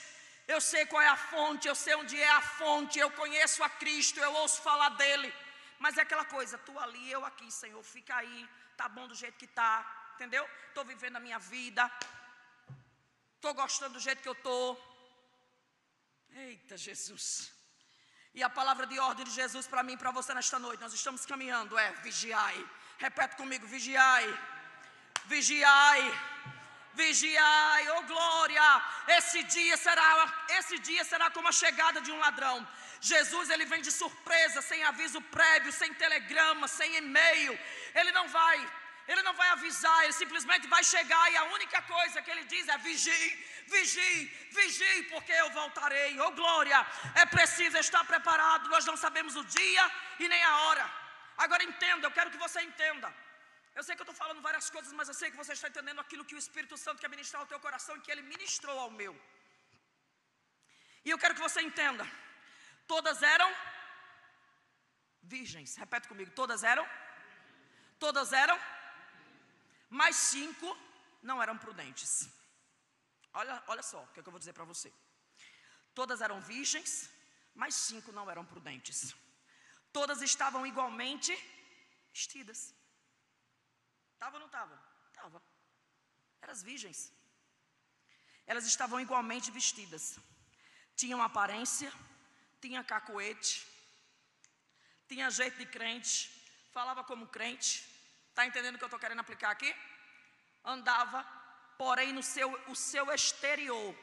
eu 0.49 0.61
sei 0.61 0.85
qual 0.87 1.03
é 1.03 1.09
a 1.09 1.17
fonte, 1.17 1.69
eu 1.69 1.75
sei 1.75 1.95
onde 1.95 2.21
é 2.21 2.31
a 2.31 2.41
fonte, 2.41 2.99
eu 2.99 3.11
conheço 3.11 3.63
a 3.63 3.69
Cristo, 3.69 4.19
eu 4.21 4.33
ouço 4.33 4.63
falar 4.63 4.91
dele. 4.91 5.33
Mas 5.79 5.97
é 5.99 6.03
aquela 6.03 6.25
coisa, 6.25 6.59
tu 6.59 6.79
ali, 6.79 7.11
eu 7.11 7.25
aqui, 7.25 7.51
Senhor, 7.51 7.83
fica 7.83 8.17
aí, 8.17 8.49
tá 8.77 8.89
bom 8.89 9.07
do 9.07 9.15
jeito 9.15 9.39
que 9.39 9.47
tá, 9.47 9.73
entendeu? 10.15 10.49
Estou 10.69 10.85
vivendo 10.85 11.17
a 11.17 11.21
minha 11.21 11.39
vida, 11.39 11.91
estou 13.47 13.63
gostando 13.63 13.95
do 13.95 14.01
jeito 14.07 14.23
que 14.23 14.29
eu 14.29 14.39
estou. 14.41 14.67
Eita 16.47 16.77
Jesus. 16.77 17.27
E 18.35 18.43
a 18.43 18.51
palavra 18.51 18.87
de 18.87 18.99
ordem 18.99 19.25
de 19.25 19.35
Jesus 19.41 19.67
para 19.73 19.85
mim 19.87 19.95
e 19.95 20.03
para 20.03 20.11
você 20.19 20.35
nesta 20.35 20.59
noite, 20.59 20.81
nós 20.81 20.93
estamos 20.93 21.25
caminhando, 21.25 21.79
é 21.79 21.89
vigiai. 22.07 22.59
Repete 22.99 23.37
comigo, 23.37 23.67
vigiai. 23.67 24.27
Vigiai 25.27 26.05
vigiai, 27.01 27.91
oh 27.91 28.03
glória. 28.11 28.67
Esse 29.19 29.43
dia 29.55 29.77
será, 29.77 30.09
esse 30.59 30.79
dia 30.79 31.05
será 31.05 31.31
como 31.31 31.49
a 31.49 31.53
chegada 31.53 32.01
de 32.01 32.11
um 32.11 32.19
ladrão. 32.19 32.57
Jesus 33.01 33.51
ele 33.51 33.67
vem 33.73 33.83
de 33.83 33.93
surpresa, 33.93 34.63
sem 34.63 34.83
aviso 34.83 35.21
prévio, 35.37 35.73
sem 35.81 35.93
telegrama, 35.95 36.67
sem 36.67 36.97
e-mail. 36.97 37.53
Ele 37.95 38.13
não 38.13 38.27
vai, 38.29 38.59
ele 39.09 39.23
não 39.27 39.35
vai 39.41 39.49
avisar, 39.51 39.99
ele 40.05 40.17
simplesmente 40.21 40.67
vai 40.75 40.83
chegar 40.93 41.25
e 41.33 41.37
a 41.43 41.45
única 41.57 41.81
coisa 41.83 42.23
que 42.23 42.31
ele 42.31 42.45
diz 42.53 42.67
é 42.75 42.79
vigie, 42.87 43.29
vigie, 43.75 44.25
vigie, 44.59 45.03
porque 45.13 45.33
eu 45.33 45.51
voltarei. 45.51 46.19
Oh 46.21 46.33
glória! 46.41 46.79
É 47.23 47.27
preciso 47.37 47.77
estar 47.79 48.05
preparado. 48.13 48.69
Nós 48.75 48.85
não 48.91 48.97
sabemos 49.05 49.37
o 49.37 49.45
dia 49.45 49.85
e 50.19 50.29
nem 50.35 50.43
a 50.43 50.57
hora. 50.63 50.87
Agora 51.45 51.63
entenda, 51.71 52.07
eu 52.07 52.11
quero 52.19 52.33
que 52.35 52.43
você 52.47 52.61
entenda. 52.71 53.09
Eu 53.77 53.83
sei 53.87 53.95
que 53.95 54.03
eu 54.03 54.09
estou 54.11 54.19
falando 54.23 54.41
várias 54.49 54.69
coisas, 54.75 54.93
mas 54.99 55.09
eu 55.11 55.17
sei 55.21 55.31
que 55.31 55.41
você 55.43 55.53
está 55.57 55.69
entendendo 55.69 56.01
aquilo 56.05 56.25
que 56.29 56.35
o 56.35 56.43
Espírito 56.45 56.77
Santo 56.85 57.01
quer 57.03 57.11
ministrar 57.15 57.41
ao 57.43 57.51
teu 57.53 57.61
coração 57.67 57.95
e 57.97 58.01
que 58.05 58.11
ele 58.13 58.23
ministrou 58.35 58.77
ao 58.85 58.91
meu. 59.01 59.15
E 61.05 61.11
eu 61.11 61.19
quero 61.23 61.35
que 61.37 61.47
você 61.49 61.61
entenda: 61.71 62.05
todas 62.93 63.23
eram 63.23 63.51
virgens. 65.35 65.77
Repete 65.77 66.09
comigo: 66.13 66.31
todas 66.43 66.65
eram? 66.73 66.87
Todas 68.05 68.33
eram? 68.45 68.59
Mas 69.89 70.17
cinco 70.17 70.67
não 71.23 71.43
eram 71.43 71.57
prudentes. 71.57 72.29
Olha, 73.33 73.63
olha 73.67 73.83
só 73.83 74.03
o 74.03 74.07
que, 74.09 74.21
é 74.21 74.23
que 74.23 74.29
eu 74.29 74.33
vou 74.33 74.39
dizer 74.39 74.53
para 74.53 74.65
você. 74.65 74.93
Todas 75.95 76.21
eram 76.21 76.41
virgens, 76.41 77.11
mas 77.55 77.75
cinco 77.75 78.13
não 78.13 78.31
eram 78.31 78.45
prudentes. 78.45 79.15
Todas 79.93 80.21
estavam 80.23 80.67
igualmente 80.67 81.33
vestidas. 82.13 82.75
Estava 84.15 84.37
ou 84.37 84.41
não 84.41 84.47
estava? 84.47 84.77
Estava. 85.09 85.43
Eram 86.43 86.53
as 86.53 86.63
virgens. 86.63 87.13
Elas 88.47 88.67
estavam 88.67 89.01
igualmente 89.01 89.51
vestidas. 89.51 90.19
Tinham 90.95 91.21
aparência, 91.21 91.93
tinha 92.61 92.83
cacoete, 92.83 93.67
tinha 95.09 95.31
jeito 95.31 95.59
de 95.59 95.67
crente, 95.67 96.31
falava 96.73 97.05
como 97.05 97.27
crente. 97.27 97.96
Está 98.37 98.45
entendendo 98.45 98.75
o 98.75 98.79
que 98.79 98.85
eu 98.85 98.89
estou 98.89 99.01
querendo 99.01 99.21
aplicar 99.21 99.51
aqui? 99.51 99.75
Andava, 100.63 101.27
porém 101.79 102.13
no 102.13 102.23
seu, 102.23 102.49
o 102.69 102.77
seu 102.77 103.11
exterior, 103.11 103.95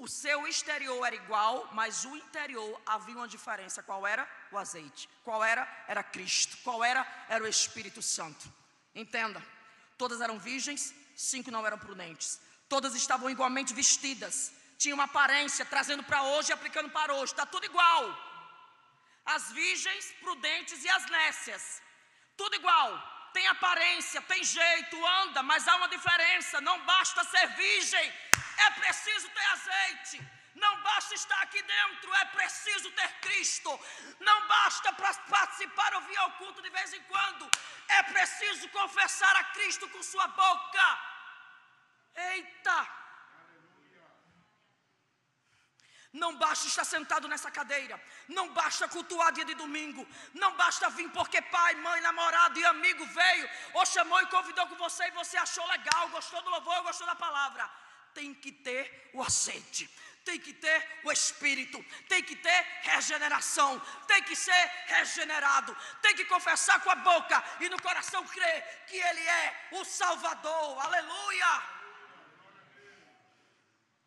O 0.00 0.08
seu 0.08 0.46
exterior 0.48 1.04
era 1.06 1.14
igual, 1.14 1.68
mas 1.72 2.06
o 2.06 2.16
interior 2.16 2.80
havia 2.86 3.14
uma 3.14 3.28
diferença. 3.28 3.82
Qual 3.82 4.06
era? 4.06 4.26
O 4.50 4.56
azeite. 4.56 5.06
Qual 5.22 5.44
era? 5.44 5.62
Era 5.86 6.02
Cristo. 6.02 6.56
Qual 6.64 6.82
era? 6.82 7.06
Era 7.28 7.44
o 7.44 7.46
Espírito 7.46 8.00
Santo. 8.00 8.50
Entenda. 8.94 9.42
Todas 9.98 10.22
eram 10.22 10.38
virgens, 10.38 10.94
cinco 11.14 11.50
não 11.50 11.66
eram 11.66 11.78
prudentes. 11.78 12.40
Todas 12.66 12.94
estavam 12.94 13.28
igualmente 13.28 13.74
vestidas. 13.74 14.54
Tinha 14.78 14.94
uma 14.94 15.04
aparência, 15.04 15.66
trazendo 15.66 16.02
para 16.02 16.22
hoje 16.22 16.48
e 16.50 16.54
aplicando 16.54 16.88
para 16.88 17.12
hoje. 17.12 17.32
Está 17.34 17.44
tudo 17.44 17.66
igual. 17.66 18.02
As 19.26 19.52
virgens, 19.52 20.14
prudentes 20.22 20.82
e 20.82 20.88
as 20.88 21.04
nécias. 21.10 21.82
Tudo 22.38 22.56
igual. 22.56 22.88
Tem 23.32 23.46
aparência, 23.48 24.20
tem 24.22 24.42
jeito, 24.42 25.06
anda, 25.22 25.42
mas 25.42 25.66
há 25.68 25.76
uma 25.76 25.88
diferença. 25.88 26.60
Não 26.60 26.78
basta 26.80 27.22
ser 27.24 27.46
virgem, 27.48 28.12
é 28.66 28.70
preciso 28.70 29.28
ter 29.30 29.46
azeite. 29.56 30.20
Não 30.54 30.82
basta 30.82 31.14
estar 31.14 31.40
aqui 31.42 31.62
dentro, 31.62 32.14
é 32.14 32.24
preciso 32.26 32.90
ter 32.92 33.10
Cristo. 33.20 33.70
Não 34.18 34.46
basta 34.46 34.92
participar 34.92 35.94
ou 35.94 36.00
vir 36.02 36.18
ao 36.18 36.32
culto 36.32 36.60
de 36.60 36.70
vez 36.70 36.92
em 36.92 37.02
quando, 37.04 37.50
é 37.88 38.02
preciso 38.02 38.68
confessar 38.70 39.34
a 39.36 39.44
Cristo 39.44 39.88
com 39.88 40.02
sua 40.02 40.26
boca. 40.28 40.98
Eita! 42.14 42.99
Não 46.12 46.34
basta 46.34 46.66
estar 46.66 46.84
sentado 46.84 47.28
nessa 47.28 47.52
cadeira, 47.52 48.00
não 48.26 48.48
basta 48.48 48.88
cultuar 48.88 49.30
dia 49.32 49.44
de 49.44 49.54
domingo, 49.54 50.06
não 50.34 50.56
basta 50.56 50.90
vir 50.90 51.08
porque 51.10 51.40
pai, 51.40 51.76
mãe, 51.76 52.00
namorado 52.00 52.58
e 52.58 52.64
amigo 52.64 53.06
veio, 53.06 53.48
ou 53.74 53.86
chamou 53.86 54.20
e 54.20 54.26
convidou 54.26 54.66
com 54.66 54.74
você 54.74 55.04
e 55.04 55.12
você 55.12 55.36
achou 55.36 55.64
legal, 55.68 56.08
gostou 56.08 56.42
do 56.42 56.50
louvor, 56.50 56.82
gostou 56.82 57.06
da 57.06 57.14
palavra. 57.14 57.70
Tem 58.12 58.34
que 58.34 58.50
ter 58.50 59.12
o 59.14 59.22
azeite, 59.22 59.88
tem 60.24 60.40
que 60.40 60.52
ter 60.52 61.00
o 61.04 61.12
espírito, 61.12 61.80
tem 62.08 62.24
que 62.24 62.34
ter 62.34 62.66
regeneração, 62.82 63.80
tem 64.08 64.20
que 64.24 64.34
ser 64.34 64.72
regenerado, 64.86 65.76
tem 66.02 66.16
que 66.16 66.24
confessar 66.24 66.80
com 66.80 66.90
a 66.90 66.96
boca 66.96 67.44
e 67.60 67.68
no 67.68 67.80
coração 67.80 68.26
crer 68.26 68.84
que 68.88 68.96
Ele 68.96 69.28
é 69.28 69.68
o 69.72 69.84
Salvador, 69.84 70.84
aleluia. 70.84 71.62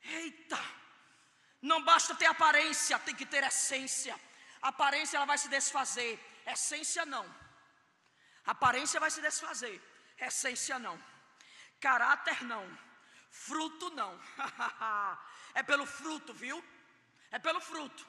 Eita! 0.04 0.82
Não 1.70 1.82
basta 1.82 2.14
ter 2.14 2.26
aparência, 2.26 2.99
tem 2.99 3.16
que 3.16 3.26
ter 3.26 3.41
essência. 3.45 4.20
aparência 4.61 5.16
ela 5.16 5.26
vai 5.26 5.38
se 5.38 5.47
desfazer, 5.47 6.14
essência 6.45 7.05
não. 7.05 7.26
aparência 8.45 8.99
vai 8.99 9.09
se 9.09 9.22
desfazer, 9.22 9.82
essência 10.20 10.78
não. 10.78 11.01
Caráter 11.80 12.43
não. 12.43 12.66
Fruto 13.32 13.89
não. 13.91 14.14
é 15.55 15.64
pelo 15.64 15.86
fruto, 15.86 16.34
viu? 16.34 16.61
É 17.32 17.39
pelo 17.39 17.61
fruto. 17.61 18.05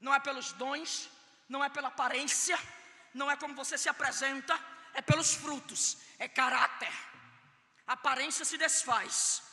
Não 0.00 0.12
é 0.12 0.18
pelos 0.18 0.50
dons, 0.54 1.08
não 1.48 1.62
é 1.62 1.68
pela 1.68 1.88
aparência, 1.88 2.58
não 3.14 3.30
é 3.30 3.36
como 3.36 3.54
você 3.54 3.78
se 3.78 3.88
apresenta, 3.88 4.58
é 4.92 5.00
pelos 5.00 5.34
frutos, 5.34 5.98
é 6.18 6.26
caráter. 6.26 6.92
Aparência 7.86 8.44
se 8.44 8.58
desfaz 8.58 9.48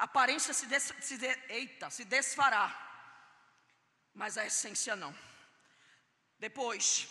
aparência 0.00 0.54
se, 0.54 0.66
des, 0.66 0.94
se, 1.00 1.16
de, 1.18 1.30
eita, 1.48 1.90
se 1.90 2.04
desfará, 2.04 2.66
mas 4.14 4.38
a 4.38 4.46
essência 4.46 4.96
não. 4.96 5.14
Depois, 6.38 7.06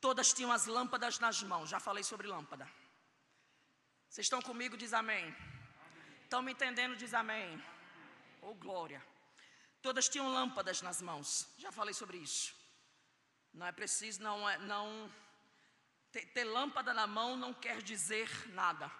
todas 0.00 0.32
tinham 0.32 0.50
as 0.50 0.64
lâmpadas 0.66 1.18
nas 1.18 1.42
mãos, 1.42 1.68
já 1.68 1.78
falei 1.78 2.02
sobre 2.02 2.26
lâmpada. 2.26 2.66
Vocês 4.08 4.24
estão 4.24 4.40
comigo? 4.40 4.78
Diz 4.78 4.94
amém. 4.94 5.24
Estão 6.24 6.40
me 6.40 6.52
entendendo? 6.52 6.96
Diz 6.96 7.12
amém. 7.12 7.62
Oh 8.40 8.54
glória. 8.54 9.04
Todas 9.82 10.08
tinham 10.08 10.32
lâmpadas 10.32 10.80
nas 10.80 11.02
mãos, 11.02 11.46
já 11.58 11.70
falei 11.70 11.92
sobre 11.92 12.16
isso. 12.16 12.56
Não 13.52 13.66
é 13.66 13.72
preciso, 13.72 14.22
não 14.22 14.48
é, 14.48 14.56
não. 14.58 15.12
Ter, 16.10 16.24
ter 16.32 16.44
lâmpada 16.44 16.94
na 16.94 17.06
mão 17.06 17.36
não 17.36 17.52
quer 17.52 17.82
dizer 17.82 18.28
nada, 18.48 18.90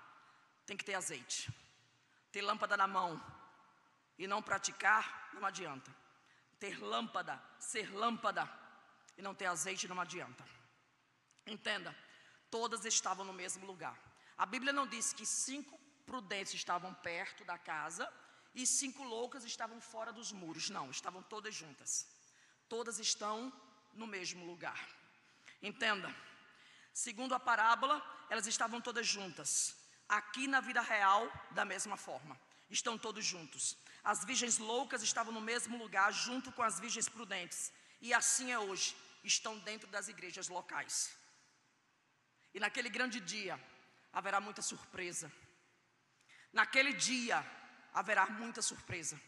tem 0.67 0.77
que 0.77 0.85
ter 0.85 0.95
azeite 0.95 1.51
ter 2.33 2.43
lâmpada 2.43 2.77
na 2.77 2.87
mão 2.87 3.23
e 4.19 4.27
não 4.27 4.43
praticar, 4.43 5.31
não 5.35 5.45
adianta. 5.45 5.95
Ter 6.59 6.83
lâmpada, 6.83 7.43
ser 7.59 7.93
lâmpada 7.95 8.51
e 9.17 9.23
não 9.23 9.35
ter 9.35 9.47
azeite 9.47 9.89
não 9.89 10.01
adianta. 10.01 10.45
Entenda, 11.47 11.97
todas 12.51 12.85
estavam 12.85 13.25
no 13.25 13.33
mesmo 13.33 13.67
lugar. 13.67 13.99
A 14.37 14.45
Bíblia 14.45 14.73
não 14.73 14.87
diz 14.87 15.13
que 15.13 15.25
cinco 15.25 15.79
prudentes 16.05 16.55
estavam 16.55 16.93
perto 16.95 17.45
da 17.45 17.59
casa 17.59 18.11
e 18.55 18.67
cinco 18.67 19.03
loucas 19.03 19.45
estavam 19.45 19.81
fora 19.81 20.13
dos 20.13 20.33
muros. 20.33 20.71
Não, 20.71 20.91
estavam 20.91 21.23
todas 21.23 21.55
juntas. 21.55 22.07
Todas 22.69 22.99
estão 22.99 23.53
no 23.93 24.07
mesmo 24.07 24.45
lugar. 24.45 24.89
Entenda, 25.63 26.15
segundo 26.93 27.35
a 27.35 27.41
parábola, 27.41 28.03
elas 28.29 28.47
estavam 28.47 28.81
todas 28.81 29.07
juntas. 29.07 29.77
Aqui 30.09 30.47
na 30.47 30.61
vida 30.61 30.81
real, 30.81 31.31
da 31.51 31.65
mesma 31.65 31.97
forma, 31.97 32.39
estão 32.71 32.97
todos 32.97 33.25
juntos. 33.25 33.77
As 34.05 34.25
virgens 34.25 34.59
loucas 34.59 35.03
estavam 35.03 35.33
no 35.33 35.41
mesmo 35.41 35.77
lugar, 35.77 36.13
junto 36.13 36.53
com 36.53 36.63
as 36.63 36.79
virgens 36.79 37.09
prudentes. 37.09 37.73
E 38.01 38.15
assim 38.15 38.53
é 38.53 38.59
hoje, 38.59 38.97
estão 39.25 39.59
dentro 39.59 39.89
das 39.89 40.09
igrejas 40.09 40.49
locais. 40.49 41.17
E 42.55 42.61
naquele 42.61 42.89
grande 42.89 43.19
dia, 43.21 43.61
haverá 44.13 44.41
muita 44.41 44.63
surpresa. 44.63 45.31
Naquele 46.53 46.93
dia, 46.93 47.45
haverá 47.93 48.27
muita 48.27 48.63
surpresa. 48.63 49.21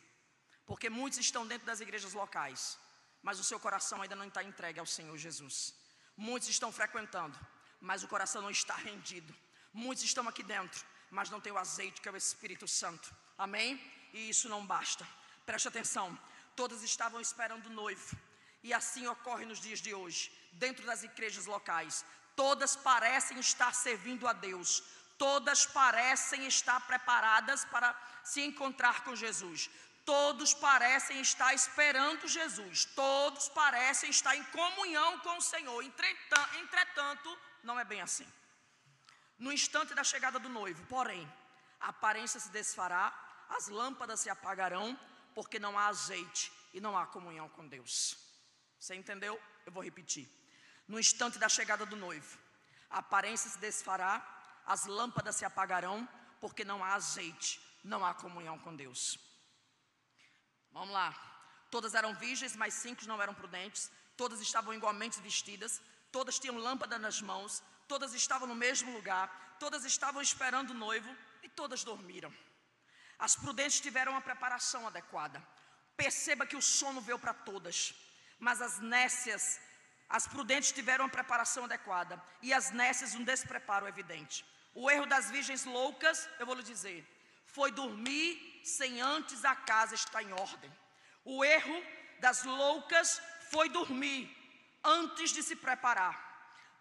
Porque 0.64 0.88
muitos 0.88 1.18
estão 1.18 1.46
dentro 1.46 1.66
das 1.66 1.80
igrejas 1.80 2.12
locais, 2.12 2.78
mas 3.22 3.40
o 3.40 3.44
seu 3.44 3.58
coração 3.58 4.00
ainda 4.00 4.14
não 4.14 4.28
está 4.28 4.42
entregue 4.42 4.78
ao 4.78 4.86
Senhor 4.86 5.16
Jesus. 5.16 5.74
Muitos 6.16 6.48
estão 6.48 6.70
frequentando, 6.70 7.38
mas 7.80 8.02
o 8.02 8.08
coração 8.08 8.42
não 8.42 8.50
está 8.50 8.74
rendido. 8.76 9.34
Muitos 9.84 10.02
estão 10.02 10.26
aqui 10.28 10.42
dentro, 10.42 10.80
mas 11.16 11.30
não 11.32 11.40
tem 11.40 11.52
o 11.52 11.58
azeite 11.64 12.00
que 12.00 12.08
é 12.08 12.12
o 12.12 12.16
Espírito 12.16 12.66
Santo. 12.66 13.08
Amém? 13.46 13.80
E 14.12 14.28
isso 14.28 14.48
não 14.48 14.66
basta. 14.66 15.06
Preste 15.46 15.68
atenção. 15.68 16.06
Todas 16.56 16.82
estavam 16.82 17.20
esperando 17.20 17.66
o 17.66 17.76
noivo. 17.82 18.16
E 18.60 18.74
assim 18.78 19.06
ocorre 19.06 19.44
nos 19.50 19.60
dias 19.60 19.80
de 19.80 19.94
hoje, 19.94 20.32
dentro 20.64 20.84
das 20.84 21.04
igrejas 21.04 21.46
locais. 21.46 22.04
Todas 22.34 22.74
parecem 22.74 23.38
estar 23.38 23.72
servindo 23.72 24.26
a 24.26 24.32
Deus. 24.32 24.82
Todas 25.16 25.64
parecem 25.64 26.44
estar 26.48 26.80
preparadas 26.80 27.64
para 27.66 27.88
se 28.24 28.40
encontrar 28.40 29.04
com 29.04 29.14
Jesus. 29.14 29.70
Todos 30.04 30.54
parecem 30.54 31.20
estar 31.20 31.54
esperando 31.54 32.26
Jesus. 32.26 32.84
Todos 32.96 33.48
parecem 33.50 34.10
estar 34.10 34.34
em 34.34 34.42
comunhão 34.58 35.20
com 35.20 35.36
o 35.38 35.46
Senhor. 35.52 35.80
Entretanto, 36.64 37.38
não 37.62 37.78
é 37.78 37.84
bem 37.84 38.00
assim 38.00 38.26
no 39.38 39.52
instante 39.52 39.94
da 39.94 40.02
chegada 40.02 40.38
do 40.38 40.48
noivo. 40.48 40.84
Porém, 40.86 41.26
a 41.80 41.88
aparência 41.88 42.40
se 42.40 42.50
desfará, 42.50 43.12
as 43.48 43.68
lâmpadas 43.68 44.20
se 44.20 44.30
apagarão, 44.30 44.98
porque 45.34 45.58
não 45.58 45.78
há 45.78 45.86
azeite 45.86 46.52
e 46.74 46.80
não 46.80 46.98
há 46.98 47.06
comunhão 47.06 47.48
com 47.50 47.66
Deus. 47.66 48.16
Você 48.78 48.94
entendeu? 48.94 49.40
Eu 49.64 49.72
vou 49.72 49.82
repetir. 49.82 50.28
No 50.86 50.98
instante 50.98 51.38
da 51.38 51.48
chegada 51.48 51.86
do 51.86 51.96
noivo, 51.96 52.38
a 52.90 52.98
aparência 52.98 53.50
se 53.50 53.58
desfará, 53.58 54.14
as 54.66 54.86
lâmpadas 54.86 55.36
se 55.36 55.44
apagarão, 55.44 56.08
porque 56.40 56.64
não 56.64 56.82
há 56.82 56.94
azeite, 56.94 57.60
não 57.84 58.04
há 58.04 58.14
comunhão 58.14 58.58
com 58.58 58.74
Deus. 58.74 59.18
Vamos 60.72 60.90
lá. 60.90 61.14
Todas 61.70 61.94
eram 61.94 62.14
virgens, 62.14 62.56
mas 62.56 62.74
cinco 62.74 63.06
não 63.06 63.20
eram 63.20 63.34
prudentes. 63.34 63.90
Todas 64.16 64.40
estavam 64.40 64.72
igualmente 64.74 65.20
vestidas. 65.20 65.80
Todas 66.10 66.38
tinham 66.38 66.56
lâmpada 66.56 66.98
nas 66.98 67.20
mãos 67.20 67.62
todas 67.88 68.12
estavam 68.14 68.46
no 68.46 68.54
mesmo 68.54 68.92
lugar, 68.92 69.26
todas 69.58 69.84
estavam 69.84 70.20
esperando 70.22 70.70
o 70.70 70.80
noivo 70.86 71.10
e 71.42 71.48
todas 71.48 71.82
dormiram. 71.82 72.32
As 73.18 73.34
prudentes 73.34 73.80
tiveram 73.80 74.12
uma 74.12 74.20
preparação 74.20 74.86
adequada. 74.86 75.42
Perceba 75.96 76.46
que 76.46 76.56
o 76.56 76.62
sono 76.62 77.00
veio 77.00 77.18
para 77.18 77.34
todas, 77.34 77.94
mas 78.38 78.62
as 78.62 78.78
nécias, 78.78 79.60
as 80.08 80.28
prudentes 80.28 80.70
tiveram 80.70 81.04
uma 81.06 81.10
preparação 81.10 81.64
adequada 81.64 82.22
e 82.40 82.52
as 82.52 82.70
nécias 82.70 83.14
um 83.14 83.24
despreparo 83.24 83.88
evidente. 83.88 84.44
O 84.74 84.88
erro 84.88 85.06
das 85.06 85.30
virgens 85.30 85.64
loucas, 85.64 86.28
eu 86.38 86.46
vou 86.46 86.54
lhe 86.54 86.62
dizer, 86.62 87.00
foi 87.46 87.72
dormir 87.72 88.60
sem 88.62 89.00
antes 89.00 89.44
a 89.44 89.56
casa 89.56 89.94
estar 89.96 90.22
em 90.22 90.32
ordem. 90.32 90.72
O 91.24 91.44
erro 91.44 91.82
das 92.20 92.44
loucas 92.44 93.20
foi 93.50 93.68
dormir 93.68 94.22
antes 94.84 95.30
de 95.30 95.42
se 95.42 95.56
preparar 95.56 96.27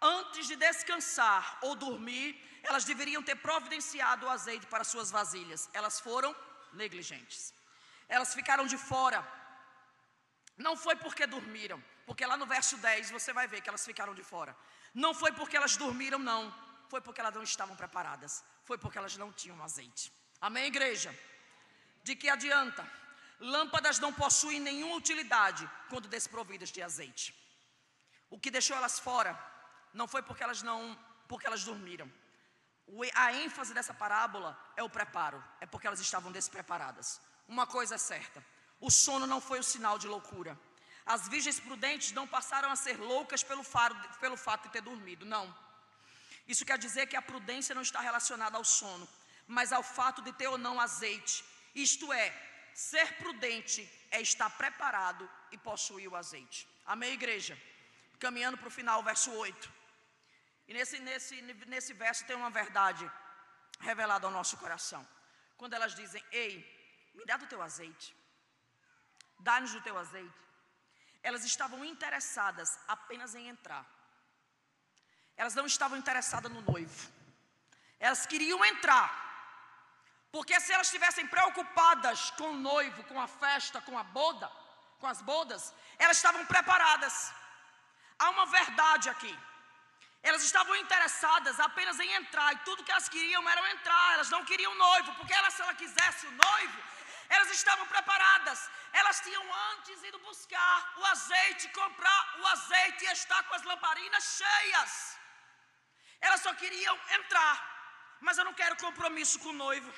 antes 0.00 0.46
de 0.46 0.56
descansar 0.56 1.58
ou 1.62 1.74
dormir, 1.74 2.28
elas 2.62 2.84
deveriam 2.84 3.22
ter 3.22 3.36
providenciado 3.36 4.26
o 4.26 4.30
azeite 4.30 4.66
para 4.66 4.84
suas 4.84 5.10
vasilhas. 5.10 5.68
Elas 5.72 5.98
foram 6.00 6.34
negligentes. 6.72 7.54
Elas 8.08 8.34
ficaram 8.34 8.66
de 8.66 8.76
fora. 8.76 9.20
Não 10.56 10.76
foi 10.76 10.96
porque 10.96 11.26
dormiram, 11.26 11.82
porque 12.06 12.26
lá 12.26 12.36
no 12.36 12.46
verso 12.46 12.76
10 12.76 13.10
você 13.10 13.32
vai 13.32 13.46
ver 13.46 13.60
que 13.60 13.68
elas 13.68 13.84
ficaram 13.84 14.14
de 14.14 14.24
fora. 14.24 14.56
Não 14.92 15.14
foi 15.14 15.32
porque 15.32 15.56
elas 15.56 15.76
dormiram, 15.76 16.18
não. 16.18 16.42
Foi 16.88 17.00
porque 17.00 17.20
elas 17.20 17.34
não 17.34 17.42
estavam 17.42 17.76
preparadas. 17.76 18.44
Foi 18.64 18.78
porque 18.78 18.98
elas 18.98 19.16
não 19.16 19.32
tinham 19.32 19.62
azeite. 19.62 20.12
Amém, 20.40 20.66
igreja? 20.66 21.14
De 22.02 22.16
que 22.16 22.28
adianta 22.28 22.84
Lâmpadas 23.40 23.98
não 24.00 24.12
possuem 24.12 24.58
nenhuma 24.58 24.96
utilidade 24.96 25.68
quando 25.88 26.08
desprovidas 26.08 26.70
de 26.72 26.82
azeite. 26.82 27.34
O 28.28 28.38
que 28.38 28.50
deixou 28.50 28.76
elas 28.76 28.98
fora 28.98 29.32
não 29.92 30.08
foi 30.08 30.22
porque 30.22 30.42
elas 30.42 30.62
não, 30.62 30.98
porque 31.26 31.46
elas 31.46 31.64
dormiram. 31.64 32.10
A 33.14 33.32
ênfase 33.34 33.74
dessa 33.74 33.92
parábola 33.92 34.58
é 34.76 34.82
o 34.82 34.88
preparo, 34.88 35.42
é 35.60 35.66
porque 35.66 35.86
elas 35.86 36.00
estavam 36.00 36.32
despreparadas. 36.32 37.20
Uma 37.46 37.66
coisa 37.66 37.96
é 37.96 37.98
certa: 37.98 38.44
o 38.80 38.90
sono 38.90 39.26
não 39.26 39.40
foi 39.40 39.58
o 39.58 39.62
sinal 39.62 39.98
de 39.98 40.06
loucura. 40.06 40.58
As 41.04 41.26
virgens 41.26 41.58
prudentes 41.58 42.12
não 42.12 42.26
passaram 42.26 42.70
a 42.70 42.76
ser 42.76 42.98
loucas 42.98 43.42
pelo, 43.42 43.62
faro, 43.62 43.94
pelo 44.20 44.36
fato 44.36 44.64
de 44.64 44.72
ter 44.74 44.82
dormido, 44.82 45.24
não. 45.24 45.54
Isso 46.46 46.64
quer 46.64 46.78
dizer 46.78 47.06
que 47.06 47.16
a 47.16 47.22
prudência 47.22 47.74
não 47.74 47.82
está 47.82 48.00
relacionada 48.00 48.56
ao 48.56 48.64
sono, 48.64 49.08
mas 49.46 49.72
ao 49.72 49.82
fato 49.82 50.20
de 50.22 50.32
ter 50.32 50.48
ou 50.48 50.58
não 50.58 50.78
azeite. 50.78 51.42
Isto 51.74 52.12
é, 52.12 52.26
ser 52.74 53.14
prudente 53.14 53.90
é 54.10 54.20
estar 54.20 54.50
preparado 54.50 55.28
e 55.50 55.58
possuir 55.58 56.08
o 56.08 56.16
azeite. 56.16 56.68
Amém, 56.84 57.12
igreja? 57.12 57.58
Caminhando 58.18 58.58
para 58.58 58.68
o 58.68 58.70
final, 58.70 59.02
verso 59.02 59.30
8. 59.30 59.77
E 60.68 60.74
nesse, 60.74 60.98
nesse, 60.98 61.36
nesse 61.74 61.92
verso 61.94 62.26
tem 62.26 62.36
uma 62.36 62.50
verdade 62.50 63.10
revelada 63.80 64.26
ao 64.26 64.32
nosso 64.32 64.56
coração. 64.58 65.06
Quando 65.56 65.74
elas 65.74 65.94
dizem, 65.94 66.22
ei, 66.30 66.52
me 67.14 67.24
dá 67.24 67.36
do 67.36 67.46
teu 67.46 67.60
azeite, 67.62 68.14
dá-nos 69.38 69.72
do 69.72 69.80
teu 69.80 69.96
azeite. 69.98 70.40
Elas 71.22 71.44
estavam 71.44 71.84
interessadas 71.84 72.78
apenas 72.86 73.34
em 73.34 73.48
entrar. 73.48 73.84
Elas 75.36 75.54
não 75.54 75.66
estavam 75.66 75.96
interessadas 75.96 76.52
no 76.52 76.60
noivo. 76.60 77.12
Elas 77.98 78.26
queriam 78.26 78.64
entrar. 78.64 79.08
Porque 80.30 80.60
se 80.60 80.72
elas 80.72 80.88
estivessem 80.88 81.26
preocupadas 81.26 82.30
com 82.32 82.50
o 82.50 82.60
noivo, 82.70 83.02
com 83.04 83.20
a 83.20 83.26
festa, 83.26 83.80
com 83.80 83.96
a 83.98 84.04
boda, 84.04 84.48
com 85.00 85.06
as 85.06 85.22
bodas, 85.22 85.74
elas 85.98 86.18
estavam 86.18 86.44
preparadas. 86.46 87.32
Há 88.18 88.30
uma 88.30 88.46
verdade 88.46 89.08
aqui. 89.08 89.34
Elas 90.22 90.42
estavam 90.42 90.74
interessadas 90.76 91.58
apenas 91.60 91.98
em 92.00 92.12
entrar, 92.20 92.52
e 92.52 92.58
tudo 92.58 92.84
que 92.84 92.90
elas 92.90 93.08
queriam 93.08 93.48
era 93.48 93.70
entrar, 93.70 94.14
elas 94.14 94.30
não 94.30 94.44
queriam 94.44 94.74
noivo, 94.74 95.14
porque 95.14 95.32
elas, 95.32 95.54
se 95.54 95.62
ela 95.62 95.74
quisesse 95.74 96.26
o 96.26 96.32
noivo, 96.32 96.78
elas 97.28 97.50
estavam 97.50 97.86
preparadas, 97.86 98.58
elas 98.92 99.20
tinham 99.20 99.44
antes 99.70 100.02
ido 100.02 100.18
buscar 100.18 100.94
o 100.96 101.04
azeite, 101.06 101.68
comprar 101.68 102.20
o 102.40 102.46
azeite 102.48 103.04
e 103.04 103.12
estar 103.12 103.42
com 103.44 103.54
as 103.54 103.62
lamparinas 103.62 104.24
cheias. 104.38 105.18
Elas 106.20 106.40
só 106.40 106.52
queriam 106.54 106.98
entrar, 107.18 107.56
mas 108.20 108.38
eu 108.38 108.44
não 108.44 108.54
quero 108.54 108.76
compromisso 108.76 109.38
com 109.40 109.50
o 109.50 109.60
noivo. 109.66 109.90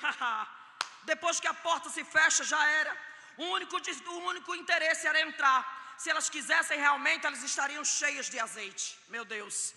Depois 1.12 1.40
que 1.40 1.46
a 1.46 1.54
porta 1.54 1.88
se 1.88 2.04
fecha, 2.04 2.44
já 2.44 2.62
era. 2.80 2.92
O 3.38 3.44
único, 3.56 3.76
o 3.76 4.18
único 4.32 4.54
interesse 4.54 5.06
era 5.06 5.20
entrar. 5.20 5.60
Se 5.96 6.10
elas 6.10 6.28
quisessem 6.28 6.78
realmente, 6.78 7.26
elas 7.26 7.42
estariam 7.42 7.84
cheias 7.84 8.28
de 8.28 8.38
azeite. 8.38 8.98
Meu 9.08 9.24
Deus. 9.24 9.74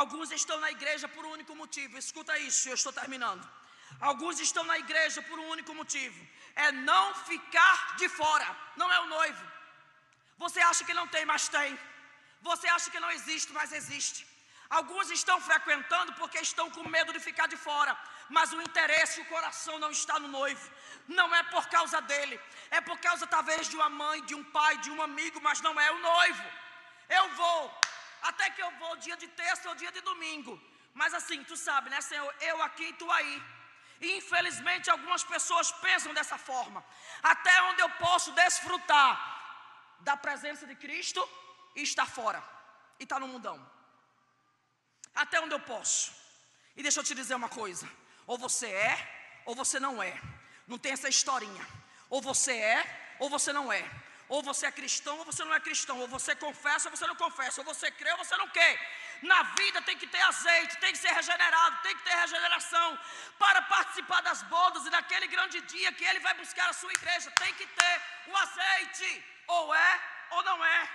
Alguns 0.00 0.30
estão 0.38 0.58
na 0.64 0.70
igreja 0.76 1.06
por 1.14 1.22
um 1.26 1.32
único 1.36 1.54
motivo. 1.60 1.98
Escuta 2.04 2.32
isso, 2.48 2.68
eu 2.68 2.76
estou 2.80 2.92
terminando. 3.00 3.44
Alguns 4.08 4.38
estão 4.46 4.64
na 4.70 4.78
igreja 4.84 5.20
por 5.28 5.38
um 5.42 5.48
único 5.54 5.72
motivo: 5.80 6.18
é 6.64 6.70
não 6.90 7.04
ficar 7.30 7.78
de 8.00 8.08
fora. 8.20 8.48
Não 8.80 8.88
é 8.96 8.98
o 9.04 9.10
noivo. 9.16 9.44
Você 10.44 10.60
acha 10.70 10.84
que 10.88 10.98
não 11.00 11.06
tem, 11.14 11.24
mas 11.32 11.48
tem. 11.56 11.70
Você 12.48 12.66
acha 12.76 12.90
que 12.94 13.00
não 13.04 13.12
existe, 13.18 13.52
mas 13.58 13.72
existe. 13.80 14.20
Alguns 14.78 15.08
estão 15.18 15.38
frequentando 15.48 16.12
porque 16.20 16.38
estão 16.48 16.66
com 16.76 16.94
medo 16.96 17.12
de 17.16 17.20
ficar 17.28 17.46
de 17.52 17.58
fora, 17.66 17.92
mas 18.36 18.52
o 18.52 18.60
interesse, 18.68 19.20
o 19.20 19.28
coração 19.34 19.78
não 19.84 19.90
está 19.98 20.18
no 20.24 20.28
noivo. 20.28 20.66
Não 21.18 21.28
é 21.40 21.42
por 21.54 21.64
causa 21.76 22.00
dele, 22.10 22.36
é 22.78 22.80
por 22.88 22.98
causa 23.06 23.32
talvez 23.36 23.68
de 23.72 23.76
uma 23.80 23.90
mãe, 24.02 24.24
de 24.30 24.34
um 24.40 24.44
pai, 24.58 24.74
de 24.78 24.90
um 24.94 25.00
amigo, 25.08 25.40
mas 25.48 25.60
não 25.66 25.74
é 25.86 25.90
o 25.96 26.00
noivo. 26.10 26.46
Eu 27.18 27.26
vou, 27.40 27.60
até 28.22 28.50
que 28.50 28.62
eu 28.62 28.70
vou 28.78 28.96
dia 28.96 29.16
de 29.16 29.28
terça 29.28 29.68
ou 29.68 29.74
dia 29.74 29.92
de 29.92 30.00
domingo. 30.00 30.60
Mas 30.94 31.12
assim, 31.14 31.44
tu 31.44 31.56
sabe, 31.56 31.90
né, 31.90 32.00
Senhor? 32.00 32.34
Eu 32.40 32.62
aqui 32.62 32.84
e 32.84 32.92
tu 32.94 33.10
aí. 33.10 33.42
E 34.00 34.16
infelizmente 34.18 34.90
algumas 34.90 35.24
pessoas 35.24 35.70
pensam 35.72 36.12
dessa 36.14 36.38
forma. 36.38 36.84
Até 37.22 37.62
onde 37.62 37.80
eu 37.82 37.90
posso 37.90 38.32
desfrutar 38.32 39.12
da 40.00 40.16
presença 40.16 40.66
de 40.66 40.74
Cristo 40.74 41.26
e 41.74 41.86
fora. 42.06 42.42
E 42.98 43.04
estar 43.04 43.16
tá 43.16 43.20
no 43.20 43.28
mundão. 43.28 43.58
Até 45.14 45.40
onde 45.40 45.54
eu 45.54 45.60
posso. 45.60 46.12
E 46.76 46.82
deixa 46.82 47.00
eu 47.00 47.04
te 47.04 47.14
dizer 47.14 47.34
uma 47.34 47.48
coisa. 47.48 47.88
Ou 48.26 48.36
você 48.36 48.66
é, 48.66 49.42
ou 49.44 49.54
você 49.54 49.78
não 49.80 50.02
é. 50.02 50.20
Não 50.66 50.78
tem 50.78 50.92
essa 50.92 51.08
historinha. 51.08 51.66
Ou 52.10 52.20
você 52.20 52.52
é, 52.52 53.16
ou 53.18 53.30
você 53.30 53.52
não 53.52 53.72
é. 53.72 53.82
Ou 54.28 54.42
você 54.42 54.66
é 54.66 54.72
cristão 54.72 55.18
ou 55.18 55.24
você 55.24 55.44
não 55.44 55.54
é 55.54 55.60
cristão. 55.60 56.00
Ou 56.00 56.08
você 56.08 56.34
confessa 56.34 56.88
ou 56.88 56.96
você 56.96 57.06
não 57.06 57.16
confessa. 57.16 57.60
Ou 57.60 57.64
você 57.64 57.90
crê 57.90 58.10
ou 58.12 58.18
você 58.18 58.36
não 58.36 58.48
crê. 58.48 58.78
Na 59.22 59.42
vida 59.42 59.80
tem 59.82 59.96
que 59.96 60.06
ter 60.06 60.20
azeite, 60.20 60.76
tem 60.78 60.92
que 60.92 60.98
ser 60.98 61.12
regenerado, 61.12 61.82
tem 61.82 61.96
que 61.96 62.02
ter 62.02 62.14
regeneração. 62.14 62.98
Para 63.38 63.62
participar 63.62 64.20
das 64.22 64.42
bodas 64.42 64.84
e 64.84 64.90
daquele 64.90 65.26
grande 65.28 65.60
dia 65.62 65.92
que 65.92 66.04
ele 66.04 66.20
vai 66.20 66.34
buscar 66.34 66.68
a 66.68 66.72
sua 66.72 66.92
igreja, 66.92 67.30
tem 67.32 67.54
que 67.54 67.66
ter 67.66 68.02
o 68.26 68.36
azeite. 68.36 69.24
Ou 69.46 69.74
é 69.74 70.00
ou 70.30 70.42
não 70.42 70.64
é. 70.64 70.88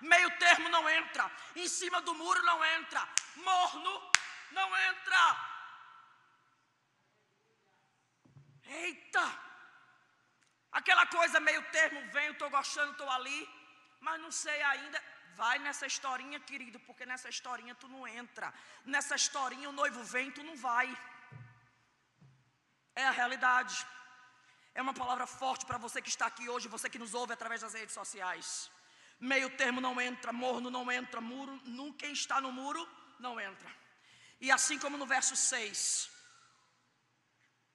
Meio 0.00 0.30
termo 0.38 0.68
não 0.68 0.88
entra. 0.90 1.30
Em 1.54 1.68
cima 1.68 2.00
do 2.00 2.14
muro 2.14 2.42
não 2.42 2.64
entra. 2.64 3.08
Morno 3.36 4.10
não 4.50 4.76
entra. 4.88 5.52
Eita! 8.66 9.51
Aquela 10.80 11.06
coisa 11.06 11.38
meio 11.38 11.62
termo, 11.70 12.00
venho, 12.10 12.32
estou 12.32 12.48
gostando, 12.48 12.92
estou 12.92 13.10
ali, 13.10 13.40
mas 14.00 14.20
não 14.20 14.30
sei 14.30 14.60
ainda. 14.62 14.98
Vai 15.34 15.58
nessa 15.58 15.86
historinha, 15.86 16.38
querido, 16.40 16.78
porque 16.80 17.04
nessa 17.06 17.28
historinha 17.28 17.74
tu 17.74 17.88
não 17.88 18.06
entra. 18.08 18.52
Nessa 18.84 19.14
historinha 19.14 19.68
o 19.68 19.78
noivo 19.80 20.02
vem, 20.02 20.30
tu 20.30 20.42
não 20.42 20.56
vai. 20.56 20.88
É 22.94 23.04
a 23.06 23.10
realidade. 23.10 23.76
É 24.74 24.80
uma 24.80 24.94
palavra 24.94 25.26
forte 25.26 25.66
para 25.66 25.78
você 25.78 26.00
que 26.00 26.08
está 26.08 26.26
aqui 26.26 26.48
hoje, 26.48 26.68
você 26.68 26.88
que 26.88 26.98
nos 26.98 27.12
ouve 27.12 27.32
através 27.34 27.60
das 27.60 27.74
redes 27.74 27.94
sociais. 27.94 28.70
Meio 29.20 29.50
termo 29.56 29.80
não 29.80 30.00
entra, 30.00 30.32
morno 30.32 30.70
não 30.70 30.90
entra, 30.90 31.20
muro, 31.20 31.60
não, 31.64 31.92
quem 31.92 32.12
está 32.12 32.40
no 32.40 32.50
muro 32.50 32.82
não 33.18 33.38
entra. 33.38 33.70
E 34.40 34.50
assim 34.50 34.78
como 34.78 34.96
no 34.96 35.06
verso 35.06 35.36
6, 35.36 36.10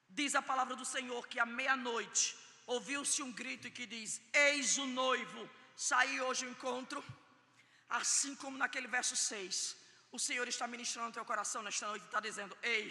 diz 0.09 0.33
a 0.35 0.41
palavra 0.41 0.75
do 0.75 0.83
Senhor 0.83 1.27
que 1.27 1.39
à 1.39 1.45
meia-noite 1.45 2.46
ouviu-se 2.67 3.23
um 3.23 3.31
grito 3.31 3.71
que 3.71 3.85
diz: 3.85 4.21
Eis 4.33 4.77
o 4.77 4.85
noivo, 4.85 5.49
saí 5.75 6.21
hoje 6.21 6.45
ao 6.45 6.51
encontro. 6.51 7.03
Assim 7.89 8.35
como 8.35 8.57
naquele 8.57 8.87
verso 8.87 9.15
6, 9.15 9.75
o 10.11 10.19
Senhor 10.19 10.47
está 10.47 10.67
ministrando 10.67 11.07
no 11.07 11.13
teu 11.13 11.25
coração 11.25 11.61
nesta 11.63 11.87
noite 11.87 12.03
e 12.03 12.05
está 12.05 12.19
dizendo: 12.19 12.55
Ei, 12.61 12.85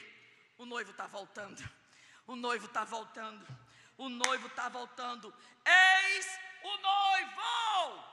o 0.56 0.64
noivo 0.64 0.90
está 0.90 1.06
voltando, 1.06 1.62
o 2.26 2.34
noivo 2.34 2.66
está 2.66 2.84
voltando, 2.84 3.46
o 3.98 4.08
noivo 4.08 4.46
está 4.46 4.68
voltando. 4.70 5.32
Eis 5.64 6.26
o 6.62 6.76
noivo, 6.78 8.04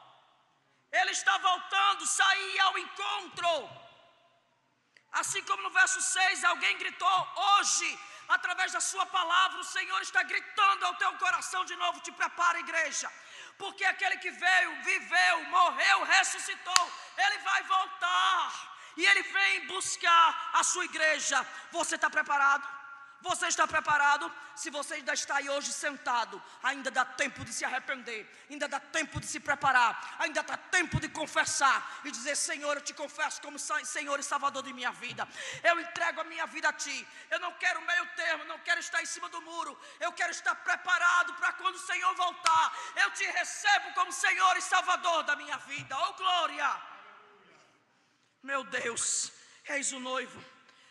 ele 0.92 1.12
está 1.12 1.38
voltando, 1.38 2.06
saí 2.06 2.60
ao 2.60 2.78
encontro. 2.78 3.84
Assim 5.14 5.44
como 5.44 5.64
no 5.64 5.70
verso 5.70 6.02
6, 6.02 6.44
alguém 6.44 6.78
gritou: 6.78 7.28
Hoje 7.36 8.00
através 8.28 8.72
da 8.72 8.82
Sua 8.82 9.06
palavra, 9.06 9.60
o 9.60 9.64
Senhor 9.64 10.02
está 10.02 10.24
gritando 10.24 10.86
ao 10.86 10.96
teu 10.96 11.14
coração 11.18 11.64
de 11.66 11.76
novo: 11.76 12.00
te 12.02 12.12
prepara, 12.12 12.60
igreja, 12.60 13.12
porque 13.58 13.86
aquele 13.86 14.18
que 14.18 14.32
veio, 14.32 14.84
viveu, 14.84 15.44
morreu, 15.46 16.04
ressuscitou, 16.04 16.92
ele 17.18 17.38
vai 17.40 17.64
voltar 17.64 18.74
e 18.98 19.06
ele 19.06 19.24
vem 19.24 19.68
buscar 19.68 20.52
a 20.54 20.64
sua 20.64 20.86
igreja. 20.86 21.46
Você 21.72 21.96
está 21.96 22.10
preparado? 22.10 22.83
Você 23.24 23.48
está 23.48 23.66
preparado? 23.66 24.30
Se 24.54 24.70
você 24.70 24.96
ainda 24.96 25.14
está 25.14 25.38
aí 25.38 25.50
hoje 25.50 25.72
sentado, 25.72 26.42
ainda 26.62 26.92
dá 26.92 27.06
tempo 27.06 27.46
de 27.46 27.54
se 27.54 27.64
arrepender, 27.64 28.22
ainda 28.50 28.68
dá 28.68 28.82
tempo 28.82 29.18
de 29.22 29.26
se 29.26 29.40
preparar, 29.40 30.18
ainda 30.20 30.44
dá 30.44 30.58
tempo 30.58 31.00
de 31.00 31.08
confessar 31.08 32.02
e 32.04 32.12
dizer: 32.12 32.36
Senhor, 32.36 32.76
eu 32.76 32.82
te 32.82 32.94
confesso 32.94 33.42
como 33.42 33.58
Senhor 33.58 34.20
e 34.20 34.24
Salvador 34.24 34.62
de 34.62 34.74
minha 34.74 34.92
vida. 34.92 35.26
Eu 35.64 35.80
entrego 35.80 36.20
a 36.20 36.26
minha 36.26 36.46
vida 36.48 36.68
a 36.68 36.74
Ti. 36.74 37.08
Eu 37.32 37.40
não 37.40 37.54
quero 37.54 37.82
meio 37.82 38.06
termo, 38.18 38.44
não 38.44 38.60
quero 38.60 38.82
estar 38.82 39.02
em 39.02 39.06
cima 39.06 39.30
do 39.30 39.42
muro. 39.42 39.80
Eu 40.02 40.12
quero 40.12 40.32
estar 40.32 40.56
preparado 40.56 41.34
para 41.36 41.54
quando 41.54 41.76
o 41.76 41.86
Senhor 41.88 42.14
voltar. 42.16 42.78
Eu 43.04 43.10
te 43.12 43.24
recebo 43.24 43.94
como 43.94 44.12
Senhor 44.12 44.58
e 44.58 44.62
Salvador 44.62 45.24
da 45.24 45.38
minha 45.38 45.58
vida. 45.60 45.98
Oh 45.98 46.14
glória! 46.14 46.70
Meu 48.44 48.66
Deus, 48.66 49.32
eis 49.70 49.94
o 49.94 50.00
noivo, 50.02 50.44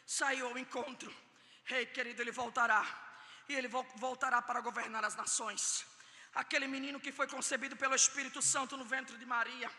saiu 0.06 0.46
ao 0.46 0.56
encontro. 0.56 1.21
Ei, 1.70 1.86
querido, 1.86 2.20
ele 2.22 2.30
voltará. 2.30 2.84
E 3.48 3.54
ele 3.54 3.68
voltará 3.68 4.40
para 4.40 4.60
governar 4.60 5.04
as 5.04 5.14
nações. 5.14 5.86
Aquele 6.34 6.66
menino 6.66 6.98
que 7.00 7.12
foi 7.12 7.26
concebido 7.26 7.76
pelo 7.76 7.94
Espírito 7.94 8.40
Santo 8.40 8.76
no 8.76 8.84
ventre 8.84 9.16
de 9.16 9.26
Maria. 9.26 9.70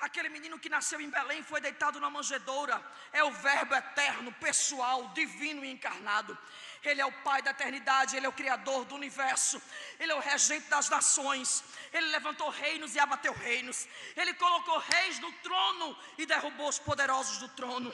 Aquele 0.00 0.30
menino 0.30 0.58
que 0.58 0.70
nasceu 0.70 0.98
em 0.98 1.10
Belém 1.10 1.42
foi 1.42 1.60
deitado 1.60 2.00
na 2.00 2.08
manjedoura. 2.08 2.82
É 3.12 3.22
o 3.22 3.30
Verbo 3.30 3.74
eterno, 3.74 4.32
pessoal, 4.32 5.08
divino 5.08 5.62
e 5.62 5.70
encarnado. 5.70 6.36
Ele 6.82 7.02
é 7.02 7.04
o 7.04 7.12
Pai 7.22 7.42
da 7.42 7.50
eternidade, 7.50 8.16
Ele 8.16 8.24
é 8.24 8.28
o 8.28 8.32
Criador 8.32 8.86
do 8.86 8.94
universo, 8.94 9.60
Ele 9.98 10.12
é 10.12 10.14
o 10.14 10.20
regente 10.20 10.66
das 10.68 10.88
nações. 10.88 11.62
Ele 11.92 12.06
levantou 12.06 12.48
reinos 12.48 12.94
e 12.94 12.98
abateu 12.98 13.34
reinos. 13.34 13.86
Ele 14.16 14.32
colocou 14.32 14.78
reis 14.78 15.18
no 15.18 15.30
trono 15.32 15.98
e 16.16 16.24
derrubou 16.24 16.68
os 16.70 16.78
poderosos 16.78 17.36
do 17.36 17.48
trono. 17.50 17.92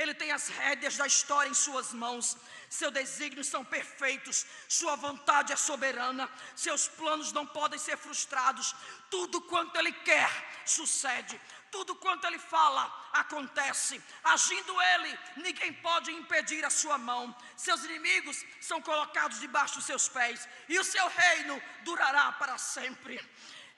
Ele 0.00 0.14
tem 0.20 0.30
as 0.32 0.48
rédeas 0.48 0.96
da 0.96 1.06
história 1.06 1.50
em 1.50 1.58
suas 1.62 1.92
mãos. 1.92 2.26
Seus 2.70 2.92
desígnios 2.98 3.48
são 3.48 3.62
perfeitos, 3.62 4.46
sua 4.66 4.94
vontade 4.96 5.52
é 5.52 5.56
soberana, 5.56 6.26
seus 6.56 6.88
planos 6.88 7.32
não 7.32 7.46
podem 7.46 7.78
ser 7.78 7.98
frustrados. 7.98 8.74
Tudo 9.10 9.42
quanto 9.42 9.76
ele 9.76 9.92
quer 9.92 10.30
sucede. 10.64 11.38
Tudo 11.70 11.94
quanto 11.96 12.26
ele 12.26 12.38
fala 12.38 12.82
acontece. 13.12 14.02
Agindo 14.24 14.80
ele, 14.92 15.18
ninguém 15.36 15.72
pode 15.74 16.10
impedir 16.10 16.64
a 16.64 16.70
sua 16.70 16.96
mão. 16.96 17.36
Seus 17.54 17.84
inimigos 17.84 18.42
são 18.58 18.80
colocados 18.80 19.38
debaixo 19.38 19.76
dos 19.76 19.84
seus 19.84 20.08
pés, 20.08 20.48
e 20.66 20.78
o 20.78 20.84
seu 20.84 21.06
reino 21.08 21.62
durará 21.84 22.32
para 22.32 22.56
sempre. 22.56 23.20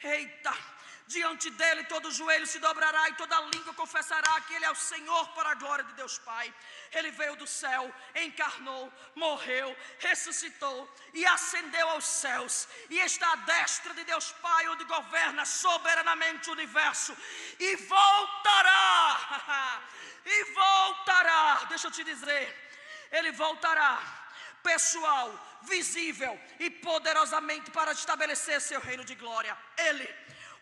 Eita! 0.00 0.54
Diante 1.06 1.50
dele 1.50 1.84
todo 1.84 2.10
joelho 2.10 2.46
se 2.46 2.58
dobrará 2.58 3.08
e 3.08 3.14
toda 3.14 3.40
língua 3.40 3.74
confessará 3.74 4.40
que 4.42 4.54
ele 4.54 4.64
é 4.64 4.70
o 4.70 4.74
Senhor 4.74 5.28
para 5.34 5.50
a 5.50 5.54
glória 5.54 5.84
de 5.84 5.92
Deus 5.94 6.18
Pai. 6.18 6.52
Ele 6.92 7.10
veio 7.10 7.36
do 7.36 7.46
céu, 7.46 7.92
encarnou, 8.14 8.92
morreu, 9.14 9.76
ressuscitou 9.98 10.88
e 11.12 11.26
ascendeu 11.26 11.88
aos 11.90 12.04
céus 12.04 12.68
e 12.88 12.98
está 13.00 13.32
à 13.32 13.36
destra 13.36 13.94
de 13.94 14.04
Deus 14.04 14.32
Pai, 14.32 14.68
onde 14.68 14.84
governa 14.84 15.44
soberanamente 15.44 16.48
o 16.48 16.52
universo 16.52 17.16
e 17.58 17.76
voltará. 17.76 19.82
e 20.24 20.44
voltará. 20.52 21.64
Deixa 21.68 21.88
eu 21.88 21.90
te 21.90 22.04
dizer, 22.04 22.70
ele 23.10 23.32
voltará 23.32 24.22
pessoal, 24.62 25.58
visível 25.62 26.38
e 26.58 26.70
poderosamente 26.70 27.70
para 27.70 27.92
estabelecer 27.92 28.60
seu 28.60 28.80
reino 28.80 29.04
de 29.04 29.14
glória. 29.14 29.56
Ele 29.76 30.08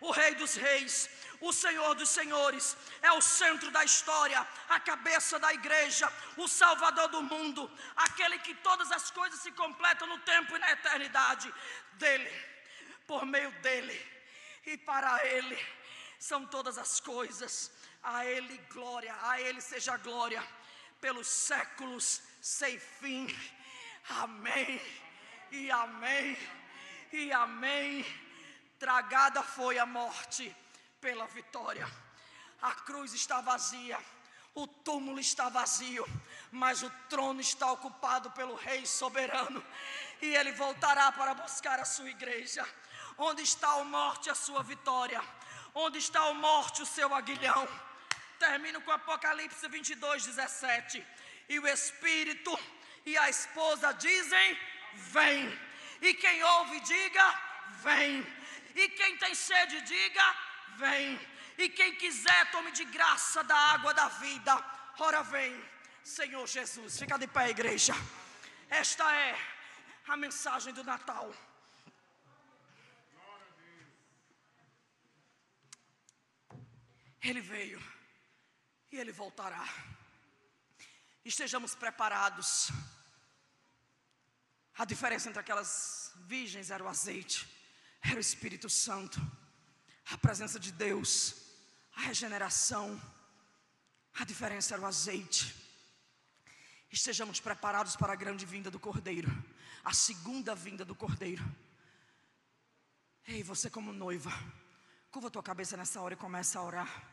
o 0.01 0.11
Rei 0.11 0.34
dos 0.34 0.55
Reis, 0.55 1.09
o 1.40 1.53
Senhor 1.53 1.94
dos 1.94 2.09
Senhores, 2.09 2.76
é 3.03 3.12
o 3.12 3.20
centro 3.20 3.70
da 3.70 3.84
história, 3.84 4.46
a 4.68 4.80
cabeça 4.80 5.38
da 5.38 5.53
igreja, 5.53 6.11
o 6.36 6.48
Salvador 6.48 7.09
do 7.09 7.22
mundo, 7.22 7.70
aquele 7.96 8.38
que 8.38 8.55
todas 8.57 8.90
as 8.92 9.11
coisas 9.11 9.40
se 9.40 9.53
completam 9.53 10.09
no 10.09 10.18
tempo 10.20 10.57
e 10.57 10.59
na 10.59 10.72
eternidade. 10.72 11.53
Dele, 11.94 12.30
por 13.07 13.26
meio 13.26 13.51
dele 13.61 13.98
e 14.66 14.76
para 14.76 15.24
ele 15.26 15.59
são 16.18 16.46
todas 16.46 16.78
as 16.78 17.01
coisas. 17.01 17.70
A 18.03 18.24
ele 18.24 18.57
glória, 18.72 19.14
a 19.22 19.40
ele 19.40 19.61
seja 19.61 19.96
glória 19.98 20.42
pelos 21.01 21.26
séculos 21.26 22.22
sem 22.40 22.78
fim. 22.78 23.26
Amém. 24.09 24.80
E 25.51 25.70
amém. 25.70 26.38
E 27.12 27.32
amém 27.32 28.30
Tragada 28.81 29.43
foi 29.43 29.78
a 29.78 29.85
morte 29.85 30.57
pela 31.03 31.26
vitória. 31.26 31.87
A 32.62 32.72
cruz 32.72 33.12
está 33.12 33.43
vazia, 33.43 33.99
o 34.55 34.66
túmulo 34.66 35.20
está 35.20 35.51
vazio, 35.51 36.07
mas 36.51 36.83
o 36.83 36.89
trono 37.11 37.43
está 37.43 37.70
ocupado 37.72 38.31
pelo 38.31 38.55
Rei 38.55 38.87
soberano, 38.87 39.62
e 40.22 40.35
ele 40.35 40.53
voltará 40.53 41.12
para 41.12 41.35
buscar 41.35 41.78
a 41.78 41.85
sua 41.85 42.09
igreja. 42.09 42.66
Onde 43.18 43.43
está 43.43 43.70
a 43.70 43.85
morte, 43.85 44.31
a 44.31 44.35
sua 44.35 44.62
vitória? 44.62 45.22
Onde 45.74 45.99
está 45.99 46.22
a 46.22 46.33
morte, 46.33 46.81
o 46.81 46.87
seu 46.87 47.14
aguilhão? 47.14 47.68
Termino 48.39 48.81
com 48.81 48.93
Apocalipse 48.93 49.68
22, 49.68 50.24
17. 50.24 51.07
E 51.51 51.61
o 51.61 51.68
Espírito 51.68 52.59
e 53.05 53.18
a 53.18 53.28
esposa 53.28 53.93
dizem: 53.93 54.59
Vem. 54.95 55.61
E 56.01 56.14
quem 56.14 56.43
ouve, 56.43 56.81
diga: 56.81 57.41
Vem. 57.83 58.39
E 58.75 58.89
quem 58.91 59.16
tem 59.16 59.35
sede, 59.35 59.81
diga: 59.83 60.37
vem. 60.77 61.18
E 61.59 61.68
quem 61.68 61.95
quiser, 61.97 62.51
tome 62.51 62.73
de 62.73 62.85
graça 62.85 63.43
da 63.45 63.57
água 63.57 63.93
da 63.93 64.09
vida. 64.09 64.53
Ora, 64.99 65.23
vem, 65.23 65.53
Senhor 66.03 66.47
Jesus. 66.47 66.99
Fica 66.99 67.18
de 67.18 67.27
pé, 67.27 67.51
igreja. 67.51 67.95
Esta 68.68 69.05
é 69.14 69.37
a 70.09 70.16
mensagem 70.16 70.73
do 70.73 70.85
Natal. 70.85 71.35
Ele 77.23 77.43
veio 77.43 77.81
e 78.91 78.97
ele 78.97 79.12
voltará. 79.12 79.66
Estejamos 81.23 81.75
preparados. 81.75 82.71
A 84.79 84.87
diferença 84.87 85.29
entre 85.29 85.41
aquelas 85.41 86.12
virgens 86.27 86.71
era 86.71 86.83
o 86.83 86.89
azeite 86.89 87.60
era 88.03 88.16
o 88.16 88.20
Espírito 88.20 88.68
Santo, 88.68 89.20
a 90.11 90.18
presença 90.18 90.59
de 90.59 90.72
Deus, 90.72 91.34
a 91.96 92.03
regeneração. 92.03 93.01
A 94.14 94.24
diferença 94.24 94.74
era 94.74 94.82
o 94.82 94.86
azeite. 94.86 95.55
Estejamos 96.90 97.38
preparados 97.38 97.94
para 97.94 98.12
a 98.12 98.16
grande 98.16 98.44
vinda 98.44 98.70
do 98.70 98.80
Cordeiro, 98.80 99.30
a 99.84 99.92
segunda 99.92 100.55
vinda 100.55 100.84
do 100.84 100.94
Cordeiro. 100.94 101.44
Ei, 103.26 103.42
você 103.42 103.70
como 103.70 103.92
noiva, 103.92 104.32
curva 105.11 105.30
tua 105.30 105.42
cabeça 105.42 105.76
nessa 105.76 106.01
hora 106.01 106.14
e 106.14 106.16
começa 106.16 106.59
a 106.59 106.64
orar. 106.64 107.11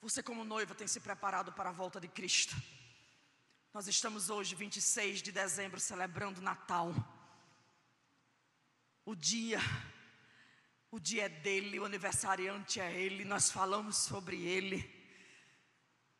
Você 0.00 0.22
como 0.22 0.44
noiva 0.44 0.74
tem 0.74 0.86
se 0.86 1.00
preparado 1.00 1.52
para 1.52 1.70
a 1.70 1.72
volta 1.72 2.00
de 2.00 2.06
Cristo. 2.06 2.54
Nós 3.74 3.88
estamos 3.88 4.30
hoje, 4.30 4.54
26 4.54 5.20
de 5.22 5.32
dezembro, 5.32 5.80
celebrando 5.80 6.40
Natal. 6.40 6.94
O 9.10 9.16
dia, 9.16 9.58
o 10.88 11.00
dia 11.00 11.24
é 11.24 11.28
dele, 11.28 11.80
o 11.80 11.84
aniversariante 11.84 12.78
é 12.78 12.92
ele, 12.92 13.24
nós 13.24 13.50
falamos 13.50 13.96
sobre 13.96 14.40
ele. 14.40 14.88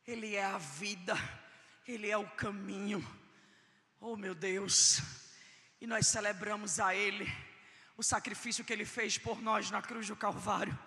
Ele 0.05 0.35
é 0.35 0.43
a 0.43 0.57
vida, 0.57 1.15
ele 1.87 2.09
é 2.09 2.17
o 2.17 2.29
caminho. 2.31 2.99
Oh 3.97 4.17
meu 4.17 4.35
Deus, 4.35 4.99
e 5.79 5.87
nós 5.87 6.05
celebramos 6.07 6.81
a 6.81 6.93
ele 6.93 7.31
o 7.95 8.03
sacrifício 8.03 8.65
que 8.65 8.73
ele 8.73 8.83
fez 8.83 9.17
por 9.17 9.41
nós 9.41 9.71
na 9.71 9.81
cruz 9.81 10.09
do 10.09 10.15
Calvário. 10.17 10.77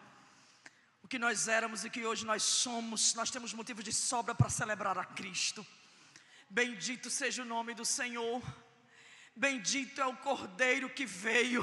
O 1.02 1.08
que 1.08 1.18
nós 1.18 1.48
éramos 1.48 1.86
e 1.86 1.90
que 1.90 2.04
hoje 2.04 2.26
nós 2.26 2.42
somos, 2.42 3.14
nós 3.14 3.30
temos 3.30 3.54
motivo 3.54 3.82
de 3.82 3.94
sobra 3.94 4.34
para 4.34 4.50
celebrar 4.50 4.98
a 4.98 5.06
Cristo. 5.06 5.66
Bendito 6.50 7.08
seja 7.08 7.40
o 7.40 7.46
nome 7.46 7.72
do 7.72 7.86
Senhor. 7.86 8.42
Bendito 9.34 10.02
é 10.02 10.06
o 10.06 10.18
Cordeiro 10.18 10.90
que 10.90 11.06
veio 11.06 11.62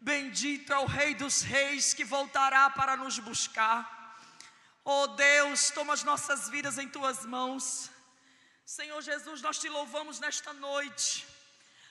Bendito 0.00 0.72
é 0.72 0.78
o 0.78 0.86
Rei 0.86 1.14
dos 1.14 1.42
Reis 1.42 1.92
que 1.92 2.04
voltará 2.04 2.70
para 2.70 2.96
nos 2.96 3.18
buscar. 3.18 4.16
Oh 4.84 5.08
Deus, 5.08 5.70
toma 5.70 5.92
as 5.92 6.04
nossas 6.04 6.48
vidas 6.48 6.78
em 6.78 6.88
tuas 6.88 7.26
mãos. 7.26 7.90
Senhor 8.64 9.02
Jesus, 9.02 9.42
nós 9.42 9.58
te 9.58 9.68
louvamos 9.68 10.20
nesta 10.20 10.52
noite. 10.52 11.26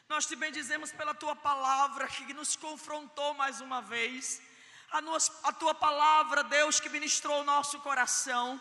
Nós 0.08 0.26
te 0.26 0.36
bendizemos 0.38 0.92
pela 0.94 1.14
tua 1.14 1.36
palavra 1.36 2.08
que 2.08 2.34
nos 2.34 2.56
confrontou 2.56 3.34
mais 3.34 3.60
uma 3.60 3.82
vez. 3.82 4.42
A, 4.90 5.02
nos, 5.02 5.30
a 5.44 5.52
tua 5.52 5.76
palavra, 5.76 6.44
Deus, 6.46 6.80
que 6.80 6.88
ministrou 6.88 7.42
o 7.42 7.44
nosso 7.44 7.78
coração. 7.82 8.60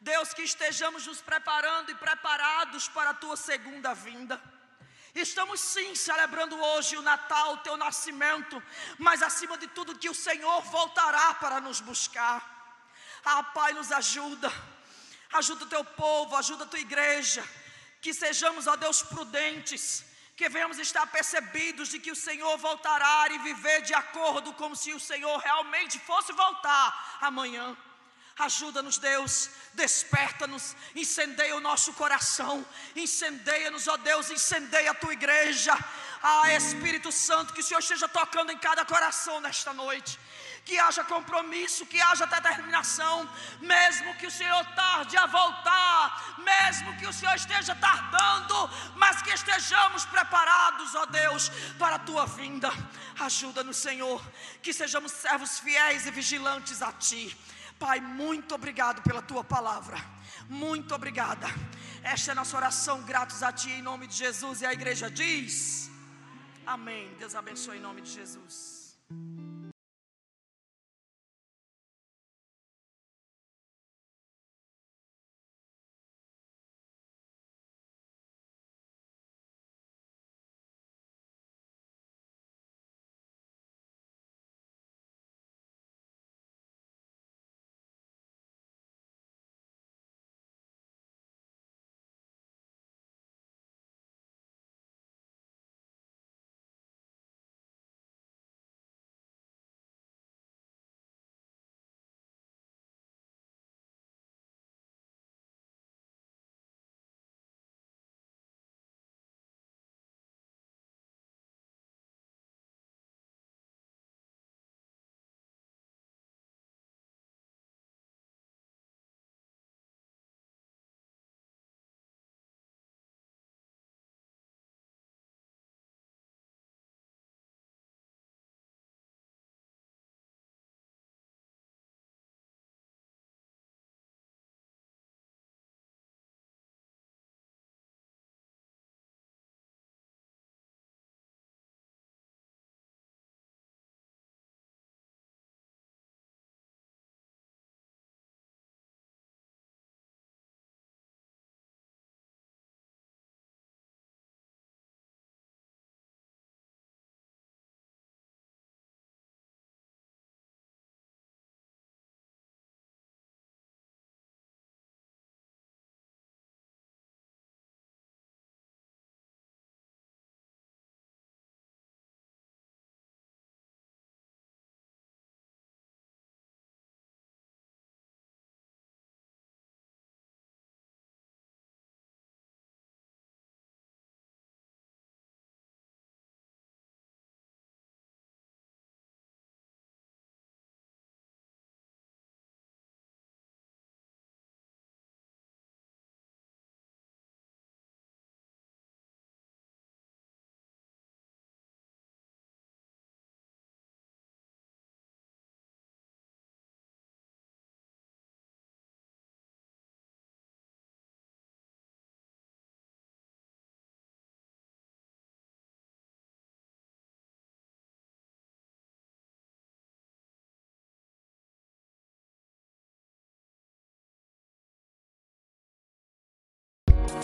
Deus, 0.00 0.32
que 0.32 0.42
estejamos 0.42 1.04
nos 1.04 1.20
preparando 1.20 1.90
e 1.90 1.96
preparados 1.96 2.88
para 2.88 3.10
a 3.10 3.14
tua 3.14 3.36
segunda 3.36 3.92
vinda. 3.92 4.40
Estamos 5.14 5.60
sim 5.60 5.94
celebrando 5.94 6.60
hoje 6.60 6.96
o 6.96 7.02
Natal, 7.02 7.54
o 7.54 7.58
teu 7.58 7.76
nascimento, 7.76 8.62
mas 8.98 9.22
acima 9.22 9.56
de 9.56 9.66
tudo 9.68 9.98
que 9.98 10.08
o 10.08 10.14
Senhor 10.14 10.60
voltará 10.62 11.34
para 11.34 11.60
nos 11.60 11.80
buscar. 11.80 12.56
Ah, 13.24 13.42
Pai, 13.42 13.72
nos 13.72 13.90
ajuda, 13.90 14.52
ajuda 15.32 15.64
o 15.64 15.68
teu 15.68 15.84
povo, 15.84 16.36
ajuda 16.36 16.64
a 16.64 16.66
tua 16.66 16.78
igreja, 16.78 17.46
que 18.00 18.12
sejamos, 18.14 18.66
ó 18.66 18.76
Deus, 18.76 19.02
prudentes, 19.02 20.04
que 20.36 20.48
venhamos 20.48 20.78
estar 20.78 21.06
percebidos 21.08 21.88
de 21.88 21.98
que 21.98 22.12
o 22.12 22.16
Senhor 22.16 22.56
voltará 22.58 23.26
e 23.30 23.38
viver 23.38 23.82
de 23.82 23.94
acordo 23.94 24.52
como 24.54 24.76
se 24.76 24.94
o 24.94 25.00
Senhor 25.00 25.36
realmente 25.38 25.98
fosse 25.98 26.32
voltar 26.32 27.18
amanhã. 27.20 27.76
Ajuda-nos, 28.38 28.98
Deus, 28.98 29.50
desperta-nos, 29.74 30.76
incendeia 30.94 31.56
o 31.56 31.60
nosso 31.60 31.92
coração, 31.92 32.64
incendeia-nos, 32.94 33.88
ó 33.88 33.96
Deus, 33.96 34.30
incendeia 34.30 34.92
a 34.92 34.94
tua 34.94 35.12
igreja. 35.12 35.76
Ah, 36.22 36.52
Espírito 36.52 37.10
Santo, 37.10 37.52
que 37.52 37.60
o 37.60 37.64
Senhor 37.64 37.80
esteja 37.80 38.08
tocando 38.08 38.52
em 38.52 38.58
cada 38.58 38.84
coração 38.84 39.40
nesta 39.40 39.72
noite. 39.72 40.18
Que 40.64 40.78
haja 40.78 41.02
compromisso, 41.02 41.86
que 41.86 42.00
haja 42.00 42.26
determinação, 42.26 43.28
mesmo 43.60 44.14
que 44.16 44.26
o 44.26 44.30
Senhor 44.30 44.64
tarde 44.74 45.16
a 45.16 45.26
voltar, 45.26 46.36
mesmo 46.38 46.96
que 46.96 47.06
o 47.06 47.12
Senhor 47.12 47.34
esteja 47.34 47.74
tardando, 47.74 48.70
mas 48.94 49.20
que 49.20 49.30
estejamos 49.30 50.04
preparados, 50.06 50.94
ó 50.94 51.06
Deus, 51.06 51.50
para 51.76 51.96
a 51.96 51.98
tua 52.00 52.26
vinda. 52.26 52.70
Ajuda-nos, 53.18 53.78
Senhor, 53.78 54.22
que 54.62 54.72
sejamos 54.72 55.10
servos 55.10 55.58
fiéis 55.58 56.06
e 56.06 56.10
vigilantes 56.12 56.82
a 56.82 56.92
Ti 56.92 57.36
Pai, 57.78 58.00
muito 58.00 58.54
obrigado 58.54 59.02
pela 59.02 59.22
tua 59.22 59.44
palavra. 59.44 59.98
Muito 60.48 60.94
obrigada. 60.94 61.46
Esta 62.02 62.30
é 62.30 62.32
a 62.32 62.34
nossa 62.34 62.56
oração, 62.56 63.02
gratos 63.02 63.42
a 63.42 63.52
ti 63.52 63.70
em 63.70 63.82
nome 63.82 64.06
de 64.06 64.16
Jesus. 64.16 64.62
E 64.62 64.66
a 64.66 64.72
igreja 64.72 65.10
diz: 65.10 65.90
Amém. 66.66 67.14
Deus 67.18 67.34
abençoe 67.34 67.76
em 67.78 67.80
nome 67.80 68.02
de 68.02 68.12
Jesus. 68.12 68.77